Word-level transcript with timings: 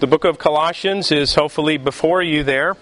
The 0.00 0.08
book 0.08 0.24
of 0.24 0.38
Colossians 0.38 1.12
is 1.12 1.36
hopefully 1.36 1.76
before 1.76 2.20
you 2.20 2.42
there. 2.42 2.76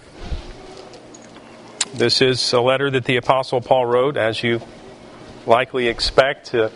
This 1.92 2.22
is 2.22 2.54
a 2.54 2.60
letter 2.60 2.90
that 2.90 3.04
the 3.04 3.16
Apostle 3.16 3.60
Paul 3.60 3.84
wrote, 3.84 4.16
as 4.16 4.42
you 4.42 4.62
likely 5.44 5.88
expect, 5.88 6.46
to, 6.46 6.72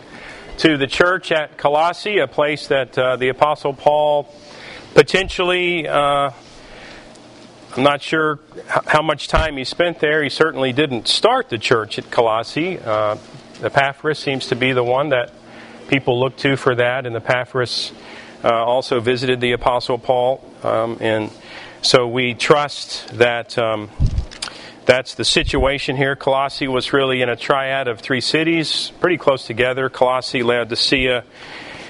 to 0.59 0.77
the 0.77 0.85
church 0.85 1.31
at 1.31 1.57
Colossae, 1.57 2.19
a 2.19 2.27
place 2.27 2.67
that 2.67 2.95
uh, 2.95 3.15
the 3.15 3.29
Apostle 3.29 3.73
Paul 3.73 4.31
potentially, 4.93 5.87
uh, 5.87 6.29
I'm 7.75 7.83
not 7.83 8.03
sure 8.03 8.39
how 8.67 9.01
much 9.01 9.27
time 9.27 9.57
he 9.57 9.63
spent 9.63 9.99
there. 9.99 10.21
He 10.21 10.29
certainly 10.29 10.71
didn't 10.71 11.07
start 11.07 11.49
the 11.49 11.57
church 11.57 11.97
at 11.97 12.11
Colossae. 12.11 12.77
Uh, 12.77 13.17
Epaphras 13.63 14.19
seems 14.19 14.45
to 14.47 14.55
be 14.55 14.71
the 14.71 14.83
one 14.83 15.09
that 15.09 15.33
people 15.87 16.19
look 16.19 16.37
to 16.37 16.57
for 16.57 16.75
that, 16.75 17.07
and 17.07 17.15
Epaphras 17.15 17.91
uh, 17.91 18.16
also 18.43 18.99
visited 18.99 19.41
the 19.41 19.53
Apostle 19.53 19.97
Paul. 19.97 20.43
Um, 20.63 20.97
and 20.99 21.31
so 21.81 22.07
we 22.07 22.33
trust 22.33 23.07
that 23.17 23.57
um, 23.57 23.89
that's 24.85 25.15
the 25.15 25.25
situation 25.25 25.97
here. 25.97 26.15
Colossae 26.15 26.67
was 26.67 26.93
really 26.93 27.21
in 27.21 27.29
a 27.29 27.35
triad 27.35 27.87
of 27.87 27.99
three 27.99 28.21
cities, 28.21 28.91
pretty 28.99 29.17
close 29.17 29.45
together 29.45 29.89
Colossae, 29.89 30.43
Laodicea, 30.43 31.23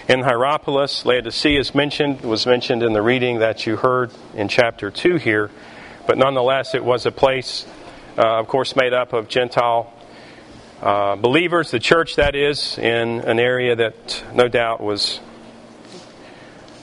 and 0.07 0.23
Hierapolis. 0.23 1.05
Laodicea 1.05 1.59
is 1.59 1.75
mentioned, 1.75 2.21
was 2.21 2.45
mentioned 2.45 2.81
in 2.81 2.93
the 2.93 3.01
reading 3.01 3.39
that 3.39 3.65
you 3.65 3.75
heard 3.75 4.11
in 4.33 4.47
chapter 4.47 4.89
2 4.89 5.17
here. 5.17 5.51
But 6.07 6.17
nonetheless, 6.17 6.73
it 6.73 6.83
was 6.83 7.05
a 7.05 7.11
place, 7.11 7.65
uh, 8.17 8.39
of 8.39 8.47
course, 8.47 8.75
made 8.75 8.93
up 8.93 9.13
of 9.13 9.27
Gentile 9.27 9.93
uh, 10.81 11.15
believers, 11.17 11.71
the 11.71 11.79
church 11.79 12.15
that 12.15 12.35
is, 12.35 12.77
in 12.77 13.21
an 13.21 13.39
area 13.39 13.75
that 13.75 14.23
no 14.33 14.47
doubt 14.47 14.81
was 14.81 15.19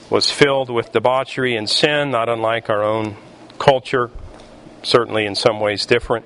was 0.09 0.29
filled 0.29 0.69
with 0.69 0.91
debauchery 0.91 1.55
and 1.55 1.69
sin, 1.69 2.11
not 2.11 2.29
unlike 2.29 2.69
our 2.69 2.83
own 2.83 3.15
culture, 3.57 4.11
certainly 4.83 5.25
in 5.25 5.35
some 5.35 5.59
ways 5.59 5.85
different. 5.85 6.25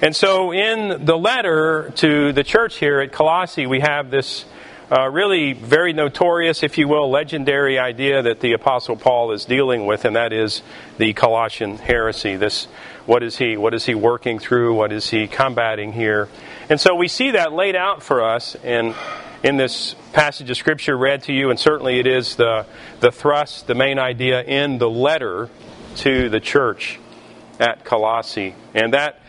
And 0.00 0.16
so, 0.16 0.52
in 0.52 1.04
the 1.04 1.16
letter 1.16 1.92
to 1.96 2.32
the 2.32 2.42
church 2.42 2.78
here 2.78 3.00
at 3.00 3.12
Colossae, 3.12 3.66
we 3.66 3.80
have 3.80 4.10
this 4.10 4.44
uh, 4.90 5.08
really 5.08 5.52
very 5.52 5.92
notorious, 5.92 6.62
if 6.62 6.76
you 6.76 6.88
will, 6.88 7.08
legendary 7.10 7.78
idea 7.78 8.20
that 8.22 8.40
the 8.40 8.52
Apostle 8.52 8.96
Paul 8.96 9.32
is 9.32 9.44
dealing 9.44 9.86
with, 9.86 10.04
and 10.04 10.16
that 10.16 10.32
is 10.32 10.62
the 10.98 11.12
Colossian 11.12 11.78
heresy. 11.78 12.36
This, 12.36 12.66
what 13.06 13.22
is 13.22 13.36
he? 13.36 13.56
What 13.56 13.74
is 13.74 13.86
he 13.86 13.94
working 13.94 14.38
through? 14.38 14.74
What 14.74 14.92
is 14.92 15.08
he 15.08 15.28
combating 15.28 15.92
here? 15.92 16.28
And 16.68 16.80
so 16.80 16.94
we 16.94 17.08
see 17.08 17.30
that 17.30 17.52
laid 17.52 17.76
out 17.76 18.02
for 18.02 18.24
us 18.24 18.56
in 18.56 18.94
in 19.42 19.56
this 19.56 19.96
passage 20.12 20.50
of 20.50 20.56
Scripture 20.56 20.96
read 20.96 21.24
to 21.24 21.32
you, 21.32 21.50
and 21.50 21.58
certainly 21.58 21.98
it 21.98 22.06
is 22.06 22.36
the, 22.36 22.64
the 23.00 23.10
thrust, 23.10 23.66
the 23.66 23.74
main 23.74 23.98
idea 23.98 24.42
in 24.42 24.78
the 24.78 24.88
letter 24.88 25.50
to 25.96 26.28
the 26.28 26.40
church 26.40 27.00
at 27.58 27.84
Colossae. 27.84 28.54
And 28.74 28.94
that 28.94 29.20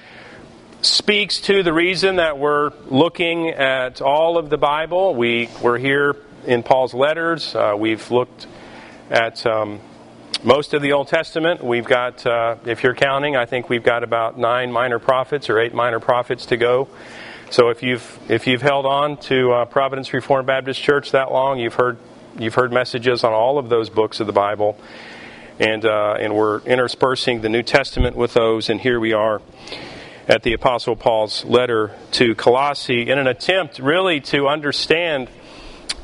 speaks 0.81 1.41
to 1.41 1.63
the 1.63 1.73
reason 1.73 2.17
that 2.17 2.37
we're 2.37 2.71
looking 2.89 3.49
at 3.49 4.01
all 4.01 4.37
of 4.37 4.49
the 4.49 4.57
Bible. 4.57 5.15
We, 5.15 5.49
we're 5.61 5.79
here 5.79 6.15
in 6.45 6.61
Paul's 6.61 6.93
letters. 6.93 7.55
Uh, 7.55 7.73
we've 7.77 8.11
looked 8.11 8.47
at 9.09 9.45
um, 9.47 9.79
most 10.43 10.73
of 10.73 10.81
the 10.81 10.91
Old 10.91 11.07
Testament. 11.07 11.63
We've 11.63 11.85
got, 11.85 12.25
uh, 12.25 12.57
if 12.65 12.83
you're 12.83 12.95
counting, 12.95 13.35
I 13.35 13.45
think 13.45 13.69
we've 13.69 13.83
got 13.83 14.03
about 14.03 14.37
nine 14.37 14.71
minor 14.71 14.99
prophets 14.99 15.49
or 15.49 15.59
eight 15.59 15.73
minor 15.73 15.99
prophets 15.99 16.45
to 16.47 16.57
go. 16.57 16.87
So 17.53 17.69
if 17.69 17.83
you've 17.83 18.19
if 18.29 18.47
you've 18.47 18.63
held 18.63 18.87
on 18.87 19.17
to 19.27 19.51
uh, 19.51 19.65
Providence 19.65 20.11
Reformed 20.11 20.47
Baptist 20.47 20.81
Church 20.81 21.11
that 21.11 21.31
long, 21.31 21.59
you've 21.59 21.75
heard 21.75 21.99
you've 22.39 22.55
heard 22.55 22.73
messages 22.73 23.23
on 23.23 23.31
all 23.31 23.59
of 23.59 23.69
those 23.69 23.91
books 23.91 24.19
of 24.19 24.25
the 24.25 24.33
Bible, 24.33 24.75
and 25.59 25.85
uh, 25.85 26.15
and 26.19 26.33
we're 26.35 26.61
interspersing 26.61 27.41
the 27.41 27.49
New 27.49 27.61
Testament 27.61 28.15
with 28.15 28.33
those. 28.33 28.71
And 28.71 28.81
here 28.81 28.99
we 28.99 29.13
are 29.13 29.39
at 30.27 30.41
the 30.41 30.53
Apostle 30.53 30.95
Paul's 30.95 31.45
letter 31.45 31.91
to 32.13 32.33
Colossae 32.33 33.07
in 33.07 33.19
an 33.19 33.27
attempt 33.27 33.77
really 33.77 34.19
to 34.21 34.47
understand 34.47 35.29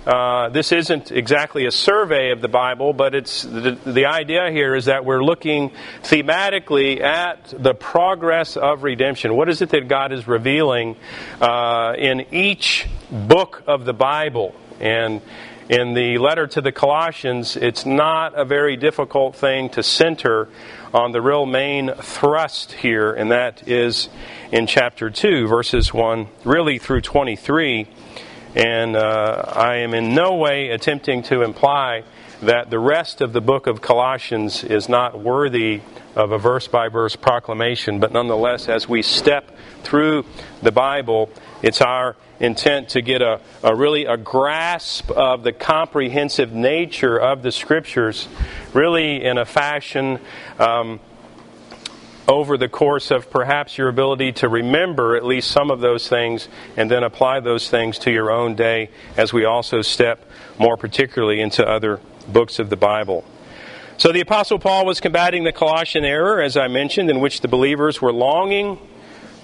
uh, 0.10 0.50
this 0.50 0.72
isn't 0.72 1.12
exactly 1.12 1.68
a 1.68 1.72
survey 1.72 2.32
of 2.32 2.42
the 2.42 2.48
Bible, 2.48 2.94
but 2.94 3.14
it's 3.14 3.44
the, 3.44 3.78
the 3.86 4.08
idea 4.08 4.50
here 4.50 4.74
is 4.74 4.86
that 4.86 5.06
we're 5.06 5.24
looking 5.24 5.70
thematically 6.02 7.00
at 7.00 7.54
the 7.56 7.76
progress 7.76 8.58
of 8.58 8.82
redemption. 8.82 9.36
What 9.36 9.50
is 9.50 9.62
it 9.62 9.70
that 9.70 9.88
God 9.88 10.12
is 10.12 10.28
revealing 10.28 10.96
uh, 11.40 11.94
in 11.96 12.26
each 12.32 12.88
book 13.12 13.62
of 13.68 13.86
the 13.86 13.94
Bible? 13.94 14.56
And 14.80 15.22
in 15.70 15.94
the 15.94 16.18
letter 16.18 16.48
to 16.48 16.62
the 16.62 16.72
Colossians, 16.72 17.56
it's 17.56 17.86
not 17.86 18.34
a 18.34 18.46
very 18.46 18.78
difficult 18.78 19.36
thing 19.36 19.70
to 19.70 19.84
center 19.84 20.50
on 20.92 21.12
the 21.12 21.22
real 21.22 21.46
main 21.46 21.94
thrust 21.94 22.72
here, 22.72 23.14
and 23.14 23.30
that 23.30 23.68
is 23.68 24.10
in 24.52 24.66
chapter 24.66 25.12
2, 25.12 25.48
verses 25.48 25.94
1 25.94 26.28
really 26.46 26.80
through 26.80 27.02
23 27.02 27.88
and 28.56 28.96
uh, 28.96 29.44
I 29.56 29.78
am 29.78 29.94
in 29.94 30.16
no 30.16 30.36
way 30.36 30.70
attempting 30.70 31.24
to 31.24 31.44
imply 31.44 32.04
that 32.42 32.70
the 32.70 32.80
rest 32.80 33.22
of 33.22 33.34
the 33.34 33.42
book 33.42 33.68
of 33.68 33.82
Colossians 33.82 34.64
is 34.64 34.88
not 34.88 35.20
worthy 35.20 35.82
of 36.16 36.32
a 36.32 36.38
verse 36.38 36.68
by 36.68 36.88
verse 36.88 37.16
proclamation, 37.16 38.00
but 38.00 38.12
nonetheless, 38.12 38.68
as 38.70 38.88
we 38.88 39.02
step 39.02 39.52
through 39.84 40.26
the 40.62 40.72
Bible, 40.72 41.30
it's 41.62 41.82
our 41.82 42.16
intent 42.40 42.90
to 42.90 43.02
get 43.02 43.22
a, 43.22 43.42
a 43.64 43.76
really 43.76 44.06
a 44.06 44.18
grasp 44.18 45.12
of 45.12 45.44
the 45.44 45.52
comprehensive 45.52 46.54
nature 46.54 47.18
of 47.18 47.44
the 47.44 47.52
Scriptures, 47.52 48.28
really 48.74 49.24
in 49.24 49.38
a 49.38 49.46
fashion 49.46 50.20
um, 50.58 51.00
over 52.30 52.58
the 52.58 52.70
course 52.70 53.10
of 53.10 53.32
perhaps 53.32 53.76
your 53.76 53.90
ability 53.90 54.32
to 54.32 54.48
remember 54.48 55.16
at 55.16 55.26
least 55.26 55.50
some 55.50 55.72
of 55.72 55.80
those 55.80 56.08
things 56.08 56.48
and 56.78 56.90
then 56.90 57.04
apply 57.04 57.40
those 57.40 57.68
things 57.70 57.98
to 57.98 58.12
your 58.12 58.32
own 58.32 58.54
day 58.54 58.92
as 59.18 59.34
we 59.34 59.46
also 59.46 59.82
step 59.82 60.24
more 60.60 60.78
particularly 60.78 61.42
into 61.42 61.68
other 61.68 62.00
books 62.28 62.60
of 62.60 62.70
the 62.70 62.76
Bible. 62.78 63.26
So 63.98 64.12
the 64.12 64.22
Apostle 64.22 64.60
Paul 64.60 64.86
was 64.86 65.02
combating 65.02 65.44
the 65.44 65.52
Colossian 65.52 66.06
error, 66.06 66.40
as 66.40 66.56
I 66.56 66.68
mentioned, 66.68 67.10
in 67.10 67.20
which 67.20 67.42
the 67.42 67.48
believers 67.48 68.00
were 68.00 68.14
longing 68.14 68.80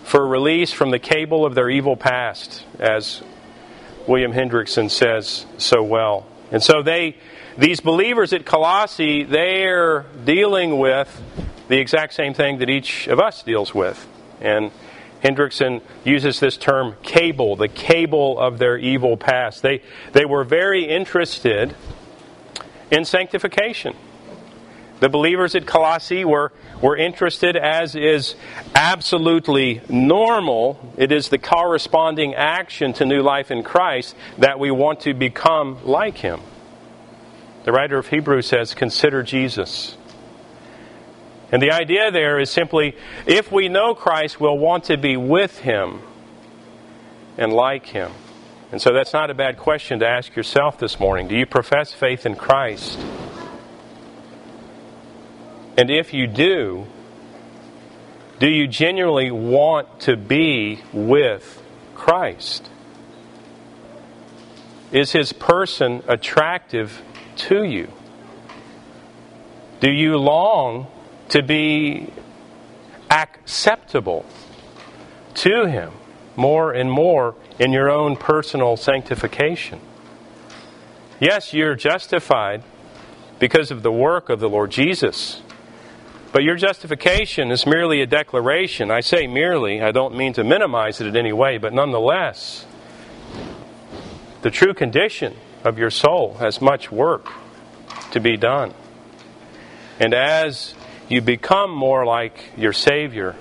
for 0.03 0.25
release 0.25 0.71
from 0.71 0.91
the 0.91 0.99
cable 0.99 1.43
of 1.43 1.55
their 1.55 1.69
evil 1.69 1.97
past, 1.97 2.63
as 2.79 3.23
William 4.07 4.31
Hendriksen 4.31 4.91
says 4.91 5.47
so 5.57 5.81
well. 5.81 6.27
And 6.51 6.61
so 6.61 6.83
they, 6.83 7.17
these 7.57 7.79
believers 7.79 8.31
at 8.31 8.45
Colossae, 8.45 9.23
they're 9.23 10.05
dealing 10.23 10.77
with 10.77 11.09
the 11.67 11.77
exact 11.77 12.13
same 12.13 12.33
thing 12.33 12.59
that 12.59 12.69
each 12.69 13.07
of 13.07 13.19
us 13.19 13.43
deals 13.43 13.73
with. 13.73 14.07
And 14.41 14.71
Hendriksen 15.23 15.81
uses 16.03 16.39
this 16.39 16.57
term 16.57 16.95
cable, 17.01 17.55
the 17.55 17.67
cable 17.67 18.39
of 18.39 18.59
their 18.59 18.77
evil 18.77 19.17
past. 19.17 19.61
They, 19.61 19.81
they 20.13 20.25
were 20.25 20.43
very 20.43 20.85
interested 20.85 21.75
in 22.91 23.05
sanctification. 23.05 23.95
The 24.99 25.09
believers 25.09 25.55
at 25.55 25.65
Colossae 25.65 26.23
were, 26.23 26.53
were 26.81 26.95
interested, 26.95 27.57
as 27.57 27.95
is 27.95 28.35
absolutely 28.73 29.81
normal. 29.89 30.93
It 30.95 31.11
is 31.11 31.29
the 31.29 31.37
corresponding 31.37 32.33
action 32.33 32.93
to 32.93 33.05
new 33.05 33.21
life 33.21 33.51
in 33.51 33.63
Christ 33.63 34.15
that 34.37 34.57
we 34.57 34.71
want 34.71 35.01
to 35.01 35.13
become 35.13 35.83
like 35.83 36.17
Him. 36.17 36.39
The 37.65 37.71
writer 37.71 37.97
of 37.97 38.07
Hebrews 38.07 38.47
says, 38.47 38.73
Consider 38.73 39.21
Jesus. 39.23 39.97
And 41.51 41.61
the 41.61 41.71
idea 41.71 42.11
there 42.11 42.39
is 42.39 42.49
simply 42.49 42.95
if 43.25 43.51
we 43.51 43.69
know 43.69 43.93
Christ, 43.93 44.39
we'll 44.39 44.57
want 44.57 44.85
to 44.85 44.97
be 44.97 45.15
with 45.15 45.59
Him 45.59 46.01
and 47.37 47.53
like 47.53 47.87
Him. 47.87 48.11
And 48.71 48.81
so 48.81 48.93
that's 48.93 49.13
not 49.13 49.29
a 49.29 49.33
bad 49.33 49.57
question 49.57 49.99
to 49.99 50.07
ask 50.07 50.35
yourself 50.35 50.79
this 50.79 50.99
morning. 50.99 51.27
Do 51.27 51.35
you 51.35 51.45
profess 51.45 51.93
faith 51.93 52.25
in 52.25 52.35
Christ? 52.35 52.99
And 55.77 55.89
if 55.89 56.13
you 56.13 56.27
do, 56.27 56.87
do 58.39 58.47
you 58.47 58.67
genuinely 58.67 59.31
want 59.31 60.01
to 60.01 60.17
be 60.17 60.81
with 60.91 61.61
Christ? 61.93 62.69
Is 64.91 65.11
His 65.11 65.31
person 65.31 66.03
attractive 66.07 67.01
to 67.37 67.63
you? 67.63 67.91
Do 69.79 69.91
you 69.91 70.17
long 70.17 70.87
to 71.29 71.41
be 71.41 72.11
acceptable 73.09 74.25
to 75.35 75.65
Him 75.65 75.91
more 76.35 76.73
and 76.73 76.91
more 76.91 77.35
in 77.59 77.71
your 77.71 77.89
own 77.89 78.15
personal 78.15 78.77
sanctification. 78.77 79.79
Yes, 81.19 81.53
you're 81.53 81.75
justified 81.75 82.63
because 83.39 83.71
of 83.71 83.83
the 83.83 83.91
work 83.91 84.29
of 84.29 84.39
the 84.39 84.49
Lord 84.49 84.71
Jesus. 84.71 85.41
But 86.31 86.43
your 86.43 86.55
justification 86.55 87.51
is 87.51 87.65
merely 87.65 88.01
a 88.01 88.05
declaration. 88.05 88.91
I 88.91 88.99
say 88.99 89.25
merely, 89.25 89.81
I 89.81 89.91
don't 89.91 90.17
mean 90.17 90.33
to 90.33 90.43
minimize 90.43 90.99
it 90.99 91.07
in 91.07 91.15
any 91.15 91.31
way, 91.31 91.57
but 91.57 91.73
nonetheless, 91.73 92.65
the 94.41 94.51
true 94.51 94.73
condition 94.73 95.35
of 95.63 95.79
your 95.79 95.89
soul 95.89 96.35
has 96.35 96.61
much 96.61 96.91
work 96.91 97.31
to 98.11 98.19
be 98.19 98.35
done. 98.35 98.73
And 99.99 100.13
as 100.13 100.73
you 101.07 101.21
become 101.21 101.71
more 101.71 102.05
like 102.05 102.51
your 102.57 102.73
Savior, 102.73 103.35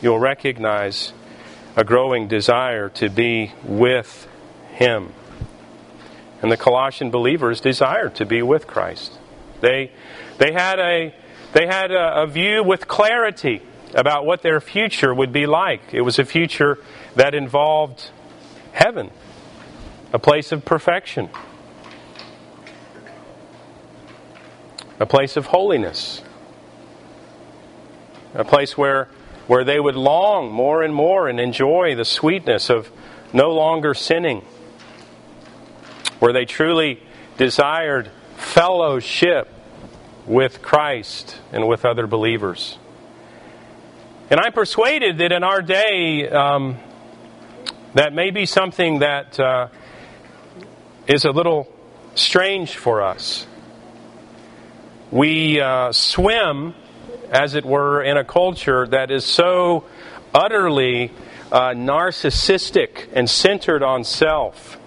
you'll 0.00 0.18
recognize 0.18 1.12
a 1.76 1.84
growing 1.84 2.26
desire 2.26 2.88
to 2.88 3.08
be 3.08 3.52
with 3.64 4.26
Him. 4.72 5.12
And 6.42 6.50
the 6.50 6.56
Colossian 6.56 7.10
believers 7.10 7.60
desired 7.60 8.14
to 8.16 8.26
be 8.26 8.42
with 8.42 8.66
Christ. 8.66 9.12
They, 9.60 9.90
they 10.38 10.52
had, 10.52 10.78
a, 10.78 11.14
they 11.52 11.66
had 11.66 11.90
a, 11.90 12.22
a 12.22 12.26
view 12.26 12.62
with 12.62 12.88
clarity 12.88 13.62
about 13.94 14.26
what 14.26 14.42
their 14.42 14.60
future 14.60 15.14
would 15.14 15.32
be 15.32 15.46
like. 15.46 15.92
It 15.92 16.02
was 16.02 16.18
a 16.18 16.24
future 16.24 16.78
that 17.14 17.34
involved 17.34 18.10
heaven, 18.72 19.10
a 20.12 20.18
place 20.18 20.52
of 20.52 20.64
perfection, 20.64 21.30
a 25.00 25.06
place 25.06 25.36
of 25.36 25.46
holiness, 25.46 26.22
a 28.34 28.44
place 28.44 28.76
where, 28.76 29.08
where 29.46 29.64
they 29.64 29.80
would 29.80 29.96
long 29.96 30.50
more 30.50 30.82
and 30.82 30.94
more 30.94 31.28
and 31.28 31.40
enjoy 31.40 31.94
the 31.94 32.04
sweetness 32.04 32.70
of 32.70 32.90
no 33.32 33.52
longer 33.52 33.94
sinning, 33.94 34.42
where 36.18 36.32
they 36.32 36.44
truly 36.44 37.02
desired 37.36 38.10
fellowship 38.36 39.48
with 40.26 40.62
Christ 40.62 41.38
and 41.52 41.68
with 41.68 41.84
other 41.84 42.06
believers. 42.06 42.78
And 44.28 44.40
I'm 44.40 44.52
persuaded 44.52 45.18
that 45.18 45.30
in 45.30 45.44
our 45.44 45.62
day, 45.62 46.28
um, 46.28 46.78
that 47.94 48.12
may 48.12 48.30
be 48.30 48.44
something 48.44 48.98
that 48.98 49.38
uh, 49.38 49.68
is 51.06 51.24
a 51.24 51.30
little 51.30 51.72
strange 52.14 52.74
for 52.74 53.02
us. 53.02 53.46
We 55.10 55.60
uh, 55.60 55.92
swim, 55.92 56.74
as 57.30 57.54
it 57.54 57.64
were, 57.64 58.02
in 58.02 58.16
a 58.16 58.24
culture 58.24 58.86
that 58.86 59.10
is 59.10 59.24
so 59.24 59.84
utterly 60.34 61.12
uh, 61.50 61.70
narcissistic 61.70 63.08
and 63.12 63.28
centered 63.28 63.82
on 63.82 64.04
self 64.04 64.78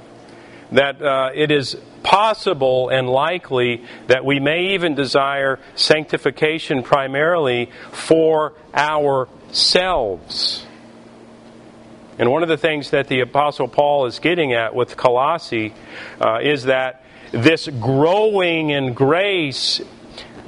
that 0.72 1.02
uh, 1.02 1.32
it 1.34 1.52
is 1.52 1.76
possible 2.04 2.90
and 2.90 3.10
likely 3.10 3.84
that 4.08 4.24
we 4.24 4.40
may 4.40 4.74
even 4.74 4.96
desire 4.96 5.60
sanctification 5.76 6.84
primarily 6.84 7.70
for 7.92 8.54
ourselves. 8.74 10.66
And 12.18 12.30
one 12.32 12.44
of 12.44 12.50
the 12.50 12.58
things 12.58 12.90
that 12.92 13.08
the 13.08 13.22
Apostle 13.22 13.68
Paul 13.68 14.06
is 14.06 14.20
getting 14.20 14.54
at 14.54 14.76
with 14.76 14.98
Colossae 14.98 15.74
uh, 16.20 16.40
is 16.42 16.64
that 16.66 17.04
this 17.32 17.68
growing 17.68 18.72
in 18.72 18.94
grace 18.94 19.82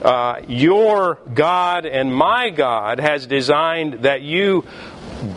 uh, 0.02 0.42
your 0.48 1.20
God 1.34 1.86
and 1.86 2.14
my 2.14 2.50
God 2.50 3.00
has 3.00 3.28
designed 3.28 4.04
that 4.04 4.22
you 4.22 4.66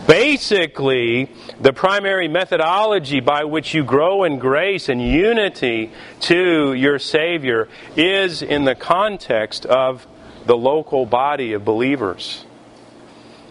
basically 0.07 1.31
the 1.61 1.73
primary 1.73 2.29
methodology 2.29 3.21
by 3.21 3.45
which 3.45 3.75
you 3.75 3.85
grow 3.85 4.25
in 4.25 4.39
grace 4.39 4.89
and 4.89 5.03
unity 5.03 5.91
to 6.21 6.73
your 6.73 6.99
Savior 6.99 7.69
is 7.97 8.43
in 8.43 8.65
the 8.65 8.75
context 8.75 9.67
of 9.67 10.07
the 10.47 10.57
local 10.57 11.05
body 11.05 11.53
of 11.53 11.65
believers. 11.65 12.45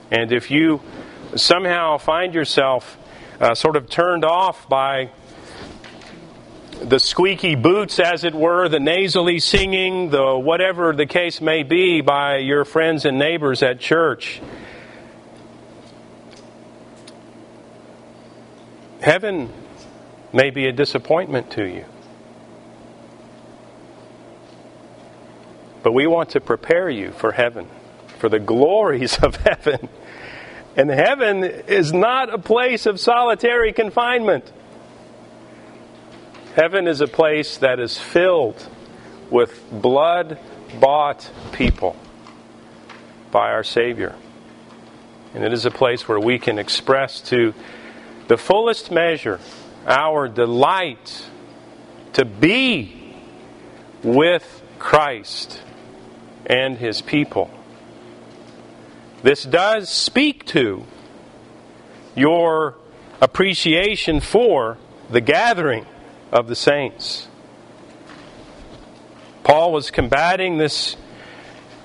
And 0.09 0.31
if 0.31 0.49
you 0.49 0.81
somehow 1.35 1.97
find 1.97 2.33
yourself 2.33 2.97
uh, 3.39 3.55
sort 3.55 3.75
of 3.75 3.89
turned 3.89 4.25
off 4.25 4.67
by 4.69 5.11
the 6.81 6.99
squeaky 6.99 7.55
boots, 7.55 7.99
as 7.99 8.23
it 8.23 8.33
were, 8.33 8.69
the 8.69 8.79
nasally 8.79 9.39
singing, 9.39 10.09
the 10.09 10.37
whatever 10.37 10.93
the 10.93 11.05
case 11.05 11.41
may 11.41 11.63
be 11.63 12.01
by 12.01 12.37
your 12.37 12.65
friends 12.65 13.05
and 13.05 13.19
neighbors 13.19 13.63
at 13.63 13.79
church, 13.79 14.41
Heaven 19.03 19.49
may 20.31 20.49
be 20.49 20.65
a 20.65 20.71
disappointment 20.71 21.51
to 21.51 21.65
you. 21.65 21.83
But 25.83 25.91
we 25.91 26.07
want 26.07 26.29
to 26.29 26.39
prepare 26.39 26.89
you 26.89 27.11
for 27.11 27.33
heaven, 27.33 27.67
for 28.19 28.29
the 28.29 28.39
glories 28.39 29.17
of 29.21 29.35
heaven. 29.35 29.89
And 30.77 30.89
heaven 30.89 31.43
is 31.43 31.91
not 31.91 32.33
a 32.33 32.37
place 32.37 32.85
of 32.85 32.97
solitary 32.97 33.73
confinement. 33.73 34.49
Heaven 36.55 36.87
is 36.87 37.01
a 37.01 37.07
place 37.07 37.57
that 37.57 37.79
is 37.79 37.97
filled 37.97 38.67
with 39.31 39.63
blood 39.71 40.37
bought 40.79 41.27
people 41.51 41.95
by 43.31 43.49
our 43.49 43.63
Savior. 43.63 44.13
And 45.33 45.43
it 45.43 45.51
is 45.51 45.65
a 45.65 45.71
place 45.71 46.07
where 46.07 46.19
we 46.19 46.37
can 46.37 46.59
express 46.59 47.21
to 47.21 47.55
the 48.27 48.37
fullest 48.37 48.91
measure 48.91 49.39
our 49.87 50.27
delight 50.27 51.25
to 52.13 52.23
be 52.23 53.15
with 54.03 54.61
Christ 54.77 55.59
and 56.45 56.77
his 56.77 57.01
people. 57.01 57.49
This 59.23 59.43
does 59.43 59.89
speak 59.89 60.45
to 60.47 60.83
your 62.15 62.75
appreciation 63.21 64.19
for 64.19 64.77
the 65.09 65.21
gathering 65.21 65.87
of 66.33 66.47
the 66.47 66.55
saints. 66.55 67.27
Paul 69.43 69.71
was 69.71 69.91
combating 69.91 70.57
this, 70.57 70.97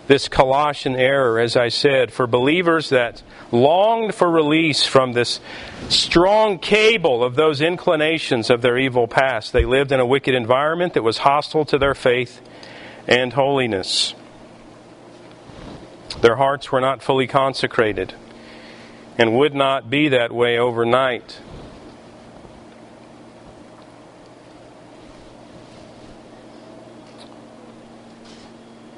this 0.06 0.26
Colossian 0.26 0.96
error, 0.96 1.38
as 1.38 1.54
I 1.54 1.68
said, 1.68 2.10
for 2.10 2.26
believers 2.26 2.88
that 2.88 3.22
longed 3.52 4.14
for 4.14 4.30
release 4.30 4.84
from 4.84 5.12
this 5.12 5.38
strong 5.90 6.58
cable 6.58 7.22
of 7.22 7.34
those 7.34 7.60
inclinations 7.60 8.48
of 8.48 8.62
their 8.62 8.78
evil 8.78 9.06
past. 9.06 9.52
They 9.52 9.66
lived 9.66 9.92
in 9.92 10.00
a 10.00 10.06
wicked 10.06 10.34
environment 10.34 10.94
that 10.94 11.02
was 11.02 11.18
hostile 11.18 11.66
to 11.66 11.78
their 11.78 11.94
faith 11.94 12.40
and 13.06 13.34
holiness. 13.34 14.14
Their 16.22 16.36
hearts 16.36 16.72
were 16.72 16.80
not 16.80 17.02
fully 17.02 17.26
consecrated 17.26 18.14
and 19.18 19.36
would 19.36 19.54
not 19.54 19.90
be 19.90 20.08
that 20.08 20.32
way 20.32 20.56
overnight. 20.56 21.40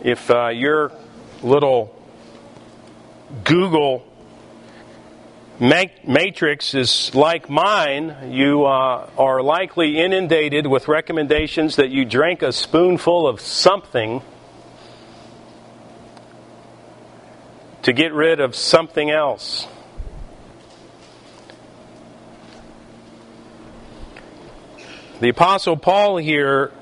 If 0.02 0.30
uh, 0.30 0.48
your 0.48 0.92
little 1.42 1.94
Google 3.44 4.02
matrix 5.58 6.72
is 6.72 7.14
like 7.14 7.50
mine, 7.50 8.32
you 8.32 8.64
uh, 8.64 9.10
are 9.18 9.42
likely 9.42 10.00
inundated 10.00 10.66
with 10.66 10.88
recommendations 10.88 11.76
that 11.76 11.90
you 11.90 12.06
drink 12.06 12.40
a 12.40 12.50
spoonful 12.50 13.28
of 13.28 13.42
something 13.42 14.22
to 17.82 17.92
get 17.92 18.14
rid 18.14 18.40
of 18.40 18.56
something 18.56 19.10
else. 19.10 19.68
The 25.20 25.28
Apostle 25.28 25.76
Paul 25.76 26.16
here 26.16 26.72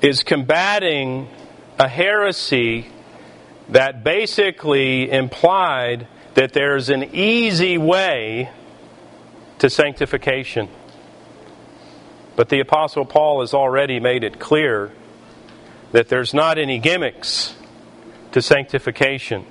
is 0.00 0.22
combating 0.22 1.28
a 1.78 1.88
heresy 1.88 2.88
that 3.68 4.02
basically 4.02 5.10
implied 5.10 6.08
that 6.34 6.52
there's 6.52 6.88
an 6.88 7.14
easy 7.14 7.78
way 7.78 8.50
to 9.58 9.70
sanctification. 9.70 10.68
But 12.36 12.48
the 12.48 12.60
Apostle 12.60 13.04
Paul 13.04 13.40
has 13.40 13.54
already 13.54 14.00
made 14.00 14.24
it 14.24 14.38
clear 14.38 14.92
that 15.92 16.08
there's 16.08 16.34
not 16.34 16.58
any 16.58 16.78
gimmicks 16.78 17.54
to 18.32 18.42
sanctification, 18.42 19.44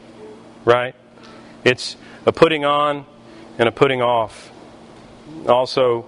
right? 0.66 0.96
It's 1.64 1.98
a 2.26 2.32
putting 2.32 2.64
on 2.64 3.06
and 3.58 3.68
a 3.68 3.72
putting 3.72 4.02
off. 4.02 4.52
Also, 5.48 6.06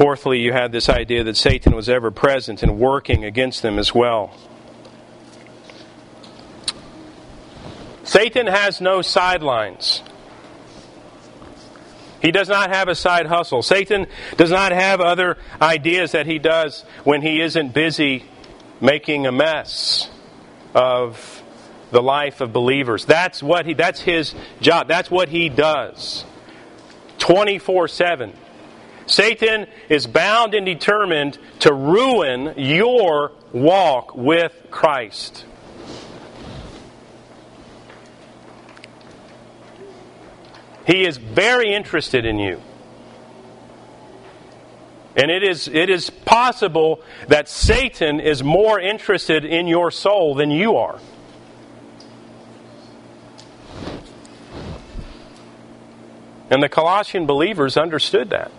fourthly, 0.00 0.40
you 0.40 0.50
had 0.50 0.72
this 0.72 0.88
idea 0.88 1.22
that 1.22 1.36
Satan 1.36 1.76
was 1.76 1.86
ever 1.86 2.10
present 2.10 2.62
and 2.62 2.78
working 2.78 3.22
against 3.22 3.60
them 3.60 3.78
as 3.78 3.94
well. 3.94 4.34
Satan 8.02 8.46
has 8.46 8.80
no 8.80 9.02
sidelines. 9.02 10.02
He 12.22 12.30
does 12.32 12.48
not 12.48 12.70
have 12.70 12.88
a 12.88 12.94
side 12.94 13.26
hustle. 13.26 13.60
Satan 13.60 14.06
does 14.38 14.50
not 14.50 14.72
have 14.72 15.02
other 15.02 15.36
ideas 15.60 16.12
that 16.12 16.24
he 16.24 16.38
does 16.38 16.80
when 17.04 17.20
he 17.20 17.42
isn't 17.42 17.74
busy 17.74 18.24
making 18.80 19.26
a 19.26 19.32
mess 19.32 20.08
of 20.74 21.42
the 21.90 22.00
life 22.00 22.40
of 22.40 22.54
believers. 22.54 23.04
That's 23.04 23.42
what 23.42 23.66
he 23.66 23.74
that's 23.74 24.00
his 24.00 24.34
job. 24.62 24.88
That's 24.88 25.10
what 25.10 25.28
he 25.28 25.50
does. 25.50 26.24
24/7. 27.18 28.32
Satan 29.10 29.66
is 29.88 30.06
bound 30.06 30.54
and 30.54 30.64
determined 30.64 31.36
to 31.60 31.74
ruin 31.74 32.54
your 32.56 33.32
walk 33.52 34.14
with 34.14 34.52
Christ. 34.70 35.44
He 40.86 41.04
is 41.04 41.16
very 41.16 41.74
interested 41.74 42.24
in 42.24 42.38
you. 42.38 42.62
And 45.16 45.28
it 45.28 45.42
is, 45.42 45.66
it 45.66 45.90
is 45.90 46.08
possible 46.08 47.02
that 47.26 47.48
Satan 47.48 48.20
is 48.20 48.44
more 48.44 48.78
interested 48.78 49.44
in 49.44 49.66
your 49.66 49.90
soul 49.90 50.36
than 50.36 50.52
you 50.52 50.76
are. 50.76 51.00
And 56.48 56.62
the 56.62 56.68
Colossian 56.68 57.26
believers 57.26 57.76
understood 57.76 58.30
that. 58.30 58.52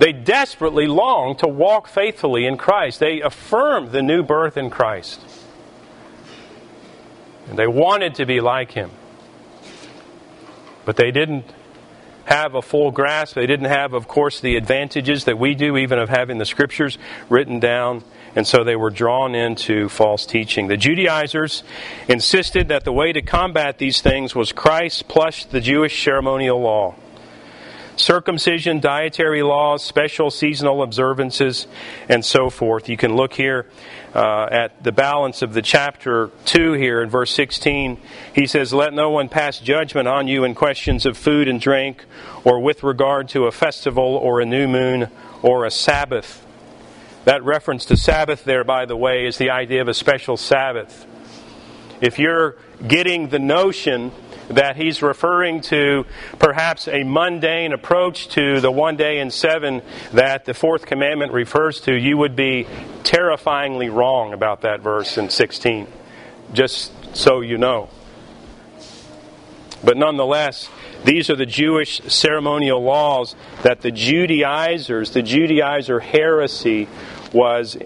They 0.00 0.14
desperately 0.14 0.86
longed 0.86 1.40
to 1.40 1.46
walk 1.46 1.86
faithfully 1.86 2.46
in 2.46 2.56
Christ. 2.56 3.00
They 3.00 3.20
affirmed 3.20 3.92
the 3.92 4.00
new 4.00 4.22
birth 4.22 4.56
in 4.56 4.70
Christ. 4.70 5.20
And 7.50 7.58
they 7.58 7.66
wanted 7.66 8.14
to 8.14 8.24
be 8.24 8.40
like 8.40 8.72
Him. 8.72 8.92
But 10.86 10.96
they 10.96 11.10
didn't 11.10 11.44
have 12.24 12.54
a 12.54 12.62
full 12.62 12.92
grasp. 12.92 13.34
They 13.34 13.46
didn't 13.46 13.66
have, 13.66 13.92
of 13.92 14.08
course, 14.08 14.40
the 14.40 14.56
advantages 14.56 15.24
that 15.24 15.38
we 15.38 15.54
do, 15.54 15.76
even 15.76 15.98
of 15.98 16.08
having 16.08 16.38
the 16.38 16.46
scriptures 16.46 16.96
written 17.28 17.60
down. 17.60 18.02
And 18.34 18.46
so 18.46 18.64
they 18.64 18.76
were 18.76 18.90
drawn 18.90 19.34
into 19.34 19.90
false 19.90 20.24
teaching. 20.24 20.68
The 20.68 20.78
Judaizers 20.78 21.62
insisted 22.08 22.68
that 22.68 22.84
the 22.84 22.92
way 22.92 23.12
to 23.12 23.20
combat 23.20 23.76
these 23.76 24.00
things 24.00 24.34
was 24.34 24.50
Christ 24.50 25.08
plus 25.08 25.44
the 25.44 25.60
Jewish 25.60 26.02
ceremonial 26.02 26.58
law 26.58 26.94
circumcision, 28.00 28.80
dietary 28.80 29.42
laws, 29.42 29.84
special 29.84 30.30
seasonal 30.30 30.82
observances, 30.82 31.66
and 32.08 32.24
so 32.24 32.50
forth. 32.50 32.88
You 32.88 32.96
can 32.96 33.14
look 33.14 33.34
here 33.34 33.66
uh, 34.14 34.48
at 34.50 34.82
the 34.82 34.92
balance 34.92 35.42
of 35.42 35.52
the 35.54 35.62
chapter 35.62 36.30
2 36.46 36.72
here 36.72 37.02
in 37.02 37.10
verse 37.10 37.32
16. 37.32 37.98
He 38.34 38.46
says, 38.46 38.72
Let 38.72 38.92
no 38.92 39.10
one 39.10 39.28
pass 39.28 39.58
judgment 39.58 40.08
on 40.08 40.26
you 40.26 40.44
in 40.44 40.54
questions 40.54 41.06
of 41.06 41.16
food 41.16 41.46
and 41.46 41.60
drink, 41.60 42.04
or 42.44 42.60
with 42.60 42.82
regard 42.82 43.28
to 43.30 43.44
a 43.44 43.52
festival, 43.52 44.16
or 44.16 44.40
a 44.40 44.46
new 44.46 44.66
moon, 44.66 45.08
or 45.42 45.64
a 45.64 45.70
Sabbath. 45.70 46.44
That 47.24 47.44
reference 47.44 47.84
to 47.86 47.96
Sabbath 47.96 48.44
there, 48.44 48.64
by 48.64 48.86
the 48.86 48.96
way, 48.96 49.26
is 49.26 49.38
the 49.38 49.50
idea 49.50 49.82
of 49.82 49.88
a 49.88 49.94
special 49.94 50.36
Sabbath. 50.36 51.06
If 52.00 52.18
you're 52.18 52.56
getting 52.86 53.28
the 53.28 53.38
notion 53.38 54.10
that 54.50 54.76
he's 54.76 55.02
referring 55.02 55.60
to 55.62 56.04
perhaps 56.38 56.88
a 56.88 57.02
mundane 57.04 57.72
approach 57.72 58.28
to 58.28 58.60
the 58.60 58.70
one 58.70 58.96
day 58.96 59.20
in 59.20 59.30
seven 59.30 59.82
that 60.12 60.44
the 60.44 60.54
fourth 60.54 60.86
commandment 60.86 61.32
refers 61.32 61.80
to, 61.82 61.94
you 61.94 62.16
would 62.16 62.36
be 62.36 62.66
terrifyingly 63.04 63.88
wrong 63.88 64.32
about 64.32 64.62
that 64.62 64.80
verse 64.80 65.18
in 65.18 65.30
16. 65.30 65.86
Just 66.52 66.92
so 67.16 67.40
you 67.40 67.58
know. 67.58 67.90
But 69.82 69.96
nonetheless, 69.96 70.68
these 71.04 71.30
are 71.30 71.36
the 71.36 71.46
Jewish 71.46 72.00
ceremonial 72.08 72.82
laws 72.82 73.34
that 73.62 73.80
the 73.80 73.90
Judaizers, 73.90 75.12
the 75.12 75.22
Judaizer 75.22 76.02
heresy, 76.02 76.88
was 77.32 77.78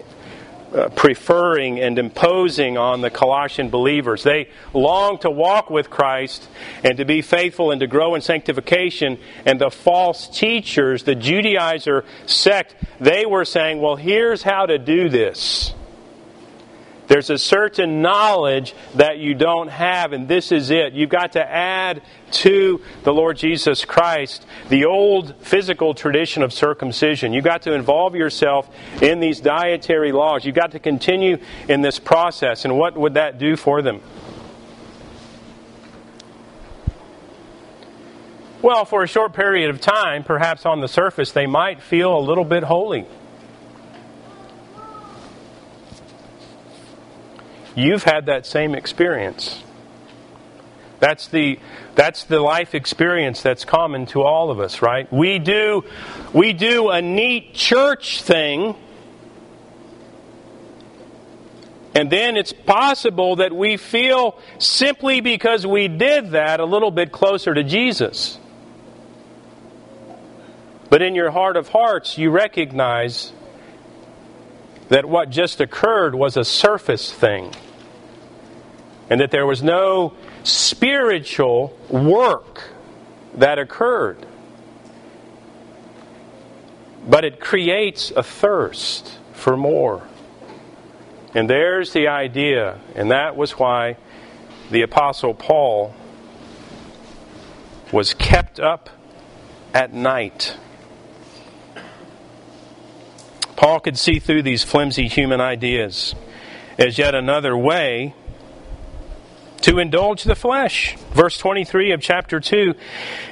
uh, 0.75 0.89
preferring 0.89 1.79
and 1.79 1.97
imposing 1.97 2.77
on 2.77 2.99
the 2.99 3.09
Colossian 3.09 3.69
believers. 3.69 4.23
They 4.23 4.49
long 4.73 5.17
to 5.19 5.31
walk 5.31 5.69
with 5.69 5.89
Christ 5.89 6.49
and 6.83 6.97
to 6.97 7.05
be 7.05 7.21
faithful 7.21 7.71
and 7.71 7.79
to 7.79 7.87
grow 7.87 8.13
in 8.15 8.21
sanctification. 8.21 9.17
And 9.45 9.61
the 9.61 9.71
false 9.71 10.27
teachers, 10.27 11.03
the 11.03 11.15
Judaizer 11.15 12.03
sect, 12.25 12.75
they 12.99 13.25
were 13.25 13.45
saying, 13.45 13.79
well, 13.79 13.95
here's 13.95 14.43
how 14.43 14.65
to 14.65 14.77
do 14.77 15.07
this. 15.07 15.73
There's 17.07 17.29
a 17.29 17.37
certain 17.37 18.01
knowledge 18.01 18.73
that 18.95 19.19
you 19.19 19.35
don't 19.35 19.67
have, 19.67 20.13
and 20.13 20.27
this 20.27 20.51
is 20.51 20.71
it. 20.71 20.93
You've 20.93 21.09
got 21.09 21.33
to 21.33 21.47
add 21.47 22.01
to 22.31 22.81
the 23.03 23.13
Lord 23.13 23.37
Jesus 23.37 23.85
Christ 23.85 24.45
the 24.69 24.85
old 24.85 25.35
physical 25.39 25.93
tradition 25.93 26.41
of 26.41 26.51
circumcision. 26.51 27.31
You've 27.31 27.45
got 27.45 27.63
to 27.63 27.73
involve 27.73 28.15
yourself 28.15 28.69
in 29.01 29.19
these 29.19 29.39
dietary 29.39 30.11
laws. 30.11 30.45
You've 30.45 30.55
got 30.55 30.71
to 30.71 30.79
continue 30.79 31.37
in 31.67 31.81
this 31.81 31.99
process. 31.99 32.65
And 32.65 32.77
what 32.77 32.97
would 32.97 33.13
that 33.13 33.37
do 33.37 33.55
for 33.55 33.81
them? 33.81 34.01
Well, 38.61 38.85
for 38.85 39.03
a 39.03 39.07
short 39.07 39.33
period 39.33 39.69
of 39.69 39.79
time, 39.79 40.23
perhaps 40.23 40.65
on 40.65 40.81
the 40.81 40.87
surface, 40.87 41.31
they 41.31 41.45
might 41.45 41.83
feel 41.83 42.17
a 42.17 42.19
little 42.19 42.45
bit 42.45 42.63
holy. 42.63 43.05
You've 47.75 48.03
had 48.03 48.27
that 48.27 48.45
same 48.45 48.73
experience. 48.73 49.61
That's 50.99 51.27
the, 51.27 51.59
that's 51.93 52.23
the 52.23 52.39
life 52.39 52.73
experience 52.73 53.41
that's 53.41 53.65
common 53.65 54.05
to 54.07 54.23
all 54.23 54.49
of 54.49 54.59
us, 54.59 54.81
right? 54.81 55.11
We 55.11 55.39
do, 55.39 55.83
we 56.33 56.53
do 56.53 56.89
a 56.89 57.01
neat 57.01 57.53
church 57.53 58.23
thing, 58.23 58.75
and 61.93 62.09
then 62.09 62.37
it's 62.37 62.53
possible 62.53 63.37
that 63.37 63.53
we 63.53 63.77
feel 63.77 64.39
simply 64.57 65.21
because 65.21 65.67
we 65.67 65.87
did 65.87 66.31
that 66.31 66.59
a 66.59 66.65
little 66.65 66.91
bit 66.91 67.11
closer 67.11 67.53
to 67.53 67.63
Jesus. 67.63 68.39
But 70.89 71.01
in 71.01 71.15
your 71.15 71.31
heart 71.31 71.57
of 71.57 71.67
hearts, 71.69 72.17
you 72.17 72.31
recognize 72.31 73.33
that 74.89 75.05
what 75.05 75.29
just 75.29 75.61
occurred 75.61 76.15
was 76.15 76.37
a 76.37 76.45
surface 76.45 77.11
thing 77.11 77.51
and 79.09 79.21
that 79.21 79.31
there 79.31 79.45
was 79.45 79.61
no 79.61 80.13
spiritual 80.43 81.77
work 81.89 82.69
that 83.35 83.59
occurred. 83.59 84.25
But 87.07 87.23
it 87.23 87.39
creates 87.39 88.11
a 88.15 88.23
thirst 88.23 89.19
for 89.33 89.55
more. 89.55 90.07
And 91.35 91.49
there's 91.49 91.93
the 91.93 92.07
idea, 92.07 92.79
and 92.95 93.11
that 93.11 93.35
was 93.35 93.51
why 93.59 93.97
the 94.71 94.81
Apostle 94.81 95.33
Paul 95.33 95.93
was 97.91 98.13
kept 98.13 98.59
up 98.59 98.89
at 99.73 99.93
night. 99.93 100.57
Paul 103.55 103.79
could 103.79 103.97
see 103.97 104.19
through 104.19 104.43
these 104.43 104.63
flimsy 104.63 105.07
human 105.07 105.41
ideas 105.41 106.15
as 106.77 106.97
yet 106.97 107.15
another 107.15 107.55
way 107.55 108.13
to 109.61 109.79
indulge 109.79 110.23
the 110.23 110.35
flesh. 110.35 110.95
Verse 111.13 111.37
23 111.37 111.91
of 111.91 112.01
chapter 112.01 112.39
2 112.39 112.75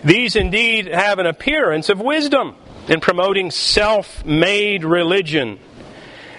These 0.04 0.36
indeed 0.36 0.88
have 0.88 1.20
an 1.20 1.26
appearance 1.26 1.90
of 1.90 2.00
wisdom 2.00 2.56
in 2.88 3.00
promoting 3.00 3.52
self 3.52 4.26
made 4.26 4.84
religion 4.84 5.60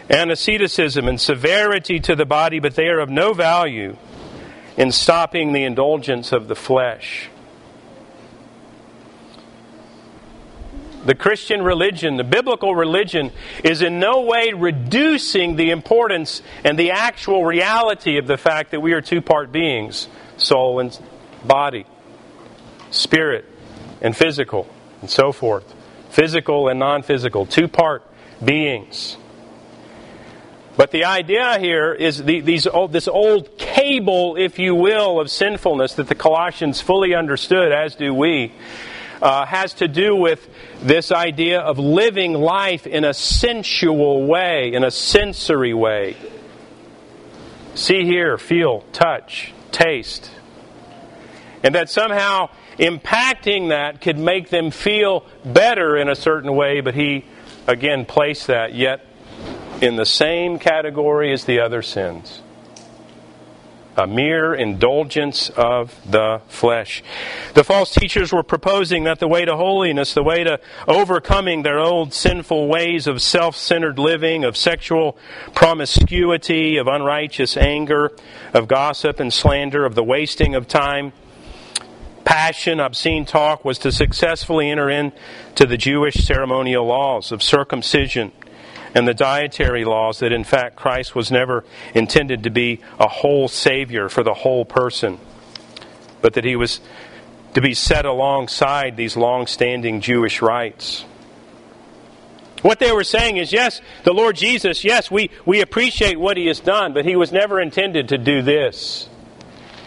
and 0.08 0.30
asceticism 0.30 1.08
and 1.08 1.20
severity 1.20 2.00
to 2.00 2.14
the 2.14 2.26
body, 2.26 2.60
but 2.60 2.74
they 2.74 2.88
are 2.88 2.98
of 2.98 3.08
no 3.08 3.32
value 3.32 3.96
in 4.76 4.92
stopping 4.92 5.52
the 5.52 5.64
indulgence 5.64 6.32
of 6.32 6.48
the 6.48 6.56
flesh. 6.56 7.28
The 11.04 11.14
Christian 11.14 11.62
religion, 11.62 12.16
the 12.16 12.24
biblical 12.24 12.74
religion, 12.74 13.30
is 13.62 13.82
in 13.82 13.98
no 13.98 14.22
way 14.22 14.52
reducing 14.52 15.56
the 15.56 15.70
importance 15.70 16.42
and 16.64 16.78
the 16.78 16.92
actual 16.92 17.44
reality 17.44 18.18
of 18.18 18.26
the 18.26 18.36
fact 18.36 18.70
that 18.70 18.80
we 18.80 18.92
are 18.92 19.00
two 19.00 19.20
part 19.20 19.52
beings 19.52 20.08
soul 20.36 20.80
and 20.80 20.98
body, 21.44 21.86
spirit 22.90 23.44
and 24.00 24.16
physical, 24.16 24.68
and 25.00 25.10
so 25.10 25.32
forth. 25.32 25.74
Physical 26.10 26.68
and 26.68 26.78
non 26.78 27.02
physical, 27.02 27.46
two 27.46 27.68
part 27.68 28.02
beings. 28.42 29.16
But 30.76 30.90
the 30.90 31.04
idea 31.04 31.58
here 31.60 31.92
is 31.92 32.22
the, 32.22 32.40
these, 32.40 32.66
oh, 32.66 32.88
this 32.88 33.06
old 33.06 33.58
cable, 33.58 34.36
if 34.36 34.58
you 34.58 34.74
will, 34.74 35.20
of 35.20 35.30
sinfulness 35.30 35.94
that 35.94 36.08
the 36.08 36.16
Colossians 36.16 36.80
fully 36.80 37.14
understood, 37.14 37.70
as 37.70 37.94
do 37.94 38.12
we 38.12 38.52
uh, 39.20 39.46
has 39.46 39.74
to 39.74 39.88
do 39.88 40.14
with 40.16 40.48
this 40.82 41.12
idea 41.12 41.60
of 41.60 41.78
living 41.78 42.34
life 42.34 42.86
in 42.86 43.04
a 43.04 43.14
sensual 43.14 44.26
way, 44.26 44.72
in 44.72 44.84
a 44.84 44.90
sensory 44.90 45.74
way. 45.74 46.16
See, 47.74 48.04
hear, 48.04 48.38
feel, 48.38 48.82
touch, 48.92 49.52
taste. 49.72 50.30
And 51.62 51.74
that 51.74 51.90
somehow 51.90 52.50
impacting 52.78 53.70
that 53.70 54.00
could 54.00 54.18
make 54.18 54.50
them 54.50 54.70
feel 54.70 55.26
better 55.44 55.96
in 55.96 56.08
a 56.08 56.14
certain 56.14 56.54
way, 56.54 56.80
but 56.80 56.94
he 56.94 57.24
again 57.66 58.04
placed 58.04 58.48
that 58.48 58.74
yet 58.74 59.06
in 59.80 59.96
the 59.96 60.04
same 60.04 60.58
category 60.58 61.32
as 61.32 61.44
the 61.44 61.60
other 61.60 61.82
sins 61.82 62.42
a 63.96 64.06
mere 64.06 64.54
indulgence 64.54 65.50
of 65.50 65.94
the 66.10 66.40
flesh. 66.48 67.02
The 67.54 67.64
false 67.64 67.92
teachers 67.92 68.32
were 68.32 68.42
proposing 68.42 69.04
that 69.04 69.20
the 69.20 69.28
way 69.28 69.44
to 69.44 69.56
holiness, 69.56 70.14
the 70.14 70.22
way 70.22 70.44
to 70.44 70.60
overcoming 70.88 71.62
their 71.62 71.78
old 71.78 72.12
sinful 72.12 72.68
ways 72.68 73.06
of 73.06 73.22
self 73.22 73.56
centered 73.56 73.98
living, 73.98 74.44
of 74.44 74.56
sexual 74.56 75.16
promiscuity, 75.54 76.76
of 76.76 76.88
unrighteous 76.88 77.56
anger, 77.56 78.12
of 78.52 78.68
gossip 78.68 79.20
and 79.20 79.32
slander, 79.32 79.84
of 79.84 79.94
the 79.94 80.04
wasting 80.04 80.54
of 80.54 80.66
time, 80.66 81.12
passion, 82.24 82.80
obscene 82.80 83.24
talk 83.24 83.64
was 83.64 83.78
to 83.78 83.92
successfully 83.92 84.70
enter 84.70 84.90
into 84.90 85.66
the 85.66 85.76
Jewish 85.76 86.14
ceremonial 86.14 86.86
laws 86.86 87.30
of 87.30 87.42
circumcision 87.42 88.32
and 88.94 89.06
the 89.06 89.14
dietary 89.14 89.84
laws 89.84 90.20
that 90.20 90.32
in 90.32 90.44
fact 90.44 90.76
Christ 90.76 91.14
was 91.14 91.30
never 91.30 91.64
intended 91.94 92.44
to 92.44 92.50
be 92.50 92.80
a 92.98 93.08
whole 93.08 93.48
Savior 93.48 94.08
for 94.08 94.22
the 94.22 94.34
whole 94.34 94.64
person, 94.64 95.18
but 96.22 96.34
that 96.34 96.44
he 96.44 96.56
was 96.56 96.80
to 97.54 97.60
be 97.60 97.74
set 97.74 98.04
alongside 98.04 98.96
these 98.96 99.16
long 99.16 99.46
standing 99.46 100.00
Jewish 100.00 100.40
rites. 100.40 101.04
What 102.62 102.78
they 102.78 102.92
were 102.92 103.04
saying 103.04 103.36
is, 103.36 103.52
yes, 103.52 103.82
the 104.04 104.14
Lord 104.14 104.36
Jesus, 104.36 104.84
yes, 104.84 105.10
we, 105.10 105.30
we 105.44 105.60
appreciate 105.60 106.18
what 106.18 106.38
he 106.38 106.46
has 106.46 106.60
done, 106.60 106.94
but 106.94 107.04
he 107.04 107.14
was 107.14 107.30
never 107.30 107.60
intended 107.60 108.08
to 108.08 108.16
do 108.16 108.40
this. 108.40 109.08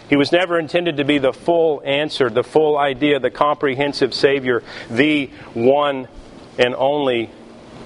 He 0.09 0.15
was 0.15 0.31
never 0.31 0.59
intended 0.59 0.97
to 0.97 1.03
be 1.03 1.17
the 1.17 1.33
full 1.33 1.81
answer, 1.83 2.29
the 2.29 2.43
full 2.43 2.77
idea, 2.77 3.19
the 3.19 3.31
comprehensive 3.31 4.13
Savior, 4.13 4.63
the 4.89 5.27
one 5.53 6.07
and 6.59 6.75
only 6.75 7.31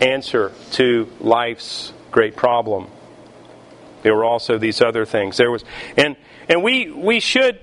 answer 0.02 0.52
to 0.72 1.08
life's 1.20 1.94
great 2.12 2.36
problem. 2.36 2.88
There 4.04 4.16
were 4.16 4.26
also 4.26 4.58
these 4.58 4.82
other 4.82 5.06
things. 5.06 5.38
There 5.38 5.52
was, 5.52 5.64
and 5.96 6.16
and 6.50 6.64
we 6.64 6.90
we 6.90 7.20
should 7.20 7.60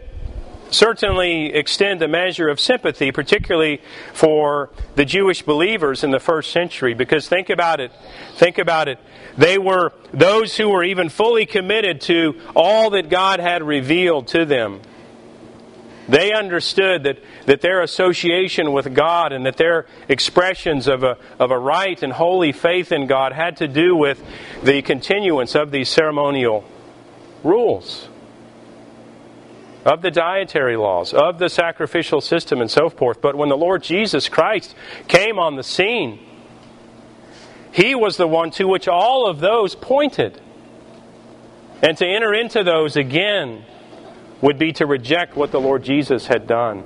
certainly 0.70 1.46
extend 1.54 2.02
a 2.02 2.08
measure 2.08 2.48
of 2.48 2.60
sympathy, 2.60 3.10
particularly 3.10 3.80
for 4.12 4.70
the 4.94 5.04
Jewish 5.04 5.42
believers 5.42 6.04
in 6.04 6.10
the 6.10 6.20
first 6.20 6.52
century, 6.52 6.94
because 6.94 7.28
think 7.28 7.50
about 7.50 7.80
it. 7.80 7.90
Think 8.36 8.58
about 8.58 8.88
it. 8.88 8.98
They 9.36 9.58
were 9.58 9.92
those 10.12 10.56
who 10.56 10.68
were 10.68 10.84
even 10.84 11.08
fully 11.08 11.46
committed 11.46 12.00
to 12.02 12.40
all 12.54 12.90
that 12.90 13.08
God 13.08 13.40
had 13.40 13.62
revealed 13.62 14.28
to 14.28 14.44
them. 14.44 14.80
They 16.08 16.32
understood 16.32 17.02
that, 17.02 17.18
that 17.44 17.60
their 17.60 17.82
association 17.82 18.72
with 18.72 18.94
God 18.94 19.32
and 19.32 19.44
that 19.44 19.58
their 19.58 19.86
expressions 20.08 20.88
of 20.88 21.02
a, 21.02 21.18
of 21.38 21.50
a 21.50 21.58
right 21.58 22.02
and 22.02 22.12
holy 22.12 22.52
faith 22.52 22.92
in 22.92 23.06
God 23.06 23.32
had 23.32 23.58
to 23.58 23.68
do 23.68 23.94
with 23.94 24.22
the 24.62 24.80
continuance 24.80 25.54
of 25.54 25.70
these 25.70 25.90
ceremonial 25.90 26.64
rules, 27.44 28.08
of 29.84 30.00
the 30.00 30.10
dietary 30.10 30.76
laws, 30.76 31.12
of 31.12 31.38
the 31.38 31.50
sacrificial 31.50 32.22
system, 32.22 32.62
and 32.62 32.70
so 32.70 32.88
forth. 32.88 33.20
But 33.20 33.36
when 33.36 33.50
the 33.50 33.56
Lord 33.56 33.82
Jesus 33.82 34.30
Christ 34.30 34.74
came 35.08 35.38
on 35.38 35.56
the 35.56 35.62
scene, 35.62 36.20
He 37.70 37.94
was 37.94 38.16
the 38.16 38.26
one 38.26 38.50
to 38.52 38.64
which 38.64 38.88
all 38.88 39.28
of 39.28 39.40
those 39.40 39.74
pointed. 39.74 40.40
And 41.80 41.96
to 41.98 42.06
enter 42.06 42.34
into 42.34 42.64
those 42.64 42.96
again 42.96 43.64
would 44.40 44.58
be 44.58 44.72
to 44.72 44.86
reject 44.86 45.36
what 45.36 45.50
the 45.50 45.60
Lord 45.60 45.82
Jesus 45.82 46.26
had 46.26 46.46
done. 46.46 46.84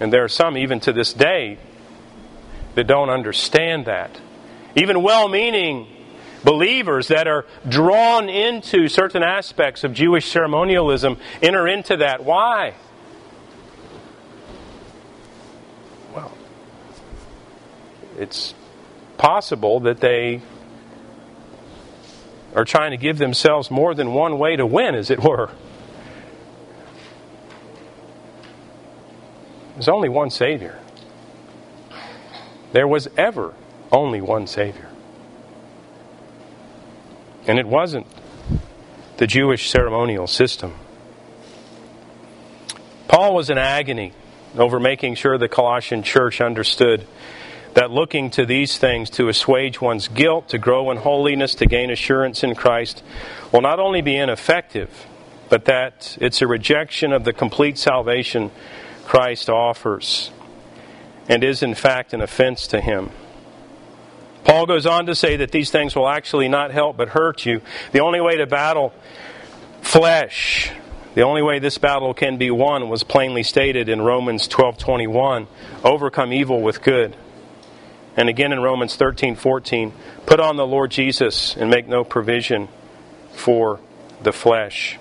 And 0.00 0.12
there 0.12 0.24
are 0.24 0.28
some, 0.28 0.56
even 0.56 0.80
to 0.80 0.92
this 0.92 1.12
day, 1.12 1.58
that 2.74 2.86
don't 2.86 3.10
understand 3.10 3.86
that. 3.86 4.20
Even 4.76 5.02
well 5.02 5.28
meaning 5.28 5.86
believers 6.42 7.08
that 7.08 7.26
are 7.26 7.46
drawn 7.68 8.28
into 8.28 8.88
certain 8.88 9.22
aspects 9.22 9.82
of 9.84 9.94
Jewish 9.94 10.30
ceremonialism 10.30 11.16
enter 11.42 11.66
into 11.66 11.96
that. 11.98 12.24
Why? 12.24 12.74
Well, 16.14 16.32
it's 18.18 18.54
possible 19.16 19.80
that 19.80 20.00
they 20.00 20.42
are 22.54 22.64
trying 22.64 22.92
to 22.92 22.96
give 22.96 23.18
themselves 23.18 23.70
more 23.70 23.94
than 23.94 24.12
one 24.12 24.38
way 24.38 24.56
to 24.56 24.64
win, 24.64 24.94
as 24.94 25.10
it 25.10 25.22
were. 25.22 25.50
There's 29.74 29.88
only 29.88 30.08
one 30.08 30.30
Savior. 30.30 30.78
There 32.72 32.86
was 32.86 33.08
ever 33.16 33.54
only 33.90 34.20
one 34.20 34.46
Savior. 34.46 34.88
And 37.46 37.58
it 37.58 37.66
wasn't 37.66 38.06
the 39.16 39.26
Jewish 39.26 39.68
ceremonial 39.68 40.26
system. 40.26 40.74
Paul 43.08 43.34
was 43.34 43.50
in 43.50 43.58
agony 43.58 44.12
over 44.56 44.80
making 44.80 45.16
sure 45.16 45.38
the 45.38 45.48
Colossian 45.48 46.02
church 46.02 46.40
understood 46.40 47.06
that 47.74 47.90
looking 47.90 48.30
to 48.30 48.46
these 48.46 48.78
things 48.78 49.10
to 49.10 49.28
assuage 49.28 49.80
one's 49.80 50.08
guilt, 50.08 50.48
to 50.48 50.58
grow 50.58 50.90
in 50.90 50.98
holiness, 50.98 51.54
to 51.56 51.66
gain 51.66 51.90
assurance 51.90 52.42
in 52.42 52.54
Christ, 52.54 53.02
will 53.52 53.60
not 53.60 53.80
only 53.80 54.00
be 54.00 54.16
ineffective, 54.16 55.06
but 55.48 55.66
that 55.66 56.16
it's 56.20 56.40
a 56.40 56.46
rejection 56.46 57.12
of 57.12 57.24
the 57.24 57.32
complete 57.32 57.78
salvation 57.78 58.50
Christ 59.04 59.50
offers 59.50 60.30
and 61.28 61.42
is 61.42 61.62
in 61.62 61.74
fact 61.74 62.12
an 62.12 62.20
offense 62.20 62.66
to 62.68 62.80
Him. 62.80 63.10
Paul 64.44 64.66
goes 64.66 64.86
on 64.86 65.06
to 65.06 65.14
say 65.14 65.36
that 65.36 65.52
these 65.52 65.70
things 65.70 65.96
will 65.96 66.08
actually 66.08 66.48
not 66.48 66.70
help 66.70 66.96
but 66.96 67.08
hurt 67.08 67.46
you. 67.46 67.62
The 67.92 68.00
only 68.00 68.20
way 68.20 68.36
to 68.36 68.46
battle 68.46 68.92
flesh, 69.80 70.70
the 71.14 71.22
only 71.22 71.42
way 71.42 71.58
this 71.58 71.78
battle 71.78 72.12
can 72.12 72.36
be 72.36 72.50
won 72.50 72.88
was 72.88 73.02
plainly 73.02 73.42
stated 73.42 73.88
in 73.88 74.02
Romans 74.02 74.46
12:21, 74.48 75.46
overcome 75.82 76.32
evil 76.32 76.60
with 76.60 76.82
good. 76.82 77.16
And 78.16 78.28
again 78.28 78.52
in 78.52 78.60
Romans 78.60 78.96
13 78.96 79.36
14, 79.36 79.92
put 80.26 80.40
on 80.40 80.56
the 80.56 80.66
Lord 80.66 80.90
Jesus 80.90 81.56
and 81.56 81.70
make 81.70 81.88
no 81.88 82.04
provision 82.04 82.68
for 83.32 83.80
the 84.22 84.32
flesh. 84.32 84.98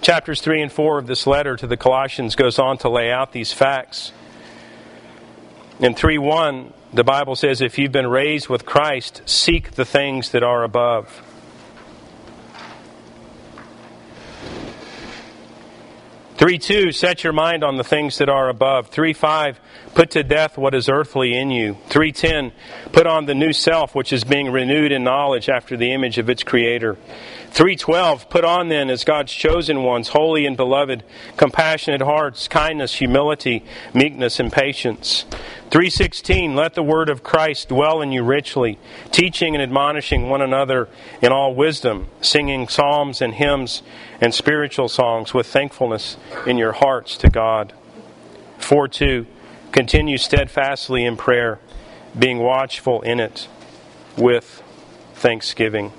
Chapters 0.00 0.40
3 0.40 0.62
and 0.62 0.72
4 0.72 0.98
of 0.98 1.06
this 1.06 1.26
letter 1.26 1.56
to 1.56 1.66
the 1.66 1.76
Colossians 1.76 2.34
goes 2.34 2.58
on 2.58 2.78
to 2.78 2.88
lay 2.88 3.12
out 3.12 3.32
these 3.32 3.52
facts. 3.52 4.12
In 5.78 5.94
3 5.94 6.16
1, 6.18 6.72
the 6.92 7.04
Bible 7.04 7.36
says, 7.36 7.60
If 7.60 7.78
you've 7.78 7.92
been 7.92 8.06
raised 8.06 8.48
with 8.48 8.64
Christ, 8.64 9.22
seek 9.26 9.72
the 9.72 9.84
things 9.84 10.30
that 10.30 10.42
are 10.42 10.64
above 10.64 11.22
3 16.40 16.56
2, 16.56 16.90
set 16.92 17.22
your 17.22 17.34
mind 17.34 17.62
on 17.62 17.76
the 17.76 17.84
things 17.84 18.16
that 18.16 18.30
are 18.30 18.48
above. 18.48 18.88
3 18.88 19.12
5, 19.12 19.60
put 19.94 20.12
to 20.12 20.22
death 20.22 20.56
what 20.56 20.74
is 20.74 20.88
earthly 20.88 21.36
in 21.36 21.50
you. 21.50 21.76
310, 21.90 22.52
put 22.92 23.06
on 23.06 23.26
the 23.26 23.34
new 23.34 23.52
self 23.52 23.94
which 23.94 24.10
is 24.10 24.24
being 24.24 24.50
renewed 24.50 24.90
in 24.90 25.04
knowledge 25.04 25.50
after 25.50 25.76
the 25.76 25.92
image 25.92 26.16
of 26.16 26.30
its 26.30 26.42
creator. 26.42 26.96
312, 27.50 28.30
put 28.30 28.44
on 28.44 28.68
then 28.68 28.88
as 28.90 29.02
God's 29.02 29.32
chosen 29.32 29.82
ones, 29.82 30.08
holy 30.08 30.46
and 30.46 30.56
beloved, 30.56 31.02
compassionate 31.36 32.00
hearts, 32.00 32.46
kindness, 32.46 32.94
humility, 32.94 33.64
meekness, 33.92 34.38
and 34.38 34.52
patience. 34.52 35.24
316 35.70 36.54
Let 36.54 36.74
the 36.74 36.82
word 36.82 37.08
of 37.08 37.24
Christ 37.24 37.68
dwell 37.68 38.00
in 38.02 38.12
you 38.12 38.22
richly, 38.22 38.78
teaching 39.10 39.54
and 39.54 39.62
admonishing 39.62 40.28
one 40.28 40.40
another 40.40 40.88
in 41.20 41.32
all 41.32 41.54
wisdom, 41.54 42.06
singing 42.20 42.68
psalms 42.68 43.20
and 43.20 43.34
hymns 43.34 43.82
and 44.20 44.32
spiritual 44.32 44.88
songs 44.88 45.34
with 45.34 45.46
thankfulness 45.46 46.16
in 46.46 46.56
your 46.56 46.72
hearts 46.72 47.16
to 47.18 47.28
God. 47.28 47.72
4 48.58 48.86
2 48.88 49.26
Continue 49.72 50.18
steadfastly 50.18 51.04
in 51.04 51.16
prayer, 51.16 51.60
being 52.18 52.38
watchful 52.38 53.02
in 53.02 53.20
it 53.20 53.48
with 54.16 54.62
thanksgiving. 55.14 55.92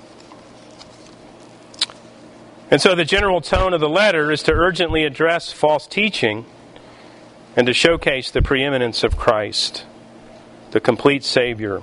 And 2.72 2.80
so 2.80 2.94
the 2.94 3.04
general 3.04 3.42
tone 3.42 3.74
of 3.74 3.82
the 3.82 3.88
letter 3.88 4.32
is 4.32 4.42
to 4.44 4.52
urgently 4.52 5.04
address 5.04 5.52
false 5.52 5.86
teaching 5.86 6.46
and 7.54 7.66
to 7.66 7.74
showcase 7.74 8.30
the 8.30 8.40
preeminence 8.40 9.04
of 9.04 9.18
Christ, 9.18 9.84
the 10.70 10.80
complete 10.80 11.22
Savior 11.22 11.82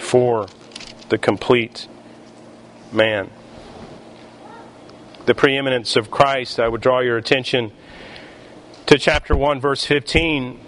for 0.00 0.46
the 1.10 1.18
complete 1.18 1.86
man. 2.90 3.28
The 5.26 5.34
preeminence 5.34 5.96
of 5.96 6.10
Christ, 6.10 6.58
I 6.58 6.66
would 6.66 6.80
draw 6.80 7.00
your 7.00 7.18
attention 7.18 7.70
to 8.86 8.96
chapter 8.96 9.36
1, 9.36 9.60
verse 9.60 9.84
15. 9.84 10.60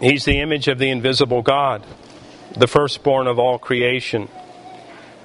He's 0.00 0.24
the 0.24 0.40
image 0.40 0.66
of 0.66 0.78
the 0.78 0.88
invisible 0.88 1.42
God, 1.42 1.86
the 2.56 2.66
firstborn 2.66 3.26
of 3.26 3.38
all 3.38 3.58
creation. 3.58 4.30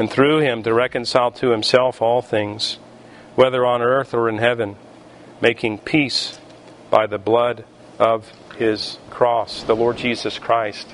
and 0.00 0.10
through 0.10 0.38
him 0.38 0.62
to 0.62 0.72
reconcile 0.72 1.30
to 1.30 1.50
himself 1.50 2.00
all 2.00 2.22
things 2.22 2.78
whether 3.34 3.66
on 3.66 3.82
earth 3.82 4.14
or 4.14 4.30
in 4.30 4.38
heaven, 4.38 4.74
making 5.42 5.76
peace 5.76 6.38
by 6.88 7.06
the 7.06 7.18
blood 7.18 7.66
of 7.98 8.26
his 8.56 8.98
cross, 9.10 9.62
the 9.62 9.76
Lord 9.76 9.98
Jesus 9.98 10.38
Christ. 10.38 10.88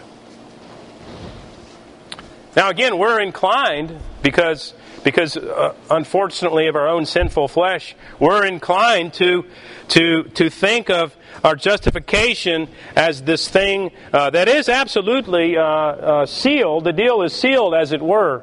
Now, 2.57 2.69
again, 2.69 2.99
we're 2.99 3.21
inclined 3.21 3.97
because 4.23 4.75
because 5.05 5.37
uh, 5.37 5.77
unfortunately 5.89 6.67
of 6.67 6.75
our 6.75 6.89
own 6.89 7.07
sinful 7.07 7.47
flesh, 7.47 7.95
we're 8.19 8.45
inclined 8.45 9.15
to 9.15 9.45
to 9.91 10.25
to 10.35 10.51
think 10.51 10.91
of 10.91 11.17
our 11.45 11.55
justification 11.55 12.67
as 12.97 13.23
this 13.23 13.47
thing 13.47 13.93
uh, 14.13 14.31
that 14.31 14.49
is 14.49 14.69
absolutely 14.69 15.57
uh, 15.57 15.63
uh 15.63 16.27
sealed. 16.27 16.83
The 16.83 16.93
deal 16.93 17.23
is 17.23 17.33
sealed, 17.33 17.73
as 17.73 17.93
it 17.93 18.03
were. 18.03 18.43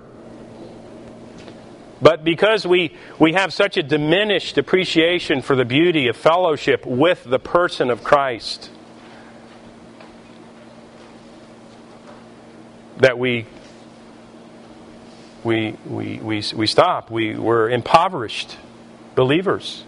But 2.03 2.25
because 2.25 2.67
we, 2.67 2.95
we 3.17 3.31
have 3.31 3.53
such 3.53 3.77
a 3.77 3.81
diminished 3.81 4.57
appreciation 4.57 5.41
for 5.41 5.55
the 5.55 5.63
beauty 5.63 6.09
of 6.09 6.17
fellowship 6.17 6.85
with 6.85 7.23
the 7.23 7.39
person 7.39 7.89
of 7.89 8.03
Christ, 8.03 8.69
that 12.97 13.17
we 13.17 13.47
we, 15.43 15.75
we, 15.85 16.19
we, 16.19 16.43
we 16.55 16.67
stop. 16.67 17.11
We, 17.11 17.35
we're 17.35 17.69
impoverished 17.69 18.57
believers. 19.15 19.83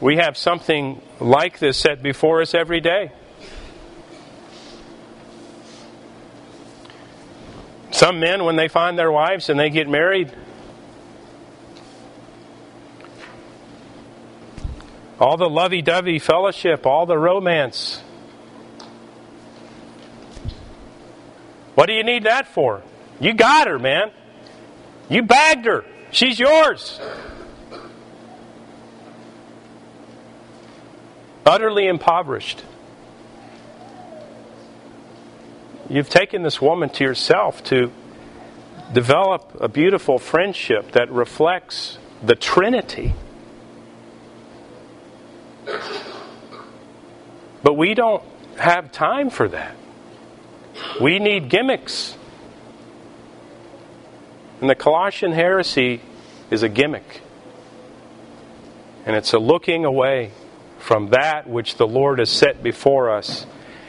We 0.00 0.16
have 0.16 0.36
something 0.36 1.02
like 1.20 1.58
this 1.58 1.76
set 1.76 2.02
before 2.02 2.40
us 2.40 2.54
every 2.54 2.80
day. 2.80 3.12
Some 7.90 8.18
men, 8.18 8.44
when 8.44 8.56
they 8.56 8.68
find 8.68 8.98
their 8.98 9.12
wives 9.12 9.50
and 9.50 9.60
they 9.60 9.68
get 9.68 9.88
married, 9.88 10.32
all 15.18 15.36
the 15.36 15.50
lovey 15.50 15.82
dovey 15.82 16.18
fellowship, 16.18 16.86
all 16.86 17.04
the 17.04 17.18
romance. 17.18 18.00
What 21.74 21.86
do 21.86 21.92
you 21.92 22.04
need 22.04 22.24
that 22.24 22.48
for? 22.48 22.82
You 23.20 23.34
got 23.34 23.68
her, 23.68 23.78
man. 23.78 24.12
You 25.10 25.22
bagged 25.22 25.66
her. 25.66 25.84
She's 26.10 26.38
yours. 26.38 26.98
Utterly 31.44 31.86
impoverished. 31.86 32.62
You've 35.88 36.10
taken 36.10 36.42
this 36.42 36.60
woman 36.60 36.90
to 36.90 37.04
yourself 37.04 37.64
to 37.64 37.90
develop 38.92 39.56
a 39.60 39.68
beautiful 39.68 40.18
friendship 40.18 40.92
that 40.92 41.10
reflects 41.10 41.98
the 42.22 42.34
Trinity. 42.34 43.14
But 47.62 47.74
we 47.76 47.94
don't 47.94 48.22
have 48.56 48.92
time 48.92 49.30
for 49.30 49.48
that. 49.48 49.76
We 51.00 51.18
need 51.18 51.48
gimmicks. 51.48 52.16
And 54.60 54.68
the 54.68 54.74
Colossian 54.74 55.32
heresy 55.32 56.02
is 56.50 56.62
a 56.62 56.68
gimmick. 56.68 57.22
And 59.06 59.16
it's 59.16 59.32
a 59.32 59.38
looking 59.38 59.84
away 59.84 60.32
from 60.80 61.10
that 61.10 61.48
which 61.48 61.76
the 61.76 61.86
Lord 61.86 62.18
has 62.18 62.30
set 62.30 62.62
before 62.62 63.10
us 63.10 63.46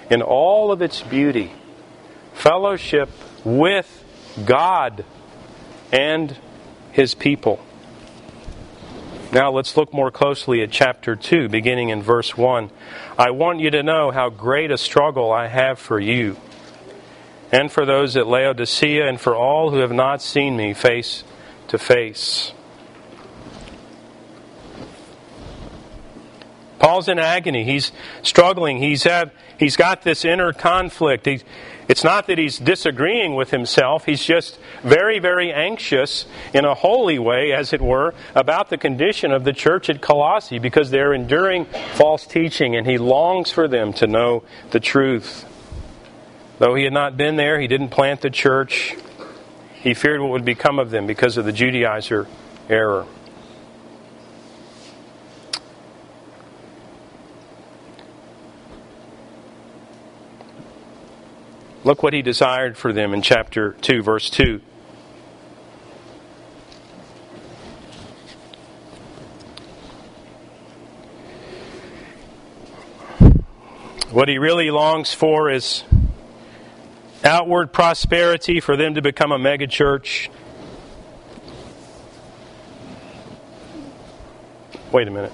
in 0.09 0.21
all 0.21 0.71
of 0.71 0.81
its 0.81 1.01
beauty 1.01 1.51
fellowship 2.33 3.09
with 3.43 4.03
God 4.45 5.05
and 5.91 6.35
His 6.91 7.15
people. 7.15 7.63
Now 9.31 9.51
let's 9.51 9.77
look 9.77 9.93
more 9.93 10.11
closely 10.11 10.61
at 10.61 10.71
chapter 10.71 11.15
2, 11.15 11.47
beginning 11.47 11.89
in 11.89 12.03
verse 12.03 12.35
1. 12.35 12.69
I 13.17 13.31
want 13.31 13.61
you 13.61 13.71
to 13.71 13.83
know 13.83 14.11
how 14.11 14.29
great 14.29 14.71
a 14.71 14.77
struggle 14.77 15.31
I 15.31 15.47
have 15.47 15.79
for 15.79 15.99
you, 15.99 16.35
and 17.51 17.71
for 17.71 17.85
those 17.85 18.17
at 18.17 18.27
Laodicea, 18.27 19.07
and 19.07 19.19
for 19.19 19.35
all 19.35 19.71
who 19.71 19.77
have 19.77 19.93
not 19.93 20.21
seen 20.21 20.57
me 20.57 20.73
face 20.73 21.23
to 21.69 21.77
face. 21.77 22.51
Paul's 26.81 27.07
in 27.07 27.19
agony. 27.19 27.63
He's 27.63 27.91
struggling. 28.23 28.79
He's 28.79 29.03
had, 29.03 29.29
he's 29.59 29.75
got 29.75 30.01
this 30.01 30.25
inner 30.25 30.51
conflict. 30.51 31.27
He, 31.27 31.41
it's 31.87 32.03
not 32.03 32.25
that 32.25 32.39
he's 32.39 32.57
disagreeing 32.57 33.35
with 33.35 33.51
himself. 33.51 34.05
He's 34.05 34.25
just 34.25 34.57
very, 34.81 35.19
very 35.19 35.53
anxious 35.53 36.25
in 36.55 36.65
a 36.65 36.73
holy 36.73 37.19
way, 37.19 37.51
as 37.53 37.71
it 37.71 37.81
were, 37.81 38.15
about 38.33 38.71
the 38.71 38.79
condition 38.79 39.31
of 39.31 39.43
the 39.43 39.53
church 39.53 39.91
at 39.91 40.01
Colossae 40.01 40.57
because 40.57 40.89
they're 40.89 41.13
enduring 41.13 41.65
false 41.93 42.25
teaching 42.25 42.75
and 42.75 42.87
he 42.87 42.97
longs 42.97 43.51
for 43.51 43.67
them 43.67 43.93
to 43.93 44.07
know 44.07 44.41
the 44.71 44.79
truth. 44.79 45.45
Though 46.57 46.73
he 46.73 46.83
had 46.83 46.93
not 46.93 47.15
been 47.15 47.35
there, 47.35 47.59
he 47.59 47.67
didn't 47.67 47.89
plant 47.89 48.21
the 48.21 48.31
church. 48.31 48.95
He 49.75 49.93
feared 49.93 50.19
what 50.19 50.31
would 50.31 50.45
become 50.45 50.79
of 50.79 50.89
them 50.89 51.05
because 51.05 51.37
of 51.37 51.45
the 51.45 51.53
Judaizer 51.53 52.25
error. 52.69 53.05
Look 61.83 62.03
what 62.03 62.13
he 62.13 62.21
desired 62.21 62.77
for 62.77 62.93
them 62.93 63.13
in 63.13 63.23
chapter 63.23 63.71
2, 63.81 64.03
verse 64.03 64.29
2. 64.29 64.61
What 74.11 74.29
he 74.29 74.37
really 74.37 74.69
longs 74.69 75.13
for 75.13 75.49
is 75.49 75.83
outward 77.23 77.73
prosperity, 77.73 78.59
for 78.59 78.75
them 78.77 78.95
to 78.95 79.01
become 79.01 79.31
a 79.31 79.39
megachurch. 79.39 80.29
Wait 84.91 85.07
a 85.07 85.11
minute. 85.11 85.31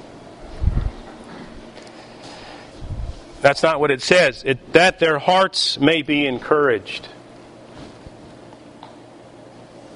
That's 3.41 3.61
not 3.61 3.79
what 3.79 3.91
it 3.91 4.01
says. 4.01 4.43
It, 4.45 4.73
that 4.73 4.99
their 4.99 5.19
hearts 5.19 5.79
may 5.79 6.01
be 6.01 6.25
encouraged, 6.25 7.07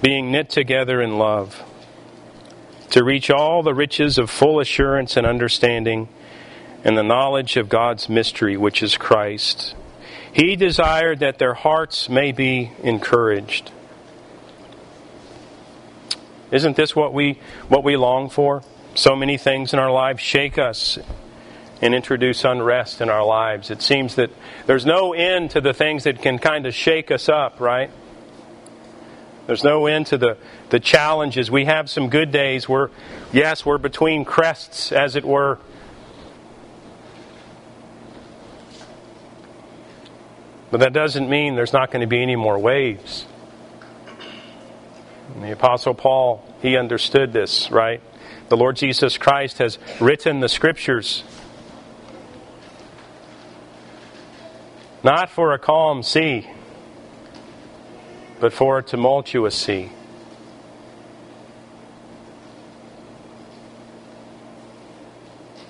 being 0.01 0.31
knit 0.31 0.49
together 0.49 1.01
in 1.01 1.17
love, 1.17 1.63
to 2.91 3.03
reach 3.03 3.31
all 3.31 3.63
the 3.63 3.73
riches 3.73 4.17
of 4.17 4.29
full 4.29 4.59
assurance 4.59 5.17
and 5.17 5.25
understanding 5.25 6.09
and 6.83 6.97
the 6.97 7.03
knowledge 7.03 7.57
of 7.57 7.69
God's 7.69 8.09
mystery, 8.09 8.57
which 8.57 8.83
is 8.83 8.97
Christ. 8.97 9.75
He 10.33 10.55
desired 10.55 11.19
that 11.19 11.39
their 11.39 11.53
hearts 11.53 12.09
may 12.09 12.31
be 12.31 12.71
encouraged. 12.83 13.71
Isn't 16.51 16.75
this 16.75 16.95
what 16.95 17.13
we 17.13 17.39
what 17.69 17.83
we 17.83 17.95
long 17.95 18.29
for? 18.29 18.63
So 18.93 19.15
many 19.15 19.37
things 19.37 19.73
in 19.73 19.79
our 19.79 19.91
lives 19.91 20.21
shake 20.21 20.57
us 20.57 20.99
and 21.81 21.95
introduce 21.95 22.43
unrest 22.45 23.01
in 23.01 23.09
our 23.09 23.25
lives. 23.25 23.71
It 23.71 23.81
seems 23.81 24.15
that 24.15 24.29
there's 24.67 24.85
no 24.85 25.13
end 25.13 25.51
to 25.51 25.61
the 25.61 25.73
things 25.73 26.03
that 26.03 26.21
can 26.21 26.37
kind 26.37 26.65
of 26.65 26.75
shake 26.75 27.09
us 27.09 27.27
up, 27.27 27.59
right? 27.59 27.89
There's 29.47 29.63
no 29.63 29.87
end 29.87 30.07
to 30.07 30.17
the, 30.17 30.37
the 30.69 30.79
challenges. 30.79 31.49
We 31.49 31.65
have 31.65 31.89
some 31.89 32.09
good 32.09 32.31
days 32.31 32.69
where, 32.69 32.91
yes, 33.33 33.65
we're 33.65 33.79
between 33.79 34.23
crests, 34.23 34.91
as 34.91 35.15
it 35.15 35.25
were. 35.25 35.57
But 40.69 40.79
that 40.81 40.93
doesn't 40.93 41.29
mean 41.29 41.55
there's 41.55 41.73
not 41.73 41.91
going 41.91 42.01
to 42.01 42.07
be 42.07 42.21
any 42.21 42.35
more 42.35 42.57
waves. 42.59 43.25
And 45.33 45.43
the 45.43 45.51
Apostle 45.51 45.95
Paul, 45.95 46.45
he 46.61 46.77
understood 46.77 47.33
this, 47.33 47.71
right? 47.71 48.01
The 48.49 48.57
Lord 48.57 48.75
Jesus 48.75 49.17
Christ 49.17 49.57
has 49.57 49.79
written 49.99 50.39
the 50.39 50.49
scriptures 50.49 51.23
not 55.03 55.29
for 55.29 55.53
a 55.53 55.59
calm 55.59 56.03
sea, 56.03 56.47
but 58.39 58.53
for 58.53 58.77
a 58.77 58.83
tumultuous 58.83 59.55
sea. 59.55 59.91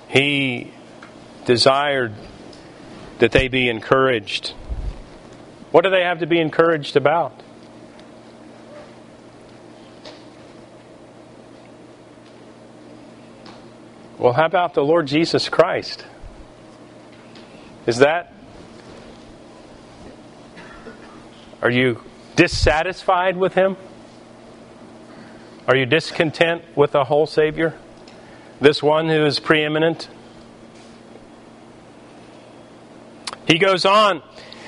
He 0.10 0.74
desired 1.46 2.14
that 3.20 3.32
they 3.32 3.48
be 3.48 3.70
encouraged. 3.70 4.54
What 5.72 5.84
do 5.84 5.90
they 5.90 6.04
have 6.04 6.20
to 6.20 6.26
be 6.26 6.40
encouraged 6.40 6.98
about? 6.98 7.42
Well, 14.18 14.34
how 14.34 14.46
about 14.46 14.74
the 14.74 14.84
Lord 14.84 15.08
Jesus 15.08 15.50
Christ? 15.50 16.06
Is 17.88 18.00
that? 18.00 18.34
Are 21.62 21.70
you 21.70 22.02
dissatisfied 22.36 23.38
with 23.38 23.54
Him? 23.54 23.78
Are 25.68 25.76
you 25.76 25.86
discontent 25.86 26.64
with 26.76 26.92
the 26.92 27.04
whole 27.04 27.28
Savior? 27.28 27.78
This 28.60 28.82
one 28.82 29.08
who 29.08 29.26
is 29.26 29.40
preeminent? 29.40 30.08
He 33.48 33.60
goes 33.60 33.86
on 33.86 34.22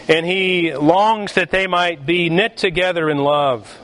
and 0.08 0.26
he 0.26 0.76
longs 0.76 1.34
that 1.34 1.52
they 1.52 1.68
might 1.68 2.06
be 2.06 2.30
knit 2.30 2.58
together 2.58 3.10
in 3.10 3.18
love. 3.18 3.80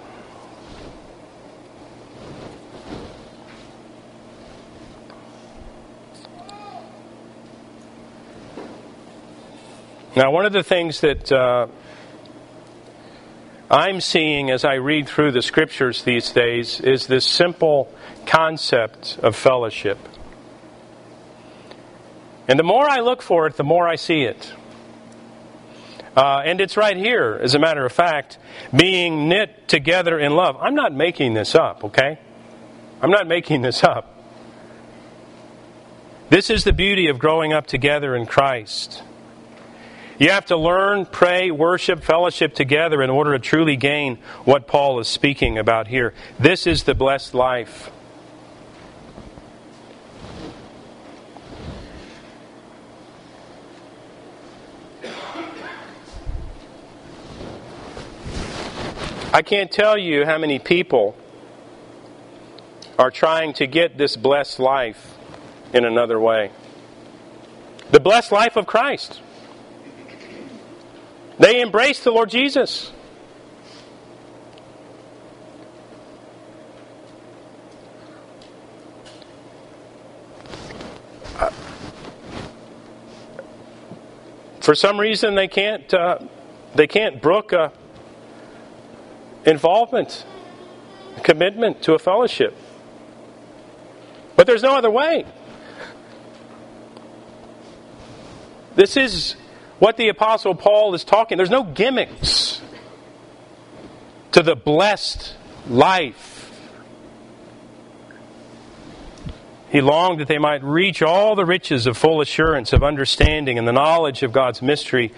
Now, 10.15 10.31
one 10.31 10.45
of 10.45 10.51
the 10.51 10.63
things 10.63 10.99
that 11.01 11.31
uh, 11.31 11.67
I'm 13.71 14.01
seeing 14.01 14.49
as 14.49 14.65
I 14.65 14.75
read 14.75 15.07
through 15.07 15.31
the 15.31 15.43
scriptures 15.43 16.01
these 16.01 16.31
days 16.31 16.79
is 16.79 17.05
this 17.05 17.23
simple 17.23 17.93
concept 18.25 19.19
of 19.21 19.35
fellowship. 19.35 19.99
And 22.47 22.57
the 22.57 22.63
more 22.63 22.89
I 22.89 23.01
look 23.01 23.21
for 23.21 23.45
it, 23.45 23.57
the 23.57 23.63
more 23.63 23.87
I 23.87 23.95
see 23.95 24.23
it. 24.23 24.53
Uh, 26.17 26.41
and 26.43 26.59
it's 26.59 26.75
right 26.75 26.97
here, 26.97 27.39
as 27.39 27.53
a 27.53 27.59
matter 27.59 27.85
of 27.85 27.91
fact, 27.91 28.39
being 28.75 29.29
knit 29.29 29.67
together 29.67 30.17
in 30.17 30.31
love. 30.35 30.57
I'm 30.59 30.73
not 30.73 30.91
making 30.91 31.35
this 31.35 31.53
up, 31.53 31.83
okay? 31.83 32.17
I'm 33.03 33.11
not 33.11 33.27
making 33.27 33.61
this 33.61 33.83
up. 33.83 34.15
This 36.29 36.49
is 36.49 36.63
the 36.63 36.73
beauty 36.73 37.07
of 37.07 37.19
growing 37.19 37.53
up 37.53 37.67
together 37.67 38.15
in 38.15 38.25
Christ. 38.25 39.03
You 40.19 40.31
have 40.31 40.47
to 40.47 40.57
learn, 40.57 41.05
pray, 41.05 41.49
worship, 41.49 42.03
fellowship 42.03 42.53
together 42.53 43.01
in 43.01 43.09
order 43.09 43.31
to 43.31 43.39
truly 43.39 43.77
gain 43.77 44.17
what 44.43 44.67
Paul 44.67 44.99
is 44.99 45.07
speaking 45.07 45.57
about 45.57 45.87
here. 45.87 46.13
This 46.37 46.67
is 46.67 46.83
the 46.83 46.93
blessed 46.93 47.33
life. 47.33 47.89
I 59.31 59.41
can't 59.41 59.71
tell 59.71 59.97
you 59.97 60.25
how 60.25 60.37
many 60.37 60.59
people 60.59 61.15
are 62.97 63.11
trying 63.11 63.53
to 63.53 63.67
get 63.67 63.97
this 63.97 64.17
blessed 64.17 64.59
life 64.59 65.15
in 65.71 65.85
another 65.85 66.19
way. 66.19 66.51
The 67.91 68.01
blessed 68.01 68.33
life 68.33 68.57
of 68.57 68.67
Christ. 68.67 69.21
They 71.39 71.61
embraced 71.61 72.03
the 72.03 72.11
Lord 72.11 72.29
Jesus. 72.29 72.91
For 84.59 84.75
some 84.75 84.99
reason, 84.99 85.33
they 85.33 85.47
can't. 85.47 85.91
Uh, 85.91 86.19
they 86.75 86.85
can't 86.85 87.21
brook 87.21 87.53
involvement, 89.45 90.25
commitment 91.23 91.81
to 91.83 91.93
a 91.93 91.99
fellowship. 91.99 92.55
But 94.35 94.45
there's 94.45 94.63
no 94.63 94.75
other 94.75 94.91
way. 94.91 95.25
This 98.75 98.95
is 98.95 99.35
what 99.79 99.97
the 99.97 100.09
Apostle 100.09 100.55
Paul 100.55 100.93
is 100.93 101.03
talking. 101.03 101.37
There's 101.37 101.49
no 101.49 101.63
gimmicks 101.63 102.61
to 104.33 104.43
the 104.43 104.55
blessed 104.55 105.35
life. 105.67 106.35
He 109.71 109.81
longed 109.81 110.19
that 110.19 110.27
they 110.27 110.39
might 110.39 110.63
reach 110.63 111.01
all 111.01 111.35
the 111.35 111.45
riches 111.45 111.85
of 111.85 111.95
full 111.95 112.21
assurance 112.21 112.73
of 112.73 112.83
understanding 112.83 113.57
and 113.57 113.67
the 113.67 113.71
knowledge 113.71 114.23
of 114.23 114.31
God's 114.33 114.61
mystery, 114.61 115.13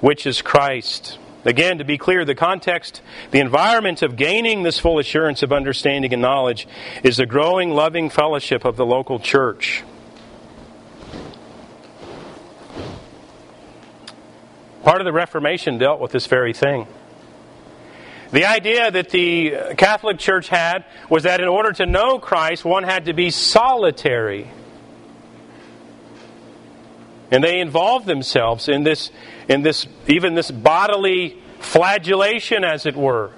which 0.00 0.26
is 0.26 0.42
Christ. 0.42 1.18
Again, 1.46 1.78
to 1.78 1.84
be 1.84 1.98
clear, 1.98 2.24
the 2.24 2.34
context, 2.34 3.02
the 3.30 3.40
environment 3.40 4.02
of 4.02 4.16
gaining 4.16 4.62
this 4.62 4.78
full 4.78 4.98
assurance 4.98 5.42
of 5.42 5.52
understanding 5.52 6.12
and 6.12 6.22
knowledge 6.22 6.66
is 7.02 7.16
the 7.16 7.26
growing, 7.26 7.70
loving 7.70 8.10
fellowship 8.10 8.64
of 8.64 8.76
the 8.76 8.86
local 8.86 9.18
church. 9.18 9.84
Part 14.84 15.00
of 15.00 15.06
the 15.06 15.12
Reformation 15.12 15.78
dealt 15.78 15.98
with 15.98 16.12
this 16.12 16.26
very 16.26 16.52
thing. 16.52 16.86
The 18.32 18.44
idea 18.44 18.90
that 18.90 19.08
the 19.08 19.74
Catholic 19.78 20.18
Church 20.18 20.48
had 20.48 20.84
was 21.08 21.22
that 21.22 21.40
in 21.40 21.48
order 21.48 21.72
to 21.72 21.86
know 21.86 22.18
Christ, 22.18 22.64
one 22.64 22.82
had 22.82 23.06
to 23.06 23.14
be 23.14 23.30
solitary. 23.30 24.50
And 27.30 27.42
they 27.42 27.60
involved 27.60 28.06
themselves 28.06 28.68
in 28.68 28.84
this, 28.84 29.10
in 29.48 29.62
this, 29.62 29.86
even 30.06 30.34
this 30.34 30.50
bodily 30.50 31.40
flagellation, 31.60 32.62
as 32.62 32.84
it 32.84 32.94
were. 32.94 33.30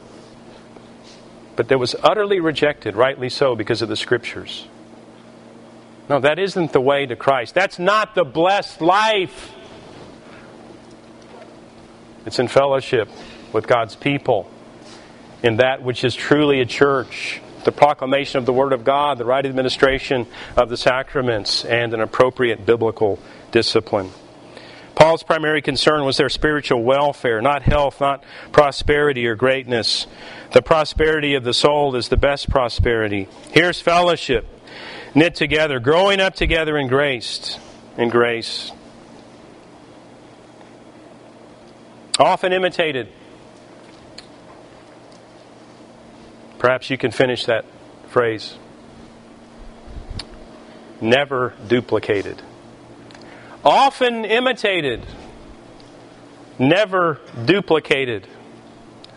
But 1.54 1.68
that 1.68 1.78
was 1.78 1.94
utterly 2.02 2.40
rejected, 2.40 2.96
rightly 2.96 3.28
so, 3.28 3.54
because 3.54 3.82
of 3.82 3.88
the 3.88 3.96
Scriptures. 3.96 4.66
No, 6.09 6.18
that 6.20 6.38
isn't 6.40 6.72
the 6.72 6.80
way 6.80 7.06
to 7.06 7.14
Christ. 7.14 7.54
That's 7.54 7.78
not 7.78 8.14
the 8.14 8.24
blessed 8.24 8.80
life. 8.80 9.52
It's 12.27 12.41
in 12.41 12.49
fellowship 12.49 13.09
with 13.53 13.69
God's 13.69 13.95
people, 13.95 14.51
in 15.45 15.59
that 15.59 15.83
which 15.83 16.03
is 16.03 16.15
truly 16.15 16.61
a 16.61 16.67
church, 16.67 17.41
the 17.65 17.71
proclamation 17.71 18.39
of 18.39 18.47
the 18.47 18.53
Word 18.53 18.73
of 18.73 18.83
God, 18.83 19.19
the 19.19 19.25
right 19.25 19.47
administration 19.47 20.27
of 20.57 20.69
the 20.69 20.77
sacraments, 20.77 21.65
and 21.65 21.95
an 21.95 22.01
appropriate 22.01 22.67
biblical 22.67 23.21
discipline. 23.53 24.11
Paul's 24.97 25.23
primary 25.23 25.62
concern 25.62 26.05
was 26.05 26.17
their 26.17 26.29
spiritual 26.29 26.83
welfare, 26.83 27.41
not 27.41 27.62
health, 27.62 28.01
not 28.01 28.25
prosperity 28.51 29.27
or 29.27 29.37
greatness. 29.37 30.07
The 30.53 30.62
prosperity 30.62 31.35
of 31.35 31.45
the 31.45 31.55
soul 31.55 31.95
is 31.95 32.09
the 32.09 32.17
best 32.17 32.51
prosperity. 32.51 33.29
Here's 33.53 33.81
fellowship, 33.81 34.47
knit 35.15 35.37
together, 35.37 35.79
growing 35.79 36.19
up 36.19 36.35
together 36.35 36.77
in 36.77 36.89
grace, 36.89 37.59
in 37.97 38.09
grace. 38.09 38.73
Often 42.18 42.52
imitated. 42.52 43.09
Perhaps 46.59 46.90
you 46.90 46.98
can 46.98 47.11
finish 47.11 47.46
that 47.46 47.64
phrase. 48.09 48.57
Never 51.00 51.55
duplicated. 51.68 52.40
Often 53.64 54.24
imitated. 54.24 55.05
Never 56.59 57.20
duplicated. 57.44 58.26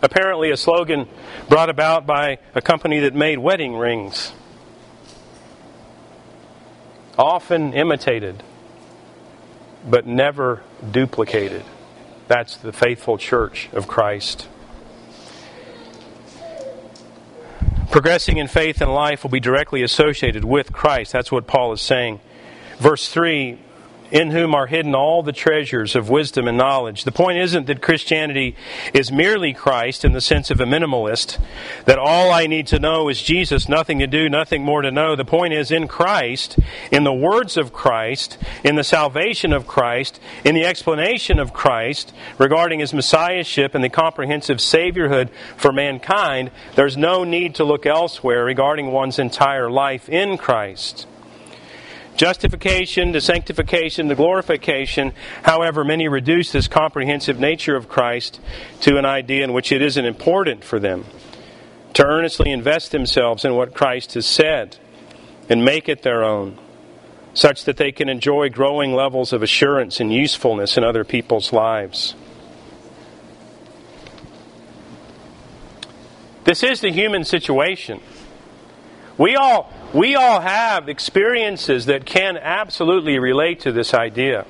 Apparently, 0.01 0.51
a 0.51 0.57
slogan 0.57 1.07
brought 1.47 1.69
about 1.69 2.05
by 2.05 2.39
a 2.55 2.61
company 2.61 2.99
that 2.99 3.13
made 3.13 3.39
wedding 3.39 3.75
rings. 3.75 4.31
Often 7.17 7.73
imitated, 7.73 8.43
but 9.85 10.05
never 10.05 10.63
duplicated. 10.91 11.63
That's 12.29 12.57
the 12.57 12.71
faithful 12.71 13.17
church 13.17 13.69
of 13.73 13.87
Christ. 13.87 14.47
Progressing 17.89 18.37
in 18.37 18.47
faith 18.47 18.81
and 18.81 18.93
life 18.93 19.23
will 19.23 19.31
be 19.31 19.39
directly 19.39 19.81
associated 19.81 20.45
with 20.45 20.71
Christ. 20.71 21.11
That's 21.11 21.31
what 21.31 21.47
Paul 21.47 21.73
is 21.73 21.81
saying. 21.81 22.19
Verse 22.77 23.09
3 23.09 23.57
in 24.11 24.31
whom 24.31 24.55
are 24.55 24.67
hidden 24.67 24.95
all 24.95 25.23
the 25.23 25.31
treasures 25.31 25.95
of 25.95 26.09
wisdom 26.09 26.47
and 26.47 26.57
knowledge. 26.57 27.03
The 27.03 27.11
point 27.11 27.37
isn't 27.37 27.67
that 27.67 27.81
Christianity 27.81 28.55
is 28.93 29.11
merely 29.11 29.53
Christ 29.53 30.03
in 30.03 30.13
the 30.13 30.21
sense 30.21 30.49
of 30.49 30.59
a 30.59 30.65
minimalist, 30.65 31.39
that 31.85 31.99
all 31.99 32.31
I 32.31 32.47
need 32.47 32.67
to 32.67 32.79
know 32.79 33.09
is 33.09 33.21
Jesus, 33.21 33.69
nothing 33.69 33.99
to 33.99 34.07
do, 34.07 34.29
nothing 34.29 34.63
more 34.63 34.81
to 34.81 34.91
know. 34.91 35.15
The 35.15 35.25
point 35.25 35.53
is 35.53 35.71
in 35.71 35.87
Christ, 35.87 36.57
in 36.91 37.03
the 37.03 37.13
words 37.13 37.57
of 37.57 37.73
Christ, 37.73 38.37
in 38.63 38.75
the 38.75 38.83
salvation 38.83 39.53
of 39.53 39.67
Christ, 39.67 40.19
in 40.43 40.55
the 40.55 40.65
explanation 40.65 41.39
of 41.39 41.53
Christ 41.53 42.13
regarding 42.37 42.79
his 42.79 42.93
messiahship 42.93 43.75
and 43.75 43.83
the 43.83 43.89
comprehensive 43.89 44.57
saviorhood 44.57 45.29
for 45.57 45.71
mankind, 45.71 46.51
there's 46.75 46.97
no 46.97 47.23
need 47.23 47.55
to 47.55 47.63
look 47.63 47.85
elsewhere 47.85 48.43
regarding 48.43 48.91
one's 48.91 49.19
entire 49.19 49.69
life 49.69 50.09
in 50.09 50.37
Christ 50.37 51.05
justification 52.19 53.13
to 53.13 53.21
sanctification 53.21 54.09
to 54.09 54.13
glorification. 54.15 55.13
However, 55.43 55.85
many 55.85 56.09
reduce 56.09 56.51
this 56.51 56.67
comprehensive 56.67 57.39
nature 57.39 57.77
of 57.77 57.87
Christ 57.87 58.41
to 58.81 58.97
an 58.97 59.05
idea 59.05 59.45
in 59.45 59.53
which 59.53 59.71
it 59.71 59.81
isn't 59.81 60.03
important 60.03 60.65
for 60.65 60.81
them 60.81 61.05
to 61.93 62.05
earnestly 62.05 62.51
invest 62.51 62.91
themselves 62.91 63.45
in 63.45 63.55
what 63.55 63.73
Christ 63.73 64.15
has 64.15 64.25
said 64.25 64.75
and 65.47 65.63
make 65.63 65.87
it 65.87 66.01
their 66.01 66.25
own. 66.25 66.59
such 67.33 67.65
that 67.65 67.77
they 67.77 67.91
can 67.91 68.09
enjoy 68.09 68.49
growing 68.49 68.93
levels 68.93 69.33
of 69.33 69.41
assurance 69.43 69.99
and 69.99 70.13
usefulness 70.13 70.77
in 70.77 70.83
other 70.83 71.03
people's 71.03 71.53
lives. 71.53 72.15
This 76.43 76.63
is 76.63 76.81
the 76.81 76.91
human 76.91 77.23
situation. 77.23 78.01
We 79.19 79.35
all, 79.35 79.71
we 79.93 80.15
all 80.15 80.39
have 80.39 80.87
experiences 80.87 81.87
that 81.87 82.05
can 82.05 82.37
absolutely 82.37 83.19
relate 83.19 83.59
to 83.61 83.73
this 83.73 83.93
idea. 83.93 84.45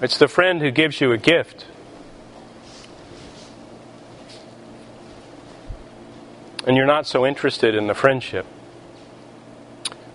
It's 0.00 0.16
the 0.16 0.26
friend 0.26 0.62
who 0.62 0.70
gives 0.70 1.02
you 1.02 1.12
a 1.12 1.18
gift. 1.18 1.66
And 6.66 6.78
you're 6.78 6.86
not 6.86 7.06
so 7.06 7.26
interested 7.26 7.74
in 7.74 7.88
the 7.88 7.94
friendship. 7.94 8.46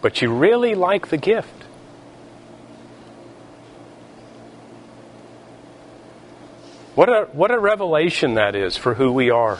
But 0.01 0.19
you 0.21 0.33
really 0.33 0.73
like 0.73 1.09
the 1.09 1.17
gift. 1.17 1.62
What 6.95 7.09
a, 7.09 7.27
what 7.31 7.51
a 7.51 7.59
revelation 7.59 8.35
that 8.35 8.55
is 8.55 8.77
for 8.77 8.93
who 8.93 9.11
we 9.11 9.29
are. 9.29 9.59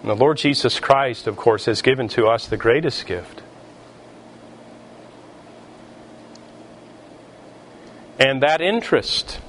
And 0.00 0.10
the 0.10 0.16
Lord 0.16 0.38
Jesus 0.38 0.80
Christ, 0.80 1.26
of 1.26 1.36
course, 1.36 1.66
has 1.66 1.80
given 1.80 2.08
to 2.08 2.26
us 2.26 2.46
the 2.46 2.56
greatest 2.56 3.06
gift 3.06 3.42
And 8.18 8.42
that 8.42 8.60
interest 8.60 9.40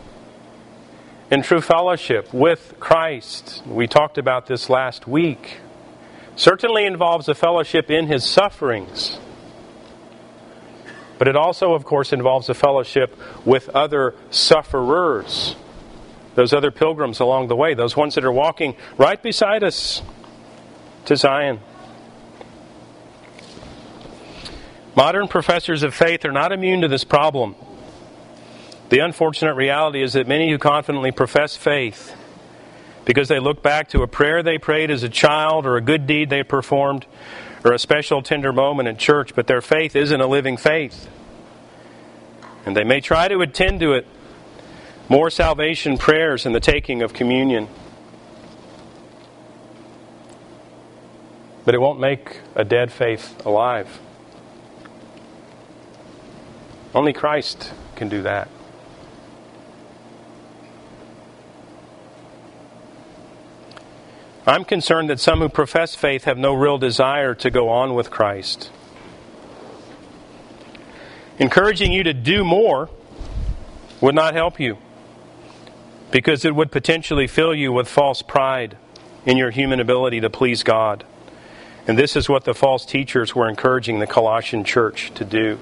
in 1.30 1.44
true 1.44 1.62
fellowship 1.62 2.34
with 2.34 2.76
Christ, 2.80 3.63
we 3.65 3.88
talked 3.88 4.18
about 4.18 4.48
this 4.48 4.70
last 4.70 5.08
week, 5.08 5.58
certainly 6.36 6.86
involves 6.86 7.28
a 7.28 7.36
fellowship 7.36 7.91
in 7.91 8.08
his 8.08 8.26
sufferings. 8.26 9.20
But 11.18 11.28
it 11.28 11.36
also, 11.36 11.74
of 11.74 11.86
course, 11.86 12.12
involves 12.12 12.50
a 12.50 12.54
fellowship 12.54 13.18
with 13.46 13.70
other 13.70 14.15
sufferers, 14.32 15.56
those 16.36 16.54
other 16.54 16.71
pilgrims 16.71 17.19
along 17.19 17.48
the 17.48 17.56
way, 17.56 17.74
those 17.74 17.98
ones 17.98 18.15
that 18.15 18.24
are 18.24 18.32
walking 18.32 18.76
right 18.98 19.21
beside 19.21 19.63
us 19.63 20.02
to 21.06 21.15
Zion. 21.15 21.60
Modern 24.95 25.28
professors 25.28 25.84
of 25.84 25.93
faith 25.93 26.24
are 26.26 26.32
not 26.32 26.52
immune 26.52 26.82
to 26.82 26.88
this 26.88 27.04
problem. 27.04 27.56
The 28.89 29.00
unfortunate 29.00 29.56
reality 29.56 30.02
is 30.02 30.13
that 30.13 30.28
many 30.28 30.50
who 30.50 30.58
confidently 30.58 31.12
profess 31.12 31.56
faith, 31.56 32.15
because 33.04 33.28
they 33.28 33.39
look 33.39 33.62
back 33.62 33.89
to 33.89 34.04
a 34.04 34.08
prayer 34.08 34.43
they 34.43 34.58
prayed 34.58 34.91
as 34.91 35.04
a 35.04 35.10
child 35.10 35.65
or 35.65 35.76
a 35.76 35.82
good 35.82 36.08
deed 36.08 36.30
they 36.30 36.43
performed 36.43 37.06
or 37.63 37.74
a 37.74 37.80
special 37.80 38.21
tender 38.21 38.54
moment 38.54 38.88
in 38.88 38.95
church, 38.95 39.36
but 39.36 39.48
their 39.48 39.62
faith 39.62 39.95
isn't 39.95 40.21
a 40.21 40.28
living 40.28 40.56
faith. 40.56 41.10
And 42.65 42.76
they 42.76 42.84
may 42.84 43.02
try 43.02 43.28
to 43.28 43.41
attend 43.41 43.80
to 43.82 43.93
it 43.93 44.08
more 45.08 45.30
salvation 45.30 45.98
prayers 45.98 46.46
and 46.46 46.56
the 46.56 46.60
taking 46.60 47.02
of 47.02 47.13
communion. 47.13 47.68
But 51.63 51.76
it 51.76 51.82
won't 51.82 52.00
make 52.00 52.41
a 52.56 52.63
dead 52.63 52.91
faith 52.91 53.46
alive. 53.46 54.00
Only 56.94 57.13
Christ 57.13 57.72
can 57.96 58.10
do 58.10 58.22
that. 58.24 58.50
I'm 64.48 64.63
concerned 64.63 65.10
that 65.10 65.20
some 65.20 65.39
who 65.39 65.50
profess 65.50 65.96
faith 65.96 66.26
have 66.26 66.38
no 66.38 66.54
real 66.54 66.78
desire 66.78 67.34
to 67.36 67.50
go 67.50 67.70
on 67.70 67.96
with 67.96 68.12
Christ. 68.12 68.70
Encouraging 71.39 71.91
you 71.91 72.04
to 72.04 72.13
do 72.13 72.44
more 72.44 72.89
would 74.02 74.15
not 74.15 74.36
help 74.36 74.60
you 74.60 74.78
because 76.12 76.46
it 76.46 76.56
would 76.56 76.72
potentially 76.72 77.28
fill 77.28 77.54
you 77.54 77.72
with 77.72 77.88
false 77.88 78.22
pride 78.22 78.78
in 79.26 79.38
your 79.38 79.52
human 79.52 79.80
ability 79.80 80.22
to 80.22 80.30
please 80.30 80.63
God. 80.63 81.04
And 81.88 81.98
this 81.98 82.15
is 82.15 82.28
what 82.28 82.46
the 82.46 82.54
false 82.54 82.86
teachers 82.86 83.36
were 83.36 83.50
encouraging 83.50 84.00
the 84.00 84.08
Colossian 84.08 84.63
church 84.63 85.12
to 85.15 85.26
do. 85.26 85.60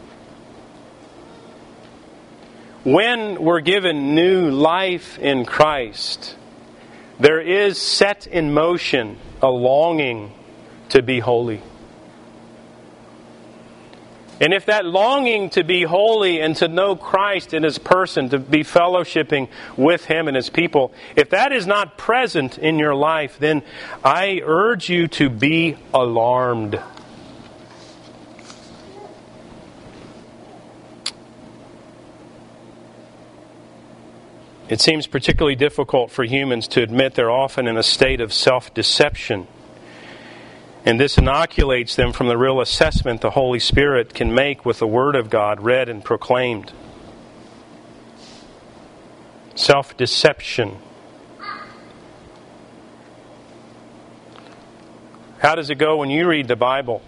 When 2.84 3.42
we're 3.42 3.62
given 3.62 4.14
new 4.14 4.50
life 4.52 5.18
in 5.20 5.46
Christ, 5.46 6.36
there 7.20 7.40
is 7.40 7.82
set 7.82 8.28
in 8.28 8.54
motion 8.54 9.18
a 9.42 9.50
longing 9.50 10.34
to 10.90 11.02
be 11.02 11.20
holy. 11.20 11.62
And 14.44 14.54
if 14.54 14.66
that 14.66 14.84
longing 14.86 15.52
to 15.52 15.64
be 15.64 15.84
holy 15.84 16.42
and 16.42 16.54
to 16.58 16.68
know 16.68 16.98
Christ 16.98 17.54
in 17.54 17.64
His 17.64 17.78
person, 17.78 18.28
to 18.32 18.40
be 18.40 18.66
fellowshipping 18.66 19.48
with 19.78 20.04
Him 20.04 20.28
and 20.28 20.36
His 20.36 20.50
people, 20.50 20.92
if 21.16 21.30
that 21.30 21.54
is 21.54 21.66
not 21.66 21.98
present 21.98 22.58
in 22.58 22.78
your 22.78 22.94
life, 22.94 23.40
then 23.40 23.64
I 24.04 24.42
urge 24.44 24.90
you 24.90 25.08
to 25.08 25.30
be 25.30 25.78
alarmed. 25.94 26.78
It 34.68 34.82
seems 34.82 35.08
particularly 35.08 35.56
difficult 35.56 36.12
for 36.12 36.26
humans 36.26 36.68
to 36.70 36.84
admit 36.84 37.16
they're 37.16 37.32
often 37.32 37.66
in 37.66 37.78
a 37.78 37.84
state 37.84 38.20
of 38.20 38.34
self 38.34 38.74
deception. 38.74 39.48
And 40.86 41.00
this 41.00 41.18
inoculates 41.18 41.96
them 41.96 42.12
from 42.12 42.28
the 42.28 42.38
real 42.38 42.60
assessment 42.60 43.22
the 43.22 43.32
Holy 43.32 43.60
Spirit 43.60 44.14
can 44.14 44.34
make 44.34 44.66
with 44.66 44.80
the 44.80 44.88
Word 44.88 45.16
of 45.16 45.30
God 45.30 45.62
read 45.62 45.88
and 45.88 46.04
proclaimed. 46.04 46.74
Self 49.56 49.96
deception. 49.96 50.78
How 55.40 55.56
does 55.56 55.70
it 55.70 55.76
go 55.76 55.98
when 55.98 56.10
you 56.10 56.28
read 56.28 56.48
the 56.48 56.56
Bible? 56.56 57.02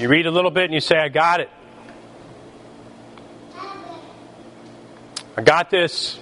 You 0.00 0.08
read 0.08 0.24
a 0.24 0.30
little 0.30 0.50
bit 0.50 0.64
and 0.64 0.72
you 0.72 0.80
say, 0.80 0.96
I 0.96 1.10
got 1.10 1.40
it. 1.40 1.50
I 5.36 5.42
got 5.42 5.68
this. 5.68 6.18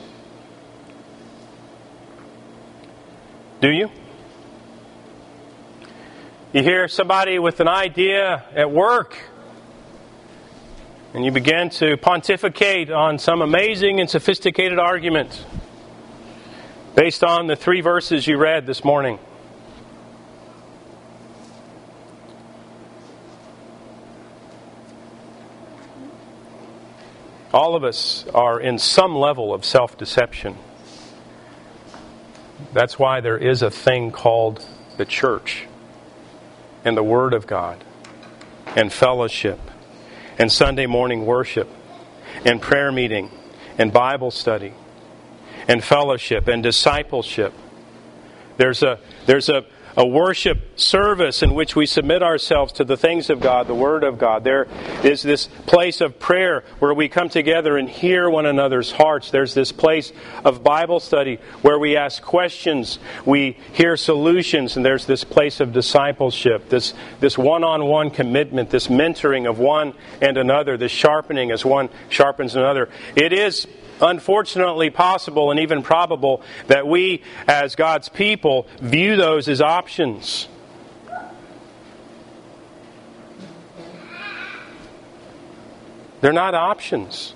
Do 3.61 3.71
you? 3.71 3.89
You 6.53 6.65
hear 6.65 6.89
somebody 6.89 7.39
with 7.39 7.61
an 7.61 7.69
idea 7.69 8.45
at 8.53 8.69
work, 8.69 9.17
and 11.15 11.25
you 11.25 11.31
begin 11.31 11.71
to 11.71 11.97
pontificate 11.99 12.91
on 12.91 13.21
some 13.21 13.43
amazing 13.43 14.01
and 14.01 14.11
sophisticated 14.11 14.81
argument 14.81 15.47
based 16.97 17.23
on 17.23 17.47
the 17.47 17.55
three 17.55 17.81
verses 17.81 18.27
you 18.27 18.39
read 18.39 18.67
this 18.67 18.83
morning. 18.85 19.21
All 27.53 27.75
of 27.75 27.83
us 27.83 28.27
are 28.35 28.61
in 28.61 28.79
some 28.79 29.15
level 29.15 29.55
of 29.55 29.65
self 29.65 29.97
deception. 29.97 30.57
That's 32.73 32.99
why 32.99 33.21
there 33.21 33.39
is 33.39 33.63
a 33.63 33.71
thing 33.71 34.11
called 34.11 34.65
the 34.97 35.07
church 35.07 35.67
and 36.85 36.97
the 36.97 37.03
Word 37.03 37.33
of 37.33 37.47
God 37.47 37.83
and 38.77 38.93
fellowship 38.93 39.59
and 40.39 40.53
Sunday 40.53 40.87
morning 40.87 41.25
worship 41.25 41.69
and 42.45 42.61
prayer 42.61 42.93
meeting 42.93 43.31
and 43.79 43.93
Bible 43.93 44.31
study 44.31 44.75
and 45.67 45.83
fellowship 45.83 46.49
and 46.49 46.63
discipleship. 46.63 47.55
There's 48.57 48.83
a, 48.83 48.99
there's 49.27 49.49
a, 49.49 49.65
a 49.99 50.07
worship 50.07 50.79
service 50.79 51.43
in 51.43 51.53
which 51.55 51.75
we 51.75 51.85
submit 51.85 52.23
ourselves 52.23 52.73
to 52.75 52.85
the 52.85 52.97
things 52.97 53.31
of 53.31 53.41
God, 53.41 53.67
the 53.67 53.75
Word 53.75 54.05
of 54.05 54.17
God. 54.17 54.45
There 54.45 54.69
is 55.03 55.25
this 55.25 55.49
place 55.67 56.01
of 56.01 56.21
prayer 56.21 56.63
where 56.79 56.95
we 56.95 57.09
come 57.09 57.29
together 57.29 57.77
and 57.77 57.91
hear 57.91 58.31
one 58.31 58.47
another's 58.47 58.93
hearts. 58.93 59.33
There's 59.33 59.55
this 59.55 59.73
place 59.73 60.13
of 60.45 60.63
Bible 60.63 61.01
study 61.01 61.41
where 61.63 61.81
we 61.81 61.97
ask 61.97 62.23
questions, 62.23 63.01
we 63.27 63.59
hear 63.73 63.97
solutions, 63.97 64.77
and 64.77 64.87
there's 64.87 65.05
this 65.05 65.25
place 65.25 65.59
of 65.59 65.73
discipleship, 65.73 66.69
this, 66.69 66.95
this 67.19 67.37
one-on-one 67.37 68.11
commitment, 68.11 68.71
this 68.71 68.87
mentoring 68.87 69.51
of 69.51 69.59
one 69.59 69.95
and 70.23 70.37
another, 70.37 70.77
this 70.77 70.93
sharpening 70.93 71.51
as 71.51 71.65
one 71.65 71.89
sharpens 72.09 72.55
another. 72.55 72.89
It 73.17 73.33
is 73.33 73.67
unfortunately 74.01 74.91
possible 74.91 75.51
and 75.51 75.61
even 75.61 75.83
probable 75.83 76.43
that 76.67 76.87
we, 76.87 77.23
as 77.47 77.75
God's 77.75 78.09
people, 78.09 78.67
view 78.81 79.17
those 79.17 79.49
as 79.49 79.61
options. 79.61 80.49
They're 86.21 86.33
not 86.33 86.55
options. 86.55 87.35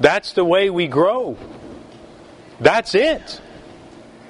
That's 0.00 0.32
the 0.32 0.44
way 0.44 0.70
we 0.70 0.86
grow. 0.86 1.36
That's 2.60 2.94
it. 2.94 3.40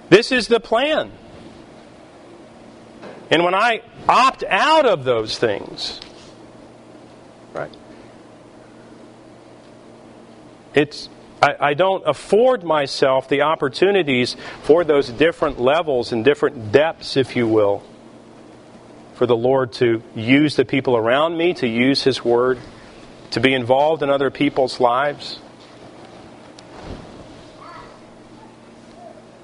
This 0.09 0.33
is 0.33 0.49
the 0.49 0.61
plan. 0.61 1.13
And 3.31 3.45
when 3.45 3.55
I 3.55 3.83
opt 4.09 4.45
out 4.45 4.87
of 4.87 5.05
those 5.05 5.39
things, 5.39 6.01
it's 10.79 11.09
I, 11.43 11.57
I, 11.61 11.75
don't 11.75 12.03
afford 12.07 12.65
myself 12.65 13.29
the 13.29 13.43
opportunities 13.43 14.37
for 14.63 14.85
those 14.85 15.09
different 15.09 15.61
levels 15.61 16.13
and 16.13 16.25
different 16.25 16.73
depths, 16.73 17.17
if 17.17 17.37
you 17.37 17.47
will, 17.47 17.83
for 19.15 19.27
the 19.27 19.37
Lord 19.37 19.73
to 19.75 20.03
use 20.15 20.57
the 20.57 20.65
people 20.65 20.97
around 20.97 21.37
me, 21.37 21.55
to 21.55 21.67
use 21.67 22.03
His 22.03 22.25
Word, 22.25 22.59
to 23.33 23.41
be 23.41 23.55
involved 23.55 24.03
in 24.03 24.11
other 24.11 24.31
people's 24.31 24.81
lives. 24.81 25.39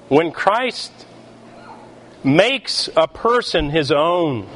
When 0.07 0.31
Christ 0.31 0.91
makes 2.23 2.89
a 2.95 3.07
person 3.07 3.69
his 3.69 3.91
own, 3.91 4.47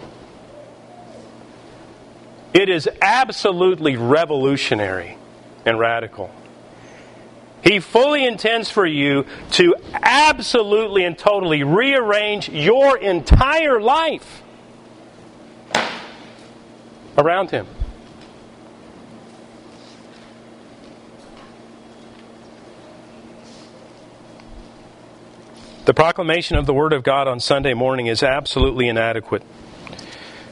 it 2.53 2.69
is 2.69 2.89
absolutely 3.01 3.95
revolutionary 3.95 5.17
and 5.65 5.79
radical. 5.79 6.31
He 7.63 7.79
fully 7.79 8.25
intends 8.25 8.69
for 8.69 8.85
you 8.85 9.25
to 9.51 9.75
absolutely 9.93 11.03
and 11.03 11.17
totally 11.17 11.63
rearrange 11.63 12.49
your 12.49 12.97
entire 12.97 13.81
life 13.81 14.43
around 17.17 17.51
Him. 17.51 17.67
The 25.85 25.93
proclamation 25.93 26.55
of 26.55 26.67
the 26.67 26.73
Word 26.73 26.93
of 26.93 27.03
God 27.03 27.27
on 27.27 27.39
Sunday 27.39 27.73
morning 27.73 28.05
is 28.05 28.21
absolutely 28.21 28.87
inadequate 28.87 29.41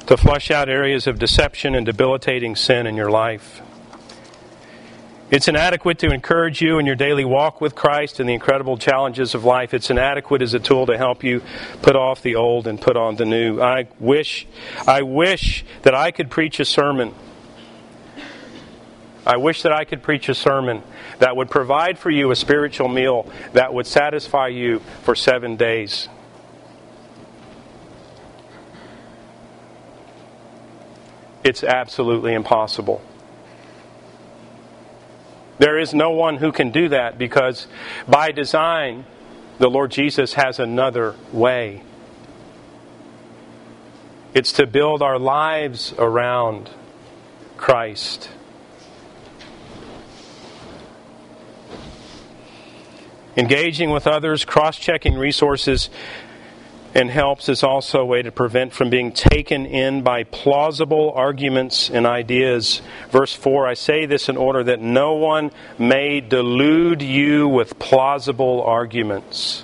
to 0.07 0.17
flush 0.17 0.49
out 0.49 0.67
areas 0.67 1.05
of 1.05 1.19
deception 1.19 1.75
and 1.75 1.85
debilitating 1.85 2.55
sin 2.55 2.87
in 2.87 2.95
your 2.95 3.11
life. 3.11 3.61
It's 5.29 5.49
inadequate 5.49 5.99
to 5.99 6.13
encourage 6.13 6.61
you 6.61 6.79
in 6.79 6.85
your 6.85 6.95
daily 6.95 7.25
walk 7.25 7.59
with 7.59 7.75
Christ 7.75 8.21
and 8.21 8.29
the 8.29 8.33
incredible 8.33 8.77
challenges 8.77 9.35
of 9.35 9.43
life. 9.43 9.73
It's 9.73 9.89
inadequate 9.89 10.41
as 10.41 10.53
a 10.53 10.59
tool 10.59 10.85
to 10.85 10.97
help 10.97 11.21
you 11.21 11.41
put 11.81 11.97
off 11.97 12.21
the 12.21 12.35
old 12.35 12.65
and 12.65 12.79
put 12.79 12.95
on 12.95 13.17
the 13.17 13.25
new. 13.25 13.61
I 13.61 13.89
wish, 13.99 14.47
I 14.87 15.01
wish 15.01 15.65
that 15.81 15.93
I 15.93 16.11
could 16.11 16.29
preach 16.29 16.61
a 16.61 16.65
sermon. 16.65 17.13
I 19.25 19.35
wish 19.35 19.63
that 19.63 19.73
I 19.73 19.83
could 19.83 20.01
preach 20.01 20.29
a 20.29 20.33
sermon 20.33 20.81
that 21.19 21.35
would 21.35 21.49
provide 21.49 21.99
for 21.99 22.09
you 22.09 22.31
a 22.31 22.35
spiritual 22.35 22.87
meal 22.87 23.29
that 23.51 23.73
would 23.73 23.85
satisfy 23.85 24.47
you 24.47 24.79
for 25.03 25.13
seven 25.13 25.57
days. 25.57 26.07
It's 31.43 31.65
absolutely 31.65 32.33
impossible. 32.33 33.01
There 35.59 35.79
is 35.79 35.93
no 35.93 36.11
one 36.11 36.37
who 36.37 36.51
can 36.51 36.71
do 36.71 36.89
that 36.89 37.17
because 37.17 37.67
by 38.07 38.31
design, 38.31 39.05
the 39.57 39.69
Lord 39.69 39.91
Jesus 39.91 40.33
has 40.33 40.59
another 40.59 41.15
way. 41.31 41.81
It's 44.33 44.51
to 44.53 44.67
build 44.67 45.01
our 45.01 45.17
lives 45.17 45.93
around 45.97 46.69
Christ. 47.57 48.29
Engaging 53.35 53.89
with 53.91 54.05
others, 54.07 54.45
cross 54.45 54.77
checking 54.77 55.15
resources, 55.15 55.89
and 56.97 57.11
helps 57.11 57.47
is 57.47 57.61
also 57.61 57.99
a 57.99 58.05
way 58.05 58.23
to 58.23 58.31
prevent 58.31 58.73
from 58.73 58.89
being 58.89 59.11
taken 59.11 59.67
in 59.67 60.01
by 60.01 60.23
plausible 60.23 61.13
arguments 61.15 61.91
and 61.91 62.07
ideas. 62.07 62.81
Verse 63.11 63.33
4 63.33 63.67
I 63.67 63.75
say 63.75 64.07
this 64.07 64.29
in 64.29 64.35
order 64.35 64.63
that 64.63 64.81
no 64.81 65.13
one 65.13 65.51
may 65.77 66.21
delude 66.21 67.03
you 67.03 67.47
with 67.47 67.77
plausible 67.77 68.63
arguments. 68.63 69.63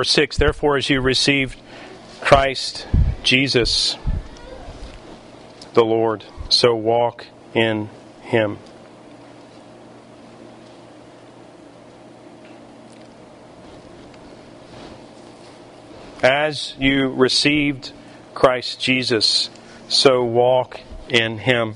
Verse 0.00 0.12
6 0.12 0.38
Therefore, 0.38 0.78
as 0.78 0.88
you 0.88 0.98
received 1.02 1.60
Christ 2.22 2.88
Jesus, 3.22 3.98
the 5.74 5.84
Lord, 5.84 6.24
so 6.48 6.74
walk 6.74 7.26
in 7.52 7.90
him. 8.22 8.56
As 16.22 16.74
you 16.78 17.10
received 17.10 17.92
Christ 18.32 18.80
Jesus, 18.80 19.50
so 19.90 20.24
walk 20.24 20.80
in 21.10 21.36
him. 21.36 21.74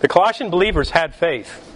The 0.00 0.08
Colossian 0.08 0.50
believers 0.50 0.90
had 0.90 1.14
faith. 1.14 1.73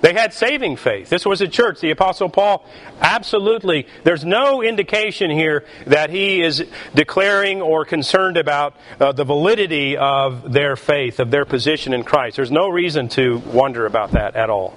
They 0.00 0.14
had 0.14 0.32
saving 0.32 0.76
faith. 0.76 1.10
This 1.10 1.26
was 1.26 1.40
a 1.40 1.48
church. 1.48 1.80
The 1.80 1.90
Apostle 1.90 2.30
Paul, 2.30 2.64
absolutely, 3.00 3.86
there's 4.02 4.24
no 4.24 4.62
indication 4.62 5.30
here 5.30 5.64
that 5.86 6.10
he 6.10 6.42
is 6.42 6.66
declaring 6.94 7.60
or 7.60 7.84
concerned 7.84 8.36
about 8.36 8.74
uh, 8.98 9.12
the 9.12 9.24
validity 9.24 9.96
of 9.96 10.52
their 10.52 10.76
faith, 10.76 11.20
of 11.20 11.30
their 11.30 11.44
position 11.44 11.92
in 11.92 12.04
Christ. 12.04 12.36
There's 12.36 12.50
no 12.50 12.68
reason 12.68 13.08
to 13.10 13.38
wonder 13.38 13.84
about 13.84 14.12
that 14.12 14.36
at 14.36 14.48
all. 14.48 14.74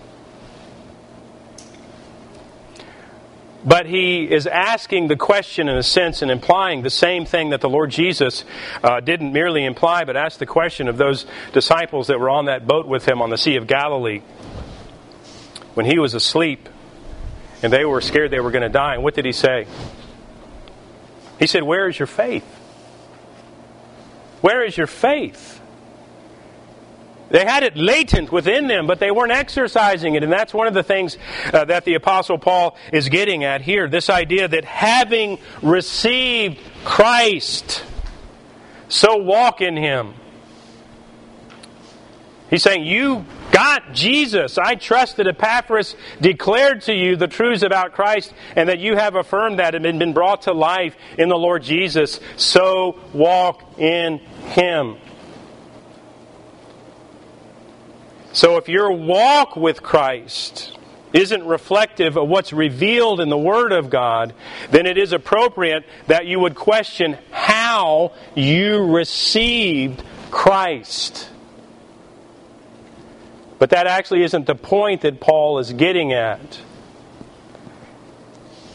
But 3.66 3.86
he 3.86 4.26
is 4.30 4.46
asking 4.46 5.08
the 5.08 5.16
question 5.16 5.70
in 5.70 5.78
a 5.78 5.84
sense 5.84 6.22
and 6.22 6.30
implying 6.30 6.82
the 6.82 6.90
same 6.90 7.26
thing 7.26 7.52
that 7.52 7.62
the 7.62 7.70
Lord 7.70 7.92
Jesus 7.92 8.44
uh, 8.84 9.00
didn't 9.00 9.32
merely 9.32 9.64
imply, 9.64 10.04
but 10.04 10.18
asked 10.18 10.40
the 10.40 10.46
question 10.46 10.90
of 10.90 10.98
those 10.98 11.26
disciples 11.54 12.08
that 12.08 12.20
were 12.20 12.30
on 12.30 12.46
that 12.46 12.68
boat 12.68 12.90
with 12.90 13.08
him 13.08 13.22
on 13.22 13.30
the 13.30 13.38
Sea 13.38 13.56
of 13.56 13.66
Galilee 13.66 14.22
when 15.74 15.86
he 15.86 16.00
was 16.00 16.14
asleep 16.14 16.70
and 17.62 17.72
they 17.72 17.86
were 17.86 18.02
scared 18.02 18.32
they 18.32 18.40
were 18.40 18.52
going 18.52 18.64
to 18.64 18.70
die. 18.70 18.96
And 18.96 19.04
what 19.04 19.16
did 19.16 19.26
he 19.26 19.32
say? 19.32 19.68
He 21.40 21.48
said, 21.48 21.64
Where 21.64 21.88
is 21.88 21.98
your 21.98 22.08
faith? 22.08 22.46
Where 24.42 24.64
is 24.64 24.78
your 24.78 24.88
faith? 24.88 25.62
They 27.30 27.46
had 27.46 27.64
it 27.64 27.76
latent 27.76 28.32
within 28.32 28.68
them, 28.68 28.86
but 28.86 29.00
they 29.00 29.10
weren't 29.10 29.32
exercising 29.32 30.14
it. 30.14 30.24
And 30.24 30.32
that's 30.32 30.54
one 30.54 30.68
of 30.68 30.76
the 30.76 30.84
things 30.84 31.18
uh, 31.52 31.66
that 31.66 31.84
the 31.84 31.96
Apostle 31.96 32.38
Paul 32.38 32.78
is 32.92 33.10
getting 33.10 33.44
at 33.44 33.62
here 33.62 33.88
this 33.88 34.10
idea 34.10 34.48
that 34.48 34.66
having 34.66 35.40
received 35.64 36.60
Christ, 36.84 37.84
so 38.88 39.18
walk 39.18 39.62
in 39.62 39.76
him. 39.76 40.14
He's 42.54 42.62
saying, 42.62 42.86
You 42.86 43.26
got 43.52 43.94
Jesus. 43.94 44.60
I 44.60 44.76
trust 44.76 45.18
that 45.18 45.26
Epaphras 45.26 45.96
declared 46.22 46.84
to 46.84 46.94
you 46.94 47.16
the 47.16 47.28
truths 47.28 47.64
about 47.64 47.94
Christ 47.94 48.32
and 48.56 48.70
that 48.70 48.78
you 48.78 48.96
have 48.96 49.16
affirmed 49.16 49.58
that 49.58 49.74
and 49.74 49.98
been 49.98 50.14
brought 50.14 50.44
to 50.44 50.54
life 50.54 50.96
in 51.18 51.30
the 51.30 51.36
Lord 51.36 51.64
Jesus. 51.64 52.20
So 52.36 53.00
walk 53.12 53.80
in 53.80 54.20
Him. 54.20 54.98
So 58.34 58.58
if 58.58 58.70
your 58.70 58.92
walk 58.92 59.56
with 59.56 59.82
Christ 59.82 60.78
isn't 61.12 61.44
reflective 61.48 62.18
of 62.18 62.30
what's 62.30 62.54
revealed 62.54 63.20
in 63.20 63.30
the 63.30 63.38
Word 63.38 63.72
of 63.72 63.90
God, 63.90 64.36
then 64.70 64.86
it 64.86 65.00
is 65.00 65.12
appropriate 65.12 65.86
that 66.06 66.28
you 66.28 66.40
would 66.40 66.54
question 66.54 67.18
how 67.32 68.12
you 68.36 68.94
received 68.94 70.04
Christ. 70.30 71.32
But 73.64 73.70
that 73.70 73.88
actually 73.88 74.24
isn't 74.24 74.46
the 74.46 74.56
point 74.56 75.04
that 75.04 75.22
Paul 75.22 75.58
is 75.58 75.72
getting 75.72 76.12
at. 76.12 76.60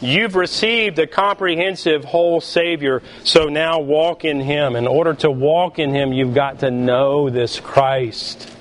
You've 0.01 0.33
received 0.35 0.97
a 0.97 1.05
comprehensive 1.05 2.03
whole 2.03 2.41
Savior, 2.41 3.03
so 3.23 3.49
now 3.49 3.81
walk 3.81 4.25
in 4.25 4.39
Him. 4.39 4.75
In 4.75 4.87
order 4.87 5.13
to 5.13 5.29
walk 5.29 5.77
in 5.77 5.93
Him, 5.93 6.11
you've 6.11 6.33
got 6.33 6.61
to 6.61 6.71
know 6.71 7.29
this 7.29 7.59
Christ. 7.59 8.51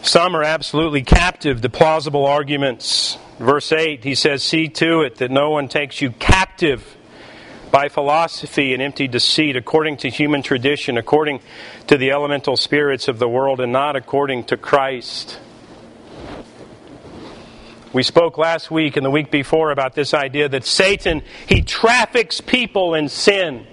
Some 0.00 0.34
are 0.34 0.42
absolutely 0.42 1.02
captive 1.02 1.60
to 1.60 1.68
plausible 1.68 2.24
arguments 2.24 3.18
Verse 3.42 3.72
8, 3.72 4.04
he 4.04 4.14
says, 4.14 4.44
See 4.44 4.68
to 4.68 5.00
it 5.02 5.16
that 5.16 5.30
no 5.30 5.50
one 5.50 5.66
takes 5.66 6.00
you 6.00 6.12
captive 6.12 6.96
by 7.72 7.88
philosophy 7.88 8.74
and 8.74 8.82
empty 8.82 9.08
deceit, 9.08 9.56
according 9.56 9.96
to 9.96 10.10
human 10.10 10.42
tradition, 10.42 10.98
according 10.98 11.40
to 11.88 11.96
the 11.96 12.12
elemental 12.12 12.56
spirits 12.56 13.08
of 13.08 13.18
the 13.18 13.28
world, 13.28 13.60
and 13.60 13.72
not 13.72 13.96
according 13.96 14.44
to 14.44 14.56
Christ. 14.58 15.40
We 17.94 18.02
spoke 18.02 18.38
last 18.38 18.70
week 18.70 18.96
and 18.96 19.04
the 19.04 19.10
week 19.10 19.30
before 19.30 19.70
about 19.70 19.94
this 19.94 20.14
idea 20.14 20.48
that 20.50 20.64
Satan, 20.64 21.22
he 21.48 21.62
traffics 21.62 22.40
people 22.42 22.94
in 22.94 23.08
sin. 23.08 23.66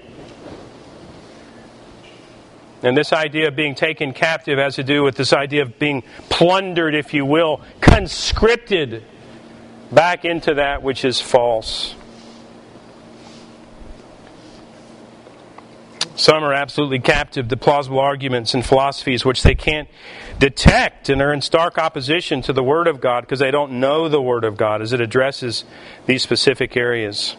And 2.82 2.95
this 2.95 3.12
idea 3.12 3.50
of 3.50 3.58
being 3.58 3.76
taken 3.76 4.14
captive 4.14 4.58
has 4.58 4.76
to 4.76 4.84
do 4.84 5.04
with 5.04 5.16
this 5.16 5.34
idea 5.34 5.64
of 5.64 5.78
being 5.78 6.04
plundered, 6.30 6.95
if 6.95 7.14
you 7.14 7.26
will, 7.26 7.62
conscripted 7.82 9.04
back 9.91 10.24
into 10.24 10.54
that 10.54 10.84
which 10.84 11.04
is 11.04 11.20
false. 11.20 11.95
Some 16.16 16.43
are 16.43 16.53
absolutely 16.53 16.99
captive 16.99 17.47
to 17.47 17.57
plausible 17.57 17.99
arguments 17.99 18.53
and 18.53 18.66
philosophies 18.66 19.24
which 19.24 19.41
they 19.43 19.55
can't 19.55 19.88
detect 20.38 21.10
and 21.10 21.22
are 21.22 21.34
in 21.34 21.41
stark 21.41 21.78
opposition 21.78 22.41
to 22.41 22.53
the 22.53 22.64
Word 22.64 22.88
of 22.88 22.99
God 22.99 23.22
because 23.22 23.39
they 23.39 23.51
don't 23.51 23.80
know 23.80 24.10
the 24.10 24.22
Word 24.22 24.43
of 24.43 24.57
God 24.57 24.82
as 24.82 24.91
it 24.91 24.99
addresses 24.99 25.64
these 26.07 26.22
specific 26.22 26.76
areas. 26.76 27.38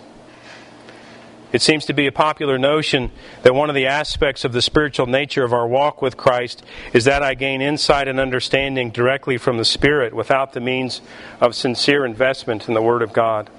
It 1.53 1.63
seems 1.63 1.85
to 1.87 1.93
be 1.93 2.07
a 2.07 2.13
popular 2.13 2.59
notion 2.59 3.11
that 3.43 3.55
one 3.55 3.69
of 3.69 3.75
the 3.75 3.89
aspects 3.89 4.45
of 4.45 4.53
the 4.53 4.63
spiritual 4.63 5.07
nature 5.07 5.43
of 5.43 5.53
our 5.53 5.67
walk 5.67 6.01
with 6.01 6.17
Christ 6.17 6.65
is 6.93 7.05
that 7.07 7.25
I 7.25 7.35
gain 7.35 7.61
insight 7.61 8.07
and 8.07 8.21
understanding 8.21 8.91
directly 8.91 9.37
from 9.37 9.59
the 9.59 9.65
Spirit 9.65 10.15
without 10.15 10.53
the 10.53 10.61
means 10.61 11.01
of 11.41 11.57
sincere 11.57 12.05
investment 12.05 12.69
in 12.69 12.75
the 12.75 12.83
Word 12.83 13.03
of 13.03 13.13
God. 13.13 13.51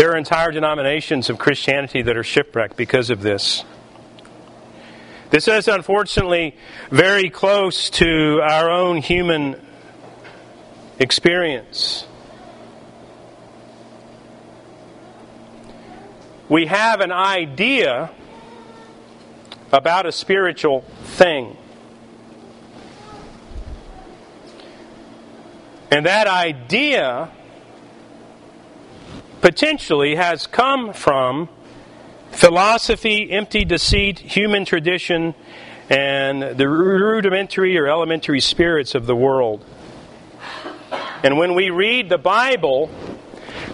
There 0.00 0.12
are 0.12 0.16
entire 0.16 0.50
denominations 0.50 1.28
of 1.28 1.36
Christianity 1.36 2.00
that 2.00 2.16
are 2.16 2.24
shipwrecked 2.24 2.74
because 2.74 3.10
of 3.10 3.20
this. 3.20 3.66
This 5.28 5.46
is 5.46 5.68
unfortunately 5.68 6.56
very 6.90 7.28
close 7.28 7.90
to 7.90 8.40
our 8.42 8.70
own 8.70 8.96
human 8.96 9.60
experience. 10.98 12.06
we 16.48 16.64
have 16.64 17.02
an 17.02 17.12
idea 17.12 18.10
about 19.70 20.06
a 20.06 20.12
spiritual 20.12 20.80
thing. 21.02 21.58
And 25.90 26.06
that 26.06 26.26
idea 26.26 27.30
potentially 29.40 30.16
has 30.16 30.46
come 30.46 30.92
from 30.92 31.48
philosophy, 32.30 33.30
empty 33.30 33.64
deceit, 33.64 34.18
human 34.18 34.64
tradition, 34.64 35.34
and 35.88 36.56
the 36.56 36.68
rudimentary 36.68 37.76
or 37.76 37.88
elementary 37.88 38.40
spirits 38.40 38.94
of 38.94 39.06
the 39.06 39.16
world. 39.16 39.64
And 41.22 41.36
when 41.36 41.54
we 41.54 41.70
read 41.70 42.08
the 42.08 42.18
Bible, 42.18 42.90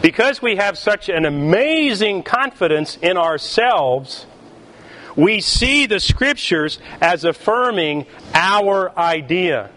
because 0.03 0.41
we 0.41 0.57
have 0.57 0.79
such 0.79 1.09
an 1.09 1.25
amazing 1.25 2.23
confidence 2.23 2.97
in 3.03 3.17
ourselves, 3.17 4.27
we 5.15 5.41
see 5.41 5.87
the 5.87 6.01
scriptures 6.01 6.79
as 7.01 7.25
affirming 7.25 8.07
our 8.35 8.97
idea. 8.99 9.71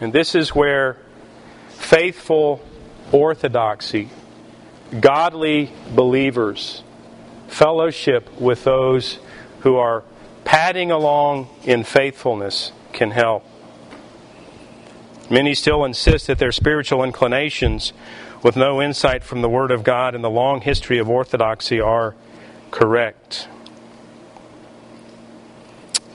And 0.00 0.12
this 0.12 0.34
is 0.34 0.54
where 0.54 0.96
faithful 1.68 2.64
orthodoxy, 3.12 4.08
godly 4.98 5.72
believers, 5.94 6.82
fellowship 7.48 8.40
with 8.40 8.64
those 8.64 9.18
who 9.60 9.76
are 9.76 10.04
padding 10.44 10.90
along 10.90 11.48
in 11.64 11.84
faithfulness 11.84 12.72
can 12.92 13.10
help. 13.10 13.44
Many 15.28 15.54
still 15.54 15.84
insist 15.84 16.26
that 16.26 16.38
their 16.38 16.50
spiritual 16.50 17.04
inclinations, 17.04 17.92
with 18.42 18.56
no 18.56 18.80
insight 18.80 19.22
from 19.22 19.42
the 19.42 19.48
Word 19.48 19.70
of 19.70 19.84
God 19.84 20.14
and 20.14 20.24
the 20.24 20.30
long 20.30 20.60
history 20.62 20.98
of 20.98 21.08
orthodoxy, 21.08 21.80
are 21.80 22.16
correct. 22.70 23.48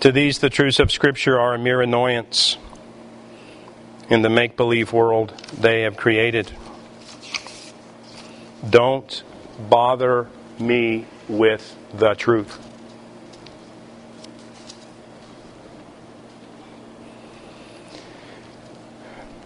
To 0.02 0.12
these, 0.12 0.40
the 0.40 0.50
truths 0.50 0.80
of 0.80 0.92
Scripture 0.92 1.40
are 1.40 1.54
a 1.54 1.60
mere 1.60 1.82
annoyance 1.82 2.58
in 4.10 4.22
the 4.22 4.30
make 4.30 4.56
believe 4.56 4.94
world 4.94 5.34
they 5.60 5.82
have 5.82 5.98
created. 5.98 6.52
Don't 8.68 9.24
bother 9.70 10.28
me 10.60 11.06
with 11.28 11.76
the 11.94 12.14
truth. 12.14 12.60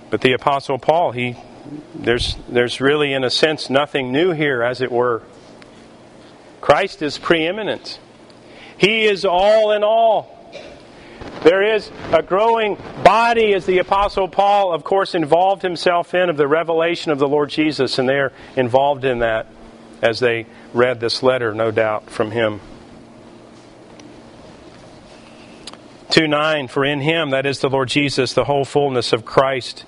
But 0.10 0.22
the 0.22 0.34
Apostle 0.34 0.80
Paul, 0.80 1.12
he 1.12 1.38
there's 1.94 2.36
there's 2.48 2.82
really 2.82 3.14
in 3.14 3.24
a 3.24 3.30
sense 3.30 3.70
nothing 3.70 4.12
new 4.12 4.32
here, 4.32 4.64
as 4.64 4.82
it 4.82 4.92
were. 4.92 5.22
Christ 6.62 7.02
is 7.02 7.18
preeminent. 7.18 8.00
He 8.78 9.06
is 9.06 9.26
all 9.26 9.72
in 9.72 9.84
all. 9.84 10.39
There 11.44 11.76
is 11.76 11.90
a 12.12 12.22
growing 12.22 12.78
body, 13.04 13.54
as 13.54 13.66
the 13.66 13.78
Apostle 13.78 14.28
Paul, 14.28 14.74
of 14.74 14.84
course, 14.84 15.16
involved 15.16 15.62
himself 15.62 16.14
in, 16.14 16.30
of 16.30 16.38
the 16.38 16.48
revelation 16.48 17.12
of 17.12 17.20
the 17.20 17.28
Lord 17.28 17.50
Jesus, 17.50 17.98
and 17.98 18.10
they're 18.10 18.34
involved 18.56 19.06
in 19.06 19.20
that 19.20 19.48
as 20.02 20.20
they 20.20 20.46
read 20.74 21.00
this 21.00 21.24
letter, 21.24 21.54
no 21.54 21.72
doubt, 21.72 22.10
from 22.10 22.32
him. 22.32 22.62
2 26.10 26.28
9, 26.28 26.68
for 26.68 26.84
in 26.84 27.02
him, 27.02 27.30
that 27.30 27.46
is 27.46 27.60
the 27.60 27.70
Lord 27.70 27.88
Jesus, 27.88 28.34
the 28.34 28.46
whole 28.46 28.66
fullness 28.66 29.14
of 29.14 29.26
Christ, 29.26 29.86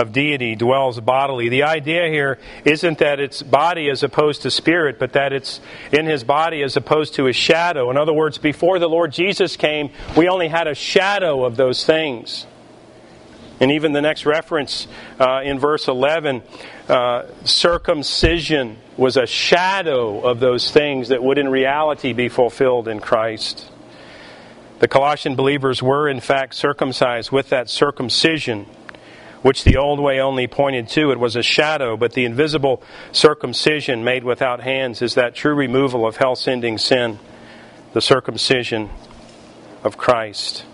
of 0.00 0.12
deity, 0.12 0.56
dwells 0.56 0.98
bodily. 0.98 1.48
The 1.48 1.64
idea 1.64 2.08
here 2.08 2.38
isn't 2.64 2.98
that 2.98 3.20
it's 3.20 3.42
body 3.42 3.90
as 3.90 4.02
opposed 4.02 4.42
to 4.42 4.50
spirit, 4.50 4.98
but 4.98 5.12
that 5.12 5.32
it's 5.32 5.60
in 5.92 6.06
his 6.06 6.24
body 6.24 6.62
as 6.62 6.76
opposed 6.76 7.14
to 7.14 7.24
his 7.24 7.36
shadow. 7.36 7.90
In 7.90 7.96
other 7.96 8.12
words, 8.12 8.38
before 8.38 8.78
the 8.78 8.88
Lord 8.88 9.12
Jesus 9.12 9.56
came, 9.56 9.90
we 10.16 10.28
only 10.28 10.48
had 10.48 10.66
a 10.66 10.74
shadow 10.74 11.44
of 11.44 11.56
those 11.56 11.84
things. 11.84 12.46
And 13.60 13.72
even 13.72 13.92
the 13.92 14.00
next 14.00 14.24
reference 14.24 14.88
uh, 15.18 15.42
in 15.44 15.58
verse 15.58 15.86
11, 15.86 16.42
uh, 16.88 17.26
circumcision 17.44 18.78
was 18.96 19.18
a 19.18 19.26
shadow 19.26 20.20
of 20.20 20.40
those 20.40 20.70
things 20.70 21.08
that 21.08 21.22
would 21.22 21.36
in 21.36 21.48
reality 21.48 22.14
be 22.14 22.30
fulfilled 22.30 22.88
in 22.88 23.00
Christ. 23.00 23.70
The 24.78 24.88
Colossian 24.88 25.36
believers 25.36 25.82
were, 25.82 26.08
in 26.08 26.20
fact, 26.20 26.54
circumcised 26.54 27.30
with 27.30 27.50
that 27.50 27.68
circumcision, 27.68 28.64
which 29.42 29.64
the 29.64 29.76
old 29.76 30.00
way 30.00 30.20
only 30.20 30.46
pointed 30.46 30.88
to. 30.88 31.10
It 31.12 31.18
was 31.18 31.36
a 31.36 31.42
shadow, 31.42 31.96
but 31.96 32.12
the 32.12 32.24
invisible 32.24 32.82
circumcision 33.12 34.04
made 34.04 34.24
without 34.24 34.60
hands 34.60 35.02
is 35.02 35.14
that 35.14 35.34
true 35.34 35.54
removal 35.54 36.06
of 36.06 36.16
hell 36.16 36.36
sending 36.36 36.78
sin, 36.78 37.18
the 37.92 38.00
circumcision 38.00 38.90
of 39.82 39.96
Christ. 39.96 40.64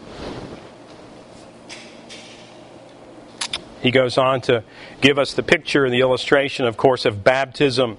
He 3.80 3.90
goes 3.92 4.18
on 4.18 4.40
to 4.42 4.64
give 5.00 5.18
us 5.18 5.34
the 5.34 5.44
picture 5.44 5.84
and 5.84 5.94
the 5.94 6.00
illustration, 6.00 6.66
of 6.66 6.76
course, 6.76 7.04
of 7.04 7.22
baptism 7.22 7.98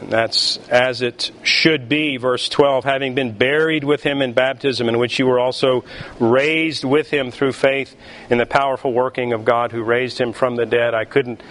and 0.00 0.10
that's 0.10 0.58
as 0.68 1.02
it 1.02 1.30
should 1.42 1.88
be, 1.88 2.16
verse 2.16 2.48
12, 2.48 2.84
having 2.84 3.14
been 3.14 3.32
buried 3.32 3.84
with 3.84 4.02
him 4.02 4.22
in 4.22 4.32
baptism, 4.32 4.88
in 4.88 4.98
which 4.98 5.18
you 5.18 5.26
were 5.26 5.38
also 5.38 5.84
raised 6.18 6.84
with 6.84 7.10
him 7.10 7.30
through 7.30 7.52
faith 7.52 7.94
in 8.30 8.38
the 8.38 8.46
powerful 8.46 8.92
working 8.92 9.32
of 9.32 9.44
God 9.44 9.72
who 9.72 9.82
raised 9.82 10.18
him 10.18 10.32
from 10.32 10.56
the 10.56 10.66
dead. 10.66 10.94
I 10.94 11.04
couldn't, 11.04 11.42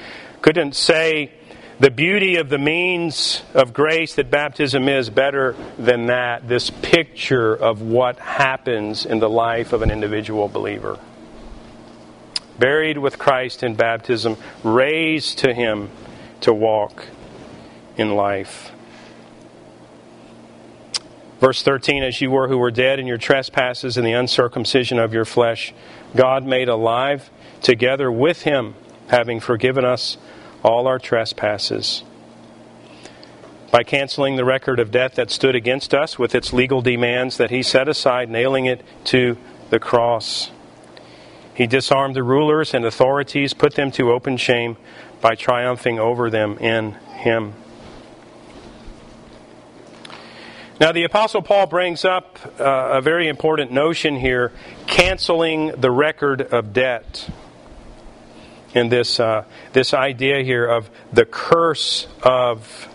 couldn't 0.42 0.76
say 0.76 1.32
the 1.80 1.92
beauty 1.92 2.38
of 2.38 2.50
the 2.50 2.58
means 2.58 3.42
of 3.54 3.74
grace 3.74 4.16
that 4.16 4.32
baptism 4.32 4.88
is 4.88 5.10
better 5.10 5.56
than 5.78 6.08
that, 6.08 6.48
this 6.48 6.70
picture 6.70 7.54
of 7.54 7.82
what 7.82 8.18
happens 8.20 9.06
in 9.06 9.20
the 9.20 9.30
life 9.30 9.74
of 9.74 9.82
an 9.82 9.92
individual 9.92 10.48
believer. 10.48 10.98
Buried 12.58 12.98
with 12.98 13.20
Christ 13.20 13.64
in 13.64 13.76
baptism, 13.76 14.38
raised 14.64 15.40
to 15.40 15.54
him 15.54 15.90
to 16.42 16.54
walk 16.54 17.06
in 17.98 18.16
life. 18.16 18.72
Verse 21.40 21.62
13 21.62 22.04
As 22.04 22.22
you 22.22 22.32
were 22.32 22.48
who 22.48 22.58
were 22.58 22.72
dead 22.72 23.00
in 23.00 23.08
your 23.08 23.18
trespasses 23.18 23.98
and 23.98 24.06
the 24.06 24.14
uncircumcision 24.14 25.00
of 25.00 25.14
your 25.14 25.26
flesh, 25.26 25.74
God 26.16 26.46
made 26.46 26.70
alive 26.70 27.30
together 27.62 28.12
with 28.12 28.44
him, 28.44 28.76
having 29.08 29.40
forgiven 29.40 29.86
us 29.86 30.18
all 30.64 30.88
our 30.88 31.00
trespasses. 31.00 32.04
by 33.72 33.84
canceling 33.84 34.38
the 34.38 34.46
record 34.46 34.80
of 34.80 34.90
debt 34.90 35.16
that 35.16 35.30
stood 35.30 35.54
against 35.54 35.94
us 35.94 36.18
with 36.18 36.34
its 36.34 36.54
legal 36.54 36.82
demands 36.82 37.36
that 37.38 37.52
he 37.52 37.62
set 37.62 37.90
aside, 37.90 38.30
nailing 38.30 38.66
it 38.66 38.82
to 39.04 39.38
the 39.70 39.80
cross. 39.80 40.50
He 41.54 41.68
disarmed 41.68 42.16
the 42.16 42.24
rulers 42.24 42.74
and 42.74 42.86
authorities, 42.86 43.54
put 43.54 43.76
them 43.76 43.92
to 43.92 44.14
open 44.14 44.38
shame 44.38 44.78
by 45.20 45.36
triumphing 45.36 46.00
over 46.00 46.30
them 46.30 46.58
in 46.60 46.94
him. 47.18 47.54
Now, 50.78 50.92
the 50.92 51.06
Apostle 51.06 51.42
Paul 51.42 51.68
brings 51.68 52.04
up 52.04 52.38
uh, 52.60 52.64
a 52.98 53.02
very 53.02 53.30
important 53.30 53.72
notion 53.72 54.18
here 54.18 54.52
canceling 54.88 55.68
the 55.68 55.90
record 55.90 56.42
of 56.42 56.74
debt. 56.74 57.30
In 58.74 58.90
this, 58.90 59.22
uh, 59.22 59.46
this 59.72 59.94
idea 59.94 60.44
here 60.44 60.66
of 60.66 60.90
the 61.14 61.24
curse 61.24 62.08
of 62.22 62.90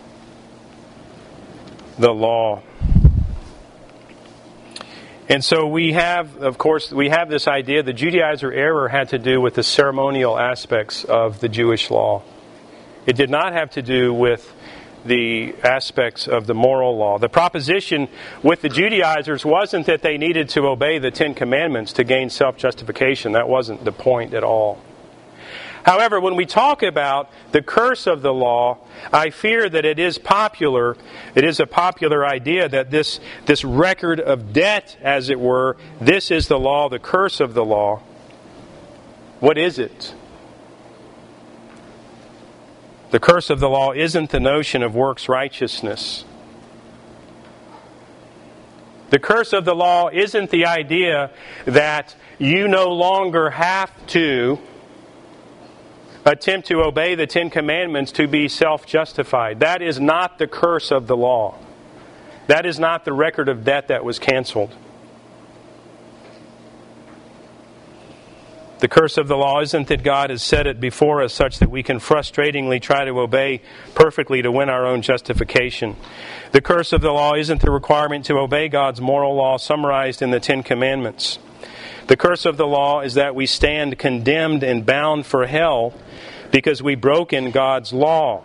the 1.99 2.13
law. 2.13 2.63
And 5.31 5.43
so 5.43 5.67
we 5.67 5.93
have, 5.93 6.43
of 6.43 6.59
course, 6.59 6.93
we 6.93 7.09
have 7.09 7.31
this 7.31 7.49
idea 7.49 7.83
the 7.83 7.95
Judaizer 7.95 8.55
error 8.55 8.89
had 8.89 9.09
to 9.11 9.19
do 9.19 9.41
with 9.41 9.55
the 9.55 9.63
ceremonial 9.63 10.39
aspects 10.39 11.05
of 11.05 11.41
the 11.41 11.49
Jewish 11.49 11.91
law. 11.91 12.25
It 13.07 13.17
did 13.17 13.31
not 13.31 13.55
have 13.55 13.71
to 13.71 13.83
do 13.83 14.13
with 14.13 14.53
the 15.05 15.55
aspects 15.63 16.29
of 16.29 16.47
the 16.47 16.55
moral 16.55 16.97
law. 16.97 17.19
The 17.19 17.29
proposition 17.29 18.09
with 18.43 18.63
the 18.63 18.69
Judaizers 18.69 19.45
wasn't 19.45 19.87
that 19.87 20.03
they 20.03 20.19
needed 20.19 20.49
to 20.51 20.67
obey 20.67 20.99
the 20.99 21.11
Ten 21.11 21.35
Commandments 21.35 21.93
to 21.95 22.05
gain 22.05 22.31
self 22.31 22.57
justification. 22.57 23.33
That 23.33 23.49
wasn't 23.49 23.85
the 23.85 23.93
point 23.93 24.35
at 24.35 24.45
all. 24.45 24.81
However, 25.83 26.21
when 26.21 26.37
we 26.37 26.45
talk 26.45 26.83
about 26.83 27.31
the 27.53 27.63
curse 27.63 28.07
of 28.07 28.23
the 28.23 28.35
law, 28.35 28.79
I 29.13 29.31
fear 29.31 29.69
that 29.69 29.85
it 29.85 29.99
is 29.99 30.19
popular, 30.19 30.97
it 31.35 31.45
is 31.45 31.59
a 31.59 31.67
popular 31.67 32.27
idea 32.27 32.69
that 32.69 32.91
this, 32.91 33.19
this 33.47 33.65
record 33.65 34.21
of 34.21 34.53
debt, 34.53 34.99
as 35.01 35.31
it 35.31 35.41
were, 35.41 35.77
this 36.01 36.31
is 36.31 36.49
the 36.49 36.59
law, 36.59 36.89
the 36.89 36.99
curse 36.99 37.41
of 37.41 37.55
the 37.55 37.65
law. 37.65 38.03
What 39.41 39.57
is 39.57 39.79
it? 39.79 40.15
The 43.11 43.21
curse 43.21 43.51
of 43.51 43.59
the 43.59 43.69
law 43.69 43.93
isn't 43.93 44.31
the 44.31 44.41
notion 44.41 44.83
of 44.83 44.95
works 44.95 45.29
righteousness. 45.29 46.25
The 49.11 49.19
curse 49.19 49.53
of 49.53 49.65
the 49.65 49.75
law 49.75 50.09
isn't 50.09 50.51
the 50.51 50.67
idea 50.67 51.31
that 51.65 52.15
you 52.39 52.69
no 52.69 52.91
longer 52.91 53.51
have 53.51 53.91
to 54.09 54.61
attempt 56.25 56.69
to 56.69 56.83
obey 56.83 57.17
the 57.17 57.27
Ten 57.27 57.51
Commandments 57.51 58.13
to 58.13 58.29
be 58.29 58.49
self 58.49 58.87
justified. 58.87 59.59
That 59.59 59.83
is 59.83 59.99
not 59.99 60.39
the 60.39 60.47
curse 60.47 60.93
of 60.93 61.09
the 61.09 61.17
law. 61.17 61.59
That 62.47 62.67
is 62.67 62.79
not 62.79 63.05
the 63.05 63.13
record 63.13 63.49
of 63.49 63.65
debt 63.65 63.89
that 63.89 64.05
was 64.05 64.21
canceled. 64.21 64.75
The 68.81 68.89
curse 68.89 69.19
of 69.19 69.29
the 69.29 69.37
law 69.37 69.61
isn't 69.61 69.89
that 69.89 70.03
God 70.03 70.31
has 70.31 70.43
set 70.43 70.67
it 70.67 70.81
before 70.81 71.23
us 71.23 71.35
such 71.35 71.59
that 71.59 71.71
we 71.71 71.83
can 71.83 71.99
frustratingly 71.99 72.81
try 72.81 73.05
to 73.05 73.21
obey 73.21 73.61
perfectly 73.95 74.41
to 74.41 74.51
win 74.51 74.71
our 74.71 74.87
own 74.87 75.03
justification. 75.03 75.97
The 76.53 76.63
curse 76.63 76.95
of 76.95 77.03
the 77.03 77.13
law 77.13 77.35
isn't 77.35 77.61
the 77.61 77.71
requirement 77.71 78.25
to 78.27 78.39
obey 78.39 78.69
God's 78.69 79.01
moral 79.01 79.35
law 79.35 79.59
summarized 79.59 80.23
in 80.23 80.31
the 80.31 80.41
Ten 80.41 80.63
Commandments. 80.63 81.39
The 82.07 82.17
curse 82.17 82.47
of 82.47 82.57
the 82.57 82.67
law 82.67 83.03
is 83.03 83.15
that 83.15 83.35
we 83.35 83.45
stand 83.45 83.99
condemned 83.99 84.63
and 84.63 84.87
bound 84.87 85.27
for 85.27 85.47
hell 85.47 85.93
because 86.51 86.83
we've 86.83 87.01
broken 87.01 87.51
God's 87.51 87.93
law, 87.93 88.45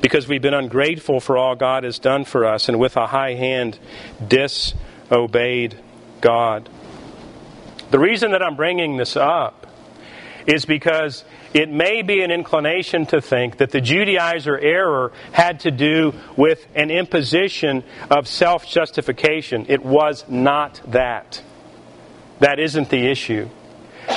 because 0.00 0.28
we've 0.28 0.40
been 0.40 0.54
ungrateful 0.54 1.18
for 1.18 1.36
all 1.36 1.56
God 1.56 1.82
has 1.82 1.98
done 1.98 2.24
for 2.24 2.46
us, 2.46 2.68
and 2.68 2.78
with 2.78 2.96
a 2.96 3.08
high 3.08 3.34
hand 3.34 3.78
disobeyed 4.26 5.76
God. 6.20 6.70
The 7.90 7.98
reason 7.98 8.30
that 8.32 8.42
I'm 8.42 8.56
bringing 8.56 8.96
this 8.96 9.16
up 9.16 9.66
is 10.46 10.64
because 10.64 11.24
it 11.52 11.68
may 11.68 12.02
be 12.02 12.22
an 12.22 12.30
inclination 12.30 13.06
to 13.06 13.20
think 13.20 13.58
that 13.58 13.70
the 13.70 13.80
Judaizer 13.80 14.58
error 14.62 15.12
had 15.32 15.60
to 15.60 15.70
do 15.70 16.14
with 16.36 16.66
an 16.74 16.90
imposition 16.90 17.82
of 18.10 18.28
self 18.28 18.68
justification. 18.68 19.66
It 19.68 19.84
was 19.84 20.24
not 20.28 20.80
that. 20.88 21.42
That 22.38 22.58
isn't 22.58 22.88
the 22.88 23.10
issue. 23.10 23.48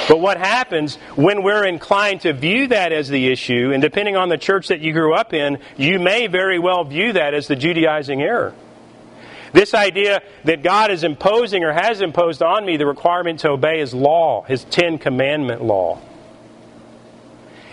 But 0.07 0.19
what 0.19 0.37
happens 0.37 0.95
when 1.15 1.43
we're 1.43 1.65
inclined 1.65 2.21
to 2.21 2.33
view 2.33 2.67
that 2.67 2.91
as 2.91 3.09
the 3.09 3.27
issue, 3.31 3.71
and 3.73 3.81
depending 3.81 4.15
on 4.15 4.29
the 4.29 4.37
church 4.37 4.69
that 4.69 4.79
you 4.79 4.93
grew 4.93 5.13
up 5.13 5.33
in, 5.33 5.59
you 5.77 5.99
may 5.99 6.27
very 6.27 6.57
well 6.57 6.83
view 6.83 7.13
that 7.13 7.33
as 7.33 7.47
the 7.47 7.55
Judaizing 7.55 8.21
error. 8.21 8.53
This 9.53 9.73
idea 9.75 10.21
that 10.45 10.63
God 10.63 10.91
is 10.91 11.03
imposing 11.03 11.63
or 11.63 11.71
has 11.71 12.01
imposed 12.01 12.41
on 12.41 12.65
me 12.65 12.75
the 12.75 12.87
requirement 12.87 13.39
to 13.41 13.51
obey 13.51 13.79
His 13.79 13.93
law, 13.93 14.43
His 14.43 14.63
Ten 14.65 14.97
Commandment 14.97 15.63
law. 15.63 16.01